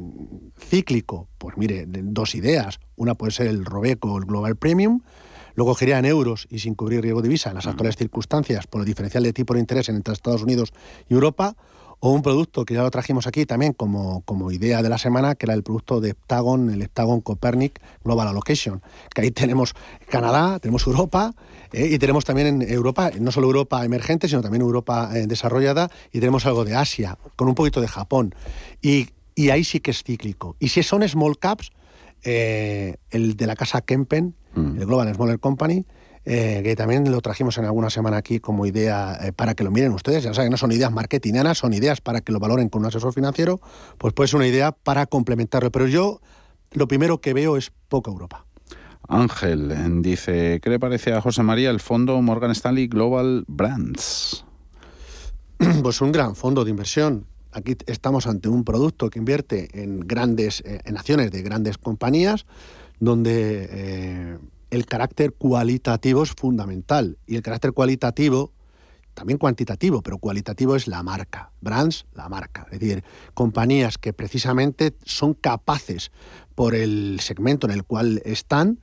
cíclico, 0.60 1.30
pues 1.38 1.56
mire, 1.56 1.86
dos 1.88 2.36
ideas. 2.36 2.82
Una 2.98 3.16
puede 3.16 3.32
ser 3.32 3.48
el 3.48 3.64
Robeco, 3.64 4.18
el 4.18 4.26
Global 4.26 4.58
Premium, 4.58 5.00
lo 5.56 5.64
cogería 5.64 5.98
en 5.98 6.06
euros 6.06 6.46
y 6.50 6.60
sin 6.60 6.76
cubrir 6.76 7.02
riesgo 7.02 7.22
de 7.22 7.30
divisa 7.30 7.50
en 7.50 7.56
las 7.56 7.68
actuales 7.68 7.96
circunstancias 7.96 8.68
por 8.68 8.82
el 8.82 8.86
diferencial 8.86 9.24
de 9.24 9.32
tipo 9.32 9.54
de 9.54 9.62
interés 9.62 9.88
entre 9.88 10.14
Estados 10.14 10.44
Unidos 10.44 10.74
y 11.08 11.14
Europa, 11.14 11.56
o 12.00 12.12
un 12.12 12.22
producto 12.22 12.66
que 12.66 12.74
ya 12.74 12.82
lo 12.82 12.92
trajimos 12.92 13.28
aquí 13.28 13.46
también 13.46 13.74
como, 13.74 14.22
como 14.22 14.52
idea 14.52 14.82
de 14.82 14.90
la 14.90 14.98
semana, 14.98 15.36
que 15.36 15.46
era 15.46 15.54
el 15.54 15.64
producto 15.64 16.00
de 16.00 16.12
Heptagon, 16.12 16.70
el 16.70 16.82
Heptagon 16.82 17.22
Copernic 17.22 17.82
Global 18.04 18.28
Allocation, 18.28 18.82
que 19.14 19.22
ahí 19.22 19.32
tenemos 19.32 19.74
Canadá, 20.10 20.60
tenemos 20.60 20.88
Europa, 20.88 21.34
eh, 21.72 21.88
y 21.92 22.00
tenemos 22.00 22.26
también 22.26 22.48
en 22.48 22.62
Europa, 22.62 23.12
no 23.20 23.32
solo 23.32 23.48
Europa 23.48 23.84
emergente, 23.84 24.28
sino 24.28 24.42
también 24.42 24.62
Europa 24.62 25.12
eh, 25.14 25.28
desarrollada, 25.28 25.92
y 26.12 26.20
tenemos 26.20 26.46
algo 26.46 26.66
de 26.66 26.76
Asia, 26.76 27.18
con 27.36 27.48
un 27.48 27.56
poquito 27.56 27.82
de 27.82 27.88
Japón. 27.88 28.34
Y, 28.82 29.10
y 29.36 29.50
ahí 29.50 29.64
sí 29.64 29.80
que 29.80 29.92
es 29.92 30.04
cíclico. 30.04 30.56
Y 30.60 30.70
si 30.70 30.84
son 30.84 31.08
small 31.08 31.38
caps, 31.38 31.72
eh, 32.24 32.98
el 33.12 33.38
de 33.38 33.48
la 33.48 33.56
casa 33.56 33.82
Kempen, 33.82 34.36
mm. 34.56 34.80
el 34.80 34.86
Global 34.86 35.14
Smaller 35.14 35.40
Company, 35.40 35.86
eh, 36.32 36.62
que 36.64 36.76
también 36.76 37.12
lo 37.12 37.22
trajimos 37.22 37.58
en 37.58 37.66
alguna 37.66 37.90
semana 37.90 38.18
aquí 38.18 38.40
como 38.40 38.68
idea 38.68 39.18
eh, 39.20 39.32
para 39.32 39.56
que 39.56 39.64
lo 39.64 39.72
miren 39.72 39.94
ustedes. 39.94 40.24
Ya 40.24 40.32
saben, 40.32 40.52
no 40.52 40.58
son 40.58 40.72
ideas 40.72 40.92
marketinganas, 40.92 41.58
son 41.58 41.74
ideas 41.74 42.02
para 42.02 42.22
que 42.22 42.32
lo 42.32 42.40
valoren 42.40 42.70
con 42.70 42.84
un 42.84 42.86
asesor 42.86 43.14
financiero, 43.14 43.60
pues 43.98 44.14
puede 44.14 44.28
ser 44.28 44.38
una 44.38 44.46
idea 44.46 44.72
para 44.72 45.08
complementarlo. 45.08 45.72
Pero 45.72 45.88
yo 45.88 46.22
lo 46.74 46.88
primero 46.88 47.20
que 47.20 47.34
veo 47.34 47.58
es 47.58 47.72
poca 47.88 48.12
Europa. 48.12 48.46
Ángel 49.08 50.04
dice, 50.04 50.60
¿qué 50.62 50.70
le 50.70 50.80
parece 50.80 51.14
a 51.14 51.22
José 51.22 51.42
María 51.42 51.72
el 51.72 51.80
fondo 51.80 52.22
Morgan 52.22 52.52
Stanley 52.52 52.88
Global 52.88 53.44
Brands? 53.48 54.46
Pues 55.82 56.00
un 56.00 56.12
gran 56.12 56.36
fondo 56.36 56.64
de 56.64 56.70
inversión 56.70 57.26
aquí 57.52 57.76
estamos 57.88 58.28
ante 58.28 58.50
un 58.50 58.64
producto 58.64 59.10
que 59.10 59.20
invierte 59.20 59.70
en 59.82 60.02
grandes, 60.02 60.62
eh, 60.62 60.80
en 60.86 60.96
acciones 60.96 61.32
de 61.32 61.42
grandes 61.42 61.80
compañías, 61.80 62.46
donde 63.00 63.68
eh, 63.72 64.38
el 64.70 64.86
carácter 64.86 65.34
cualitativo 65.34 66.24
es 66.24 66.32
fundamental. 66.32 67.18
Y 67.26 67.36
el 67.36 67.42
carácter 67.42 67.74
cualitativo, 67.74 68.52
también 69.14 69.38
cuantitativo, 69.38 70.02
pero 70.02 70.18
cualitativo 70.18 70.76
es 70.76 70.88
la 70.88 71.04
marca. 71.04 71.52
Brands, 71.62 72.06
la 72.14 72.30
marca. 72.30 72.68
Es 72.72 72.80
decir, 72.80 73.04
compañías 73.34 73.98
que 73.98 74.14
precisamente 74.14 74.96
son 75.04 75.34
capaces, 75.34 76.12
por 76.60 76.76
el 76.76 77.22
segmento 77.22 77.68
en 77.68 77.72
el 77.72 77.86
cual 77.86 78.22
están, 78.26 78.82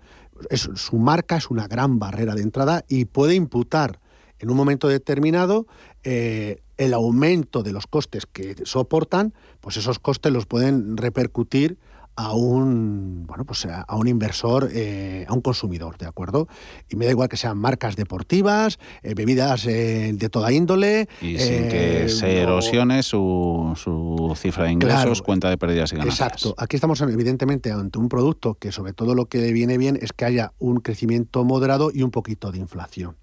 su 0.51 0.97
marca 0.97 1.37
es 1.37 1.51
una 1.51 1.69
gran 1.69 1.99
barrera 1.99 2.35
de 2.35 2.41
entrada 2.41 2.87
y 2.89 3.05
puede 3.05 3.35
imputar 3.35 4.01
en 4.39 4.49
un 4.49 4.57
momento 4.57 4.89
determinado 4.89 5.67
eh, 6.03 6.63
el 6.79 6.95
aumento 6.95 7.63
de 7.63 7.73
los 7.73 7.87
costes 7.87 8.25
que 8.25 8.57
soportan, 8.65 9.35
pues 9.61 9.77
esos 9.77 9.99
costes 9.99 10.33
los 10.33 10.47
pueden 10.47 10.97
repercutir 10.97 11.77
a 12.17 12.35
un 12.35 13.27
bueno 13.27 13.45
pues 13.45 13.67
a 13.67 13.97
un 13.97 14.09
inversor 14.09 14.71
eh, 14.73 15.25
a 15.29 15.35
un 15.35 15.41
consumidor 15.41 15.99
de 15.99 16.07
acuerdo 16.07 16.49
y 16.89 16.97
me 16.97 17.05
da 17.05 17.11
igual 17.11 17.29
que 17.29 17.37
sean 17.37 17.59
marcas 17.59 17.97
deportivas 17.97 18.79
eh, 19.03 19.15
bebidas 19.15 19.65
de 19.65 20.29
toda 20.31 20.53
índole 20.53 21.09
y 21.21 21.39
sin 21.39 21.69
que 21.69 22.09
se 22.09 22.43
erosione 22.43 23.03
su, 23.03 23.73
su, 23.77 24.35
cifra 24.37 24.65
de 24.65 24.73
ingresos 24.73 25.23
cuenta 25.23 25.51
de 25.51 25.59
pérdidas 25.59 25.93
y 25.93 25.97
ganancias. 25.97 26.29
Exacto. 26.29 26.55
Aquí 26.59 26.77
estamos 26.77 27.01
evidentemente 27.01 27.71
ante 27.71 27.99
un 27.99 28.09
producto 28.09 28.55
que 28.55 28.73
sobre 28.73 28.93
todo 28.93 29.15
lo 29.15 29.27
que 29.27 29.39
le 29.39 29.53
viene 29.53 29.79
bien 29.79 29.99
es 30.01 30.13
que 30.13 30.25
haya 30.25 30.53
un 30.59 30.81
crecimiento 30.81 31.45
moderado 31.45 31.91
y 31.93 32.03
un 32.03 32.11
poquito 32.11 32.53
de 32.53 32.59
inflación 32.59 33.17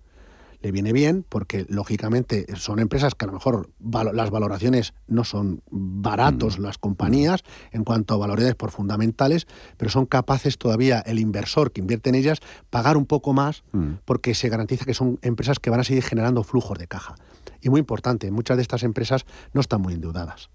le 0.64 0.72
viene 0.72 0.94
bien 0.94 1.26
porque 1.28 1.66
lógicamente 1.68 2.48
son 2.56 2.80
empresas 2.80 3.14
que 3.16 3.26
a 3.26 3.28
lo 3.28 3.34
mejor 3.34 3.70
las 3.82 4.30
valoraciones 4.32 4.94
no 5.08 5.26
son 5.26 5.62
baratos 5.70 6.58
mm. 6.58 6.62
las 6.62 6.78
compañías 6.78 7.44
en 7.72 7.84
cuanto 7.84 8.14
a 8.14 8.18
valores 8.18 8.56
por 8.56 8.72
fundamentales, 8.72 9.46
pero 9.78 9.92
son 9.92 10.06
capaces 10.06 10.58
todavía 10.58 11.00
el 11.00 11.20
inversor 11.20 11.74
que 11.74 11.82
invierte 11.82 12.10
en 12.10 12.16
ellas 12.16 12.40
pagar 12.70 12.96
un 12.96 13.06
poco 13.06 13.34
más 13.34 13.64
mm. 13.74 13.96
porque 14.06 14.34
se 14.34 14.48
garantiza 14.48 14.86
que 14.86 14.94
son 14.94 15.20
empresas 15.22 15.60
que 15.60 15.70
van 15.70 15.82
a 15.82 15.84
seguir 15.84 16.04
generando 16.04 16.44
flujos 16.44 16.80
de 16.80 16.88
caja. 16.88 17.16
Y 17.62 17.70
muy 17.70 17.82
importante, 17.82 18.32
muchas 18.32 18.56
de 18.56 18.64
estas 18.64 18.84
empresas 18.84 19.26
no 19.54 19.60
están 19.60 19.82
muy 19.82 19.94
endeudadas. 19.94 20.50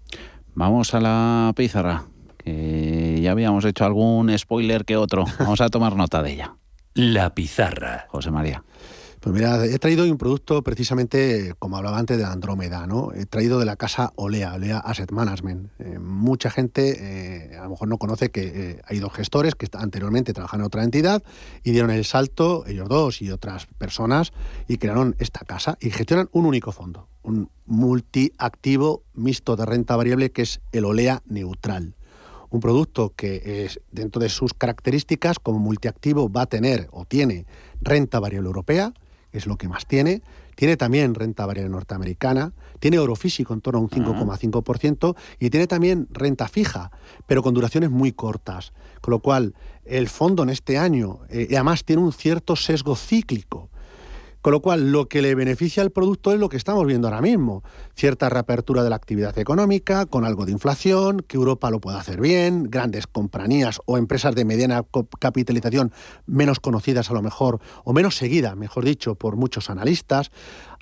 Vamos 0.55 0.95
a 0.95 0.99
la 0.99 1.53
pizarra, 1.55 2.05
que 2.37 3.19
ya 3.21 3.31
habíamos 3.31 3.63
hecho 3.63 3.85
algún 3.85 4.35
spoiler 4.37 4.85
que 4.85 4.97
otro. 4.97 5.25
Vamos 5.37 5.61
a 5.61 5.69
tomar 5.69 5.95
nota 5.95 6.23
de 6.23 6.33
ella. 6.33 6.55
La 6.95 7.35
pizarra. 7.35 8.07
José 8.09 8.31
María. 8.31 8.63
Pues 9.19 9.35
mira, 9.35 9.65
he 9.65 9.77
traído 9.79 10.05
un 10.05 10.17
producto 10.17 10.63
precisamente, 10.63 11.53
como 11.59 11.75
hablaba 11.75 11.99
antes, 11.99 12.17
de 12.17 12.23
Andrómeda, 12.23 12.87
¿no? 12.87 13.11
He 13.13 13.25
traído 13.25 13.59
de 13.59 13.65
la 13.65 13.75
casa 13.75 14.13
Olea, 14.15 14.53
Olea 14.53 14.77
Asset 14.77 15.11
Management. 15.11 15.71
Eh, 15.79 15.99
mucha 15.99 16.49
gente 16.49 17.51
eh, 17.51 17.57
a 17.57 17.63
lo 17.63 17.71
mejor 17.71 17.89
no 17.89 17.97
conoce 17.97 18.31
que 18.31 18.43
eh, 18.45 18.81
hay 18.85 18.99
dos 18.99 19.11
gestores 19.11 19.55
que 19.55 19.67
anteriormente 19.73 20.31
trabajaban 20.31 20.61
en 20.61 20.67
otra 20.67 20.85
entidad 20.85 21.21
y 21.65 21.71
dieron 21.71 21.91
el 21.91 22.05
salto, 22.05 22.65
ellos 22.65 22.87
dos 22.87 23.21
y 23.21 23.29
otras 23.29 23.65
personas, 23.77 24.31
y 24.69 24.77
crearon 24.77 25.17
esta 25.19 25.41
casa 25.41 25.77
y 25.81 25.89
gestionan 25.89 26.29
un 26.31 26.45
único 26.45 26.71
fondo, 26.71 27.09
un 27.21 27.49
multiactivo 27.65 29.03
mixto 29.15 29.57
de 29.57 29.65
renta 29.65 29.97
variable 29.97 30.31
que 30.31 30.43
es 30.43 30.61
el 30.71 30.85
Olea 30.85 31.21
Neutral 31.25 31.95
un 32.51 32.61
producto 32.61 33.13
que 33.15 33.63
es, 33.65 33.79
dentro 33.91 34.19
de 34.19 34.27
sus 34.27 34.55
características 34.55 35.37
como 35.37 35.59
multiactivo 35.59 36.31
va 36.31 36.43
a 36.43 36.45
tener 36.47 36.87
o 36.91 37.05
tiene 37.05 37.45
renta 37.79 38.19
variable 38.19 38.47
europea, 38.47 38.91
es 39.31 39.47
lo 39.47 39.57
que 39.57 39.67
más 39.67 39.85
tiene. 39.85 40.21
Tiene 40.55 40.75
también 40.75 41.15
renta 41.15 41.45
variable 41.45 41.71
norteamericana, 41.71 42.51
tiene 42.79 42.99
oro 42.99 43.15
físico 43.15 43.53
en 43.53 43.61
torno 43.61 43.79
a 43.79 43.81
un 43.81 43.89
5,5% 43.89 45.15
y 45.39 45.49
tiene 45.49 45.67
también 45.67 46.07
renta 46.11 46.49
fija, 46.49 46.91
pero 47.27 47.41
con 47.41 47.53
duraciones 47.53 47.89
muy 47.89 48.11
cortas. 48.11 48.73
Con 48.99 49.11
lo 49.11 49.19
cual, 49.19 49.55
el 49.85 50.09
fondo 50.09 50.43
en 50.43 50.49
este 50.49 50.77
año, 50.77 51.19
eh, 51.29 51.47
además, 51.51 51.85
tiene 51.85 52.01
un 52.01 52.11
cierto 52.11 52.55
sesgo 52.57 52.95
cíclico. 52.95 53.69
Con 54.41 54.53
lo 54.53 54.61
cual, 54.61 54.91
lo 54.91 55.07
que 55.07 55.21
le 55.21 55.35
beneficia 55.35 55.83
al 55.83 55.91
producto 55.91 56.31
es 56.31 56.39
lo 56.39 56.47
que 56.47 56.55
estamos 56.55 56.85
viendo 56.85 57.07
ahora 57.07 57.21
mismo. 57.21 57.61
Cierta 57.93 58.29
reapertura 58.29 58.83
de 58.83 58.89
la 58.89 58.95
actividad 58.95 59.37
económica, 59.37 60.05
con 60.05 60.23
algo 60.23 60.45
de 60.45 60.53
inflación, 60.53 61.19
que 61.27 61.35
Europa 61.35 61.69
lo 61.69 61.81
pueda 61.81 61.99
hacer 61.99 62.21
bien, 62.21 62.63
grandes 62.63 63.05
compañías 63.05 63.81
o 63.85 63.97
empresas 63.97 64.35
de 64.35 64.45
mediana 64.45 64.83
capitalización 65.19 65.91
menos 66.25 66.61
conocidas 66.61 67.09
a 67.09 67.13
lo 67.13 67.21
mejor, 67.21 67.59
o 67.83 67.91
menos 67.91 68.15
seguidas, 68.15 68.55
mejor 68.55 68.85
dicho, 68.85 69.15
por 69.15 69.35
muchos 69.35 69.69
analistas. 69.69 70.31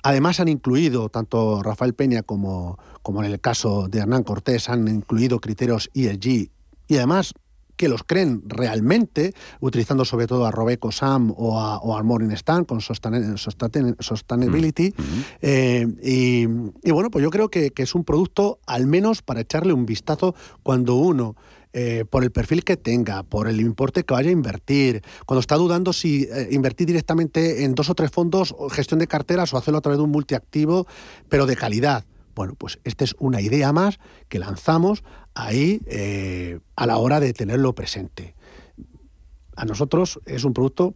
Además 0.04 0.38
han 0.38 0.48
incluido, 0.48 1.08
tanto 1.08 1.60
Rafael 1.62 1.94
Peña 1.94 2.22
como, 2.22 2.78
como 3.02 3.24
en 3.24 3.32
el 3.32 3.40
caso 3.40 3.88
de 3.88 3.98
Hernán 3.98 4.22
Cortés, 4.22 4.68
han 4.68 4.86
incluido 4.86 5.40
criterios 5.40 5.90
ESG 5.94 6.50
y 6.86 6.96
además 6.96 7.34
que 7.78 7.88
los 7.88 8.02
creen 8.02 8.42
realmente, 8.44 9.32
utilizando 9.60 10.04
sobre 10.04 10.26
todo 10.26 10.44
a 10.44 10.50
Robeco 10.50 10.92
Sam 10.92 11.32
o 11.34 11.58
a, 11.58 11.78
o 11.78 12.04
Morningstar 12.04 12.66
con 12.66 12.82
Sustainability. 12.82 14.92
Mm, 14.96 15.02
mm. 15.02 15.24
Eh, 15.40 15.86
y, 16.82 16.90
bueno, 16.90 17.10
pues 17.10 17.22
yo 17.22 17.30
creo 17.30 17.48
que, 17.48 17.72
es 17.74 17.94
un 17.94 18.04
producto 18.04 18.58
al 18.66 18.86
menos 18.86 19.22
para 19.22 19.40
echarle 19.40 19.72
un 19.72 19.86
vistazo 19.86 20.34
cuando 20.62 20.96
uno... 20.96 21.34
Eh, 21.74 22.06
por 22.08 22.24
el 22.24 22.32
perfil 22.32 22.64
que 22.64 22.78
tenga, 22.78 23.24
por 23.24 23.46
el 23.46 23.60
importe 23.60 24.02
que 24.02 24.14
vaya 24.14 24.30
a 24.30 24.32
invertir, 24.32 25.02
cuando 25.26 25.40
está 25.40 25.56
dudando 25.56 25.92
si 25.92 26.22
eh, 26.22 26.48
invertir 26.50 26.86
directamente 26.86 27.62
en 27.62 27.74
dos 27.74 27.90
o 27.90 27.94
tres 27.94 28.10
fondos, 28.10 28.54
o 28.58 28.70
gestión 28.70 28.98
de 28.98 29.06
carteras 29.06 29.52
o 29.52 29.58
hacerlo 29.58 29.76
a 29.76 29.82
través 29.82 29.98
de 29.98 30.04
un 30.04 30.10
multiactivo, 30.10 30.86
pero 31.28 31.44
de 31.44 31.56
calidad. 31.56 32.06
Bueno, 32.38 32.54
pues 32.54 32.78
esta 32.84 33.02
es 33.02 33.16
una 33.18 33.40
idea 33.40 33.72
más 33.72 33.98
que 34.28 34.38
lanzamos 34.38 35.02
ahí 35.34 35.80
eh, 35.86 36.60
a 36.76 36.86
la 36.86 36.98
hora 36.98 37.18
de 37.18 37.32
tenerlo 37.32 37.74
presente. 37.74 38.36
A 39.56 39.64
nosotros 39.64 40.20
es 40.24 40.44
un 40.44 40.54
producto 40.54 40.94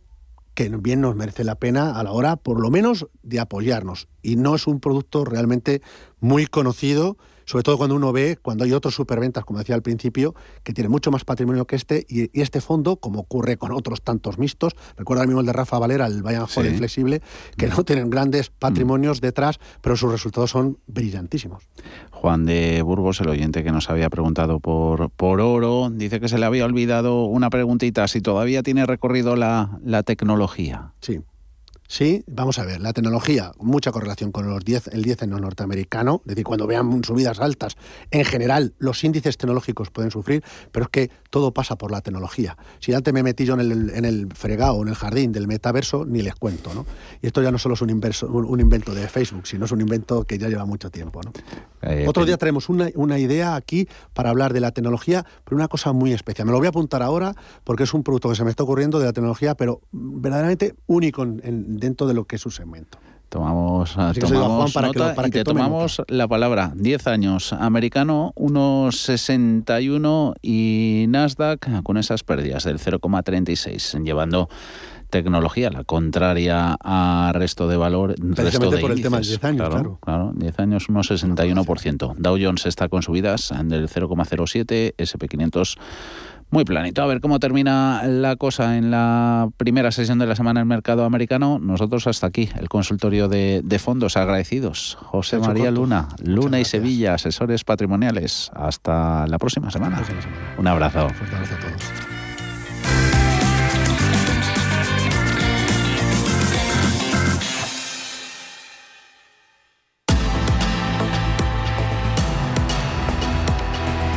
que 0.55 0.68
bien 0.68 1.01
nos 1.01 1.16
merece 1.16 1.43
la 1.43 1.57
pena 1.57 1.99
a 1.99 2.05
la 2.05 2.12
hora, 2.12 2.36
por 2.36 2.61
lo 2.61 2.70
menos, 2.70 3.09
de 3.24 3.40
apoyarnos. 3.40 4.07
Y 4.22 4.36
no 4.36 4.55
es 4.55 4.68
un 4.68 4.78
producto 4.78 5.24
realmente 5.24 5.82
muy 6.20 6.47
conocido 6.47 7.16
sobre 7.45 7.62
todo 7.62 7.78
cuando 7.78 7.97
uno 7.97 8.12
ve, 8.12 8.38
cuando 8.40 8.64
hay 8.64 8.72
otros 8.72 8.95
superventas, 8.95 9.45
como 9.45 9.59
decía 9.59 9.74
al 9.74 9.82
principio, 9.82 10.34
que 10.62 10.72
tienen 10.72 10.90
mucho 10.90 11.11
más 11.11 11.24
patrimonio 11.24 11.66
que 11.66 11.76
este, 11.76 12.07
y, 12.09 12.30
este 12.40 12.61
fondo, 12.61 12.97
como 12.97 13.20
ocurre 13.20 13.57
con 13.57 13.72
otros 13.72 14.03
tantos 14.03 14.38
mixtos, 14.38 14.74
recuerda 14.97 15.22
el 15.22 15.28
mismo 15.28 15.40
el 15.40 15.47
de 15.47 15.53
Rafa 15.53 15.78
Valera, 15.78 16.07
el 16.07 16.22
Bayern 16.22 16.49
sí. 16.49 16.61
Flexible, 16.61 17.22
que 17.57 17.66
no 17.66 17.84
tienen 17.84 18.11
grandes 18.11 18.51
mm. 18.51 18.55
patrimonios 18.59 19.20
detrás, 19.20 19.59
pero 19.80 19.97
sus 19.97 20.11
resultados 20.11 20.51
son 20.51 20.78
brillantísimos. 20.86 21.64
Juan 22.11 22.45
de 22.45 22.82
Burgos, 22.82 23.20
el 23.20 23.28
oyente 23.28 23.64
que 23.64 23.72
nos 23.72 23.90
había 23.90 24.09
preguntado 24.11 24.61
por, 24.61 25.11
por 25.11 25.40
oro, 25.40 25.90
dice 25.90 26.20
que 26.20 26.28
se 26.28 26.38
le 26.38 26.47
había 26.47 26.64
olvidado 26.64 27.24
una 27.24 27.51
preguntita, 27.51 28.07
si 28.09 28.20
todavía 28.20 28.62
tiene 28.62 28.86
recorrido 28.86 29.36
la, 29.36 29.80
la 29.84 30.03
tecnología. 30.03 30.93
Sí, 31.01 31.20
Sí, 31.93 32.24
vamos 32.26 32.59
a 32.59 32.64
ver, 32.64 32.80
la 32.80 32.95
tecnología, 32.95 33.53
mucha 33.59 33.93
correlación 33.93 34.32
con 34.32 34.49
los 34.49 34.64
10, 34.64 34.88
el 34.95 35.03
10 35.03 35.24
en 35.24 35.30
lo 35.30 35.38
norteamericano, 35.40 36.22
es 36.24 36.30
decir, 36.30 36.43
cuando 36.43 36.66
vean 36.66 37.05
subidas 37.05 37.38
altas, 37.38 37.76
en 38.11 38.24
general 38.24 38.72
los 38.78 39.05
índices 39.05 39.36
tecnológicos 39.36 39.90
pueden 39.90 40.11
sufrir, 40.11 40.43
pero 40.70 40.84
es 40.84 40.88
que 40.88 41.11
todo 41.28 41.53
pasa 41.53 41.76
por 41.76 41.90
la 41.90 42.01
tecnología. 42.01 42.57
Si 42.78 42.95
antes 42.95 43.12
me 43.12 43.22
metí 43.22 43.45
yo 43.45 43.53
en 43.53 43.61
el, 43.61 43.90
en 43.90 44.07
el 44.07 44.32
fregado, 44.34 44.80
en 44.80 44.88
el 44.88 44.95
jardín 44.95 45.32
del 45.32 45.47
metaverso, 45.47 46.07
ni 46.07 46.22
les 46.22 46.34
cuento, 46.34 46.72
¿no? 46.72 46.86
Y 47.20 47.26
esto 47.26 47.43
ya 47.43 47.51
no 47.51 47.59
solo 47.59 47.74
es 47.74 47.82
un, 47.82 47.90
inverso, 47.90 48.26
un, 48.26 48.59
invento 48.59 48.95
de 48.95 49.07
Facebook, 49.07 49.47
sino 49.47 49.66
es 49.66 49.72
un 49.72 49.82
invento 49.82 50.24
que 50.24 50.38
ya 50.38 50.49
lleva 50.49 50.64
mucho 50.64 50.90
tiempo, 50.90 51.20
¿no? 51.22 51.32
Eh, 51.82 52.07
Otro 52.09 52.24
día 52.24 52.38
traemos 52.38 52.70
una, 52.70 52.88
una 52.95 53.18
idea 53.18 53.55
aquí 53.55 53.86
para 54.14 54.30
hablar 54.30 54.55
de 54.55 54.61
la 54.61 54.70
tecnología, 54.70 55.26
pero 55.45 55.57
una 55.57 55.68
cosa 55.68 55.93
muy 55.93 56.14
especial. 56.14 56.47
Me 56.47 56.53
lo 56.53 56.59
voy 56.59 56.68
a 56.68 56.70
apuntar 56.70 57.03
ahora 57.03 57.34
porque 57.64 57.82
es 57.82 57.93
un 57.93 58.03
producto 58.03 58.30
que 58.30 58.36
se 58.36 58.45
me 58.45 58.51
está 58.51 58.62
ocurriendo 58.62 58.99
de 58.99 59.05
la 59.05 59.12
tecnología, 59.12 59.55
pero 59.57 59.82
verdaderamente 59.93 60.74
único 60.86 61.22
en, 61.22 61.81
dentro 61.82 62.06
de 62.06 62.14
lo 62.14 62.24
que 62.24 62.36
es 62.36 62.42
su 62.42 62.50
segmento. 62.50 62.98
Tomamos, 63.28 63.94
tomamos 63.94 64.74
nota 64.76 65.14
y 65.26 65.30
te 65.30 65.42
tomamos 65.42 66.02
la 66.08 66.28
palabra. 66.28 66.72
10 66.76 67.06
años, 67.06 67.54
americano 67.54 68.32
1,61 68.36 70.34
y 70.42 71.06
Nasdaq 71.08 71.82
con 71.82 71.96
esas 71.96 72.24
pérdidas 72.24 72.64
del 72.64 72.78
0,36, 72.78 74.04
llevando 74.04 74.50
tecnología, 75.08 75.70
la 75.70 75.84
contraria 75.84 76.76
a 76.78 77.32
resto 77.34 77.68
de 77.68 77.78
valor. 77.78 78.14
Resto 78.18 78.70
de 78.70 78.78
por 78.78 78.92
el 78.92 79.00
tema 79.00 79.20
de 79.20 79.26
10 79.26 79.44
años, 79.44 79.68
claro. 79.68 79.98
Claro, 80.02 80.32
10 80.34 80.58
años, 80.58 80.88
1,61%. 80.90 82.14
Dow 82.16 82.38
Jones 82.38 82.66
está 82.66 82.90
con 82.90 83.02
subidas 83.02 83.50
del 83.64 83.88
0,07, 83.88 84.94
SP500 84.96 85.78
muy 86.53 86.64
planito. 86.64 87.03
A 87.03 87.07
ver 87.07 87.20
cómo 87.20 87.40
termina 87.40 88.03
la 88.05 88.36
cosa 88.36 88.76
en 88.76 88.90
la 88.90 89.48
primera 89.57 89.90
sesión 89.90 90.18
de 90.18 90.26
la 90.26 90.36
semana 90.36 90.61
en 90.61 90.64
el 90.64 90.68
mercado 90.68 91.05
americano. 91.05 91.59
Nosotros 91.59 92.07
hasta 92.07 92.26
aquí, 92.28 92.50
el 92.61 92.68
consultorio 92.68 93.26
de, 93.26 93.78
fondos 93.80 94.16
agradecidos. 94.16 94.96
José 95.00 95.38
María 95.38 95.70
Luna, 95.70 96.09
Luna 96.22 96.61
y 96.61 96.64
Sevilla, 96.64 97.14
asesores 97.14 97.64
patrimoniales. 97.64 98.50
Hasta 98.55 99.26
la 99.26 99.38
próxima 99.38 99.70
semana. 99.70 100.03
Un 100.59 100.66
abrazo. 100.66 101.09
Fuerte 101.09 101.34
abrazo 101.34 101.55
a 101.55 101.59
todos. 101.59 102.01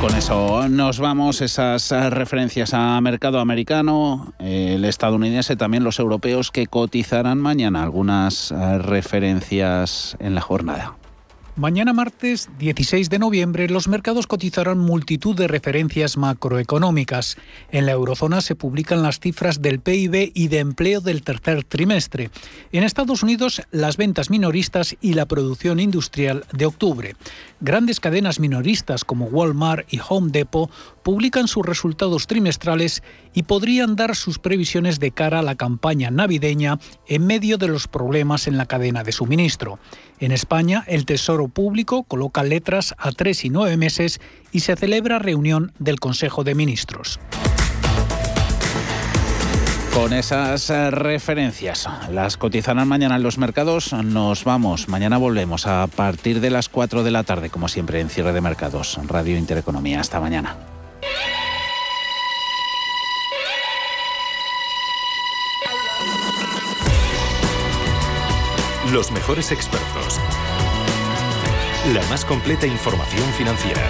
Con 0.05 0.15
eso 0.15 0.69
nos 0.69 0.99
vamos, 0.99 1.41
esas 1.41 1.89
referencias 2.11 2.75
a 2.75 3.01
mercado 3.01 3.39
americano, 3.39 4.35
el 4.37 4.85
estadounidense, 4.85 5.55
también 5.55 5.83
los 5.83 5.97
europeos 5.97 6.51
que 6.51 6.67
cotizarán 6.67 7.39
mañana, 7.39 7.81
algunas 7.81 8.53
referencias 8.83 10.15
en 10.19 10.35
la 10.35 10.41
jornada. 10.41 10.95
Mañana 11.57 11.93
martes 11.93 12.49
16 12.59 13.09
de 13.09 13.17
noviembre 13.17 13.69
los 13.69 13.87
mercados 13.87 14.27
cotizarán 14.27 14.77
multitud 14.77 15.37
de 15.37 15.47
referencias 15.47 16.17
macroeconómicas. 16.17 17.37
En 17.71 17.85
la 17.85 17.93
eurozona 17.93 18.41
se 18.41 18.55
publican 18.55 19.01
las 19.01 19.21
cifras 19.21 19.61
del 19.61 19.79
PIB 19.79 20.33
y 20.33 20.49
de 20.49 20.59
empleo 20.59 20.99
del 20.99 21.23
tercer 21.23 21.63
trimestre. 21.63 22.29
En 22.73 22.83
Estados 22.83 23.23
Unidos 23.23 23.61
las 23.71 23.95
ventas 23.95 24.29
minoristas 24.29 24.97
y 24.99 25.13
la 25.13 25.27
producción 25.27 25.79
industrial 25.79 26.43
de 26.51 26.65
octubre. 26.65 27.15
Grandes 27.61 28.01
cadenas 28.01 28.41
minoristas 28.41 29.05
como 29.05 29.27
Walmart 29.27 29.87
y 29.93 30.01
Home 30.09 30.31
Depot 30.31 30.69
publican 31.05 31.47
sus 31.47 31.63
resultados 31.63 32.25
trimestrales 32.25 33.03
y 33.31 33.43
podrían 33.43 33.95
dar 33.95 34.15
sus 34.15 34.39
previsiones 34.39 34.99
de 34.99 35.11
cara 35.11 35.37
a 35.37 35.43
la 35.43 35.53
campaña 35.53 36.09
navideña 36.09 36.79
en 37.05 37.27
medio 37.27 37.59
de 37.59 37.67
los 37.67 37.87
problemas 37.87 38.47
en 38.47 38.57
la 38.57 38.65
cadena 38.65 39.03
de 39.03 39.11
suministro. 39.11 39.77
En 40.19 40.31
España, 40.31 40.83
el 40.87 41.05
Tesoro 41.05 41.47
Público 41.47 42.01
coloca 42.01 42.43
letras 42.43 42.95
a 42.97 43.11
tres 43.11 43.45
y 43.45 43.51
nueve 43.51 43.77
meses 43.77 44.19
y 44.51 44.61
se 44.61 44.75
celebra 44.75 45.19
reunión 45.19 45.73
del 45.77 45.99
Consejo 45.99 46.43
de 46.43 46.55
Ministros. 46.55 47.19
Con 49.93 50.11
esas 50.11 50.71
eh, 50.71 50.89
referencias, 50.89 51.87
las 52.09 52.35
cotizarán 52.35 52.87
mañana 52.87 53.17
en 53.17 53.23
los 53.23 53.37
mercados. 53.37 53.93
Nos 53.93 54.43
vamos. 54.43 54.89
Mañana 54.89 55.19
volvemos 55.19 55.67
a 55.67 55.85
partir 55.85 56.41
de 56.41 56.49
las 56.49 56.67
4 56.67 57.03
de 57.03 57.11
la 57.11 57.23
tarde, 57.23 57.51
como 57.51 57.67
siempre, 57.67 57.99
en 57.99 58.09
cierre 58.09 58.33
de 58.33 58.41
mercados. 58.41 58.99
Radio 59.05 59.37
Intereconomía. 59.37 60.01
Hasta 60.01 60.19
mañana. 60.19 60.74
Los 68.95 69.11
mejores 69.11 69.51
expertos. 69.51 70.21
La 71.93 72.01
más 72.07 72.23
completa 72.23 72.65
información 72.65 73.25
financiera. 73.33 73.81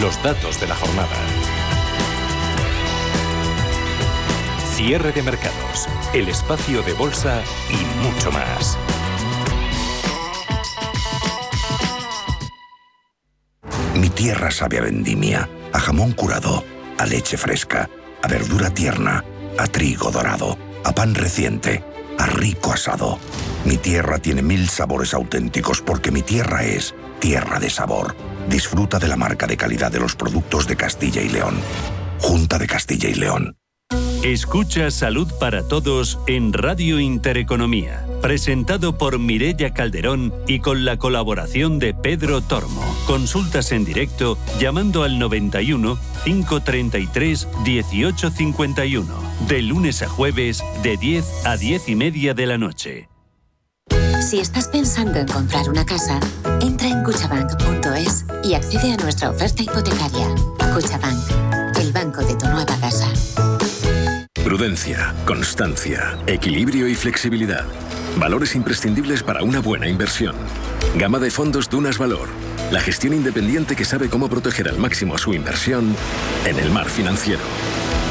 Los 0.00 0.22
datos 0.22 0.60
de 0.60 0.68
la 0.68 0.76
jornada. 0.76 1.16
Cierre 4.76 5.10
de 5.10 5.24
mercados, 5.24 5.88
el 6.14 6.28
espacio 6.28 6.80
de 6.82 6.92
bolsa 6.92 7.42
y 7.68 8.04
mucho 8.06 8.30
más. 8.30 8.78
Mi 13.96 14.10
tierra 14.10 14.52
sabe 14.52 14.78
a 14.78 14.82
vendimia, 14.82 15.50
a 15.72 15.80
jamón 15.80 16.12
curado, 16.12 16.62
a 16.98 17.04
leche 17.04 17.36
fresca, 17.36 17.90
a 18.22 18.28
verdura 18.28 18.70
tierna, 18.70 19.24
a 19.58 19.66
trigo 19.66 20.12
dorado, 20.12 20.56
a 20.84 20.92
pan 20.92 21.16
reciente, 21.16 21.82
a 22.18 22.26
rico 22.26 22.72
asado. 22.72 23.18
Mi 23.64 23.76
tierra 23.76 24.18
tiene 24.18 24.42
mil 24.42 24.68
sabores 24.68 25.14
auténticos 25.14 25.80
porque 25.80 26.10
mi 26.10 26.22
tierra 26.22 26.64
es 26.64 26.94
tierra 27.20 27.58
de 27.58 27.70
sabor. 27.70 28.14
Disfruta 28.48 28.98
de 28.98 29.08
la 29.08 29.16
marca 29.16 29.46
de 29.46 29.56
calidad 29.56 29.90
de 29.90 30.00
los 30.00 30.14
productos 30.14 30.66
de 30.66 30.76
Castilla 30.76 31.22
y 31.22 31.28
León. 31.28 31.56
Junta 32.20 32.58
de 32.58 32.66
Castilla 32.66 33.08
y 33.08 33.14
León. 33.14 33.56
Escucha 34.22 34.90
Salud 34.90 35.28
para 35.38 35.62
Todos 35.62 36.18
en 36.26 36.52
Radio 36.52 36.98
Intereconomía, 36.98 38.04
presentado 38.20 38.98
por 38.98 39.18
Mirella 39.20 39.72
Calderón 39.72 40.34
y 40.48 40.58
con 40.58 40.84
la 40.84 40.98
colaboración 40.98 41.78
de 41.78 41.94
Pedro 41.94 42.40
Tormo. 42.40 42.87
Consultas 43.08 43.72
en 43.72 43.86
directo 43.86 44.36
llamando 44.60 45.02
al 45.02 45.18
91 45.18 45.98
533 46.24 47.48
1851, 47.64 49.06
de 49.48 49.62
lunes 49.62 50.02
a 50.02 50.08
jueves 50.10 50.62
de 50.82 50.98
10 50.98 51.46
a 51.46 51.56
10 51.56 51.88
y 51.88 51.96
media 51.96 52.34
de 52.34 52.44
la 52.44 52.58
noche. 52.58 53.08
Si 54.20 54.40
estás 54.40 54.68
pensando 54.68 55.18
en 55.20 55.26
comprar 55.26 55.70
una 55.70 55.86
casa, 55.86 56.20
entra 56.60 56.88
en 56.88 57.02
cuchabank.es 57.02 58.26
y 58.44 58.52
accede 58.52 58.92
a 58.92 58.96
nuestra 58.98 59.30
oferta 59.30 59.62
hipotecaria. 59.62 60.28
Cuchabank, 60.74 61.78
el 61.80 61.92
banco 61.92 62.20
de 62.20 62.34
tu 62.34 62.44
nueva 62.44 62.76
casa. 62.78 63.10
Prudencia, 64.34 65.14
constancia, 65.24 66.18
equilibrio 66.26 66.86
y 66.86 66.94
flexibilidad. 66.94 67.64
Valores 68.18 68.54
imprescindibles 68.54 69.22
para 69.22 69.42
una 69.42 69.60
buena 69.60 69.88
inversión. 69.88 70.36
Gama 70.96 71.18
de 71.18 71.30
fondos 71.30 71.70
Dunas 71.70 71.96
Valor. 71.96 72.28
La 72.70 72.80
gestión 72.80 73.14
independiente 73.14 73.74
que 73.74 73.84
sabe 73.84 74.08
cómo 74.08 74.28
proteger 74.28 74.68
al 74.68 74.78
máximo 74.78 75.16
su 75.16 75.32
inversión 75.32 75.94
en 76.44 76.58
el 76.58 76.70
mar 76.70 76.86
financiero. 76.86 77.40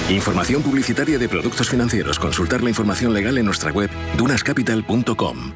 Información 0.10 0.64
publicitaria 0.64 1.20
de 1.20 1.30
productos 1.30 1.70
financieros. 1.70 2.18
Consultar 2.18 2.64
la 2.64 2.70
información 2.70 3.14
legal 3.14 3.38
en 3.38 3.45
nuestra 3.45 3.72
web 3.72 3.89
dunascapital.com. 4.18 5.53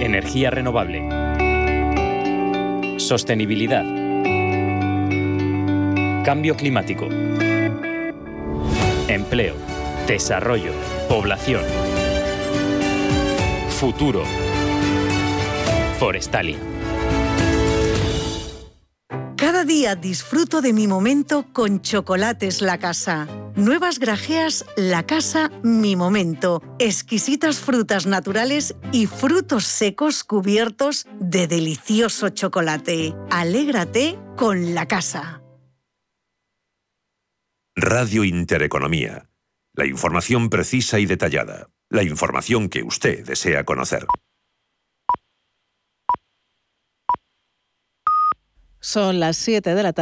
Energía 0.00 0.50
renovable. 0.50 1.08
Sostenibilidad. 2.98 3.84
Cambio 6.24 6.56
climático 6.56 7.08
empleo, 9.14 9.54
desarrollo, 10.06 10.72
población, 11.08 11.64
futuro. 13.68 14.24
Forestalia. 15.98 16.71
Disfruto 19.72 20.60
de 20.60 20.74
mi 20.74 20.86
momento 20.86 21.46
con 21.50 21.80
Chocolates 21.80 22.60
La 22.60 22.78
Casa. 22.78 23.26
Nuevas 23.56 23.98
grajeas 23.98 24.66
La 24.76 25.06
Casa 25.06 25.50
Mi 25.62 25.96
Momento. 25.96 26.62
Exquisitas 26.78 27.58
frutas 27.58 28.04
naturales 28.04 28.74
y 28.92 29.06
frutos 29.06 29.64
secos 29.64 30.24
cubiertos 30.24 31.06
de 31.18 31.46
delicioso 31.46 32.28
chocolate. 32.28 33.14
Alégrate 33.30 34.18
con 34.36 34.74
La 34.74 34.86
Casa. 34.86 35.42
Radio 37.74 38.24
Intereconomía. 38.24 39.30
La 39.72 39.86
información 39.86 40.50
precisa 40.50 40.98
y 40.98 41.06
detallada. 41.06 41.70
La 41.88 42.02
información 42.02 42.68
que 42.68 42.82
usted 42.82 43.24
desea 43.24 43.64
conocer. 43.64 44.04
Son 48.84 49.20
las 49.20 49.36
7 49.36 49.76
de 49.76 49.82
la 49.84 49.84
tarde. 49.84 49.90